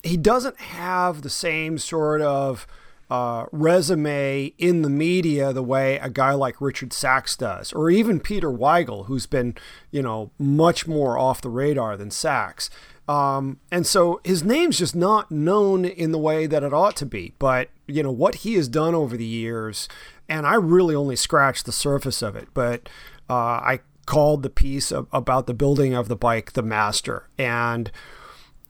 he 0.04 0.18
doesn't 0.18 0.60
have 0.60 1.22
the 1.22 1.30
same 1.30 1.78
sort 1.78 2.22
of 2.22 2.68
uh, 3.10 3.46
resume 3.52 4.54
in 4.58 4.82
the 4.82 4.90
media 4.90 5.52
the 5.52 5.64
way 5.64 5.98
a 5.98 6.10
guy 6.10 6.34
like 6.34 6.62
Richard 6.62 6.94
Sachs 6.94 7.36
does, 7.36 7.74
or 7.74 7.90
even 7.90 8.20
Peter 8.20 8.50
Weigle, 8.50 9.08
who's 9.08 9.26
been, 9.26 9.56
you 9.92 10.02
know, 10.02 10.32
much 10.38 10.88
more 10.88 11.18
off 11.18 11.42
the 11.42 11.50
radar 11.50 11.98
than 11.98 12.12
Sachs. 12.12 12.70
Um, 13.08 13.60
and 13.72 13.88
so 13.88 14.22
his 14.24 14.44
name's 14.44 14.78
just 14.78 14.96
not 14.96 15.32
known 15.32 15.84
in 15.84 16.12
the 16.12 16.20
way 16.20 16.46
that 16.46 16.62
it 16.62 16.74
ought 16.74 16.96
to 16.98 17.06
be. 17.08 17.34
But, 17.40 17.70
you 17.88 18.04
know, 18.04 18.12
what 18.12 18.36
he 18.36 18.54
has 18.54 18.68
done 18.68 18.94
over 18.94 19.18
the 19.18 19.26
years, 19.26 19.90
and 20.28 20.46
I 20.46 20.54
really 20.54 20.94
only 20.94 21.16
scratched 21.16 21.66
the 21.66 21.72
surface 21.72 22.22
of 22.22 22.36
it, 22.36 22.50
but 22.54 22.88
uh, 23.28 23.34
I 23.34 23.80
called 24.06 24.44
the 24.44 24.50
piece 24.52 24.92
of, 24.92 25.08
about 25.12 25.48
the 25.48 25.56
building 25.56 25.96
of 25.96 26.08
the 26.08 26.16
bike 26.16 26.54
the 26.54 26.62
master. 26.62 27.28
And 27.40 27.92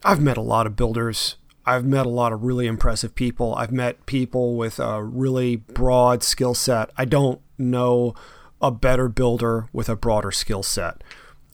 I've 0.04 0.20
met 0.20 0.36
a 0.36 0.42
lot 0.42 0.66
of 0.66 0.76
builders 0.76 1.36
I've 1.66 1.84
met 1.84 2.06
a 2.06 2.10
lot 2.10 2.32
of 2.32 2.42
really 2.42 2.66
impressive 2.66 3.14
people. 3.14 3.54
I've 3.54 3.72
met 3.72 4.06
people 4.06 4.56
with 4.56 4.80
a 4.80 5.02
really 5.02 5.56
broad 5.56 6.22
skill 6.22 6.54
set. 6.54 6.90
I 6.96 7.04
don't 7.04 7.40
know 7.58 8.14
a 8.60 8.70
better 8.70 9.08
builder 9.08 9.68
with 9.72 9.88
a 9.88 9.96
broader 9.96 10.30
skill 10.30 10.62
set. 10.62 11.02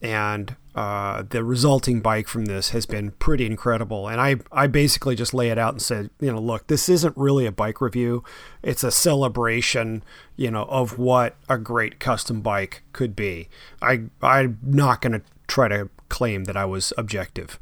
And 0.01 0.55
uh, 0.75 1.23
the 1.29 1.43
resulting 1.43 2.01
bike 2.01 2.27
from 2.27 2.45
this 2.45 2.69
has 2.69 2.85
been 2.85 3.11
pretty 3.11 3.45
incredible. 3.45 4.07
And 4.07 4.21
I, 4.21 4.37
I 4.51 4.67
basically 4.67 5.15
just 5.15 5.33
lay 5.33 5.49
it 5.49 5.57
out 5.57 5.73
and 5.73 5.81
said, 5.81 6.09
you 6.19 6.31
know, 6.31 6.39
look, 6.39 6.67
this 6.67 6.87
isn't 6.87 7.17
really 7.17 7.45
a 7.45 7.51
bike 7.51 7.81
review. 7.81 8.23
It's 8.63 8.83
a 8.83 8.91
celebration, 8.91 10.03
you 10.35 10.51
know, 10.51 10.63
of 10.63 10.97
what 10.97 11.35
a 11.49 11.57
great 11.57 11.99
custom 11.99 12.41
bike 12.41 12.83
could 12.93 13.15
be. 13.15 13.49
I, 13.81 14.03
I'm 14.21 14.59
not 14.63 15.01
going 15.01 15.13
to 15.13 15.21
try 15.47 15.67
to 15.67 15.89
claim 16.09 16.45
that 16.45 16.55
I 16.55 16.65
was 16.65 16.93
objective. 16.97 17.59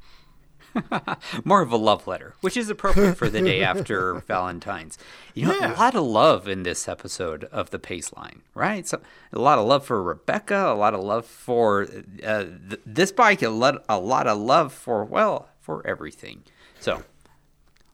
More 1.43 1.61
of 1.61 1.71
a 1.71 1.77
love 1.77 2.07
letter, 2.07 2.33
which 2.41 2.57
is 2.57 2.69
appropriate 2.69 3.15
for 3.15 3.29
the 3.29 3.41
day 3.41 3.63
after 3.63 4.13
Valentine's. 4.27 4.97
You 5.33 5.47
know, 5.47 5.59
Yeah. 5.59 5.73
a 5.73 5.77
lot 5.77 5.95
of 5.95 6.03
love 6.03 6.47
in 6.47 6.63
this 6.63 6.87
episode 6.87 7.45
of 7.45 7.69
the 7.71 7.79
Pace 7.79 8.13
Line, 8.13 8.41
right? 8.53 8.87
So 8.87 9.01
a 9.33 9.39
lot 9.39 9.57
of 9.59 9.65
love 9.67 9.85
for 9.85 10.01
Rebecca, 10.01 10.71
a 10.71 10.75
lot 10.75 10.93
of 10.93 11.01
love 11.01 11.25
for 11.25 11.83
uh, 12.25 12.43
th- 12.69 12.81
this 12.85 13.11
bike, 13.11 13.41
a 13.41 13.49
lot, 13.49 13.83
a 13.89 13.99
lot 13.99 14.27
of 14.27 14.37
love 14.37 14.73
for 14.73 15.03
well, 15.05 15.49
for 15.61 15.85
everything. 15.87 16.43
So 16.79 17.03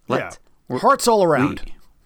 let's 0.07 0.39
yeah. 0.69 0.77
Hearts 0.79 1.07
all 1.07 1.21
around. 1.23 1.61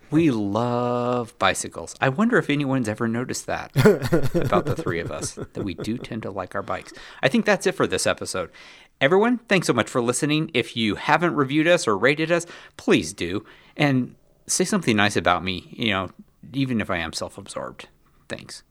we, 0.10 0.30
we 0.30 0.32
love 0.32 1.38
bicycles. 1.38 1.96
I 2.02 2.10
wonder 2.10 2.38
if 2.38 2.50
anyone's 2.50 2.90
ever 2.90 3.08
noticed 3.08 3.46
that 3.46 3.72
about 4.36 4.66
the 4.66 4.76
three 4.76 5.00
of 5.00 5.12
us, 5.12 5.34
that 5.36 5.64
we 5.64 5.76
do 5.76 5.98
tend 6.00 6.24
to 6.24 6.32
like 6.32 6.56
our 6.56 6.64
bikes. 6.64 6.92
I 7.22 7.28
think 7.28 7.46
that's 7.46 7.68
it 7.68 7.74
for 7.74 7.86
this 7.86 8.08
episode. 8.08 8.50
Everyone, 9.02 9.40
thanks 9.50 9.68
so 9.68 9.74
much 9.74 9.90
for 9.90 10.02
listening. 10.02 10.52
If 10.54 10.78
you 10.78 10.96
haven't 10.96 11.36
reviewed 11.36 11.68
us 11.68 11.88
or 11.88 11.98
rated 11.98 12.32
us, 12.32 12.46
please 12.78 13.14
do. 13.14 13.46
And 13.76 14.16
say 14.48 14.64
something 14.64 14.96
nice 14.96 15.16
about 15.16 15.44
me, 15.44 15.68
you 15.72 15.90
know, 15.92 16.12
even 16.54 16.80
if 16.80 16.90
I 16.90 16.98
am 16.98 17.12
self 17.14 17.38
absorbed. 17.38 17.90
Thanks. 18.30 18.64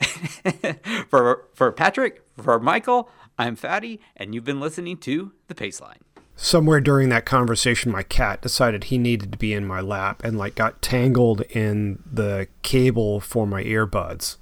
for, 1.08 1.46
for 1.54 1.72
Patrick, 1.72 2.22
for 2.36 2.58
Michael, 2.58 3.10
I'm 3.38 3.56
Fatty, 3.56 4.00
and 4.16 4.34
you've 4.34 4.44
been 4.44 4.60
listening 4.60 4.96
to 4.98 5.32
The 5.48 5.54
Paceline. 5.54 5.98
somewhere 6.36 6.80
during 6.80 7.08
that 7.08 7.24
conversation 7.26 7.90
my 7.90 8.02
cat 8.04 8.40
decided 8.42 8.84
he 8.84 8.98
needed 8.98 9.32
to 9.32 9.38
be 9.38 9.52
in 9.52 9.66
my 9.66 9.80
lap 9.80 10.22
and 10.24 10.38
like 10.38 10.54
got 10.54 10.80
tangled 10.80 11.40
in 11.50 12.00
the 12.10 12.46
cable 12.62 13.18
for 13.18 13.44
my 13.44 13.62
earbuds 13.64 14.36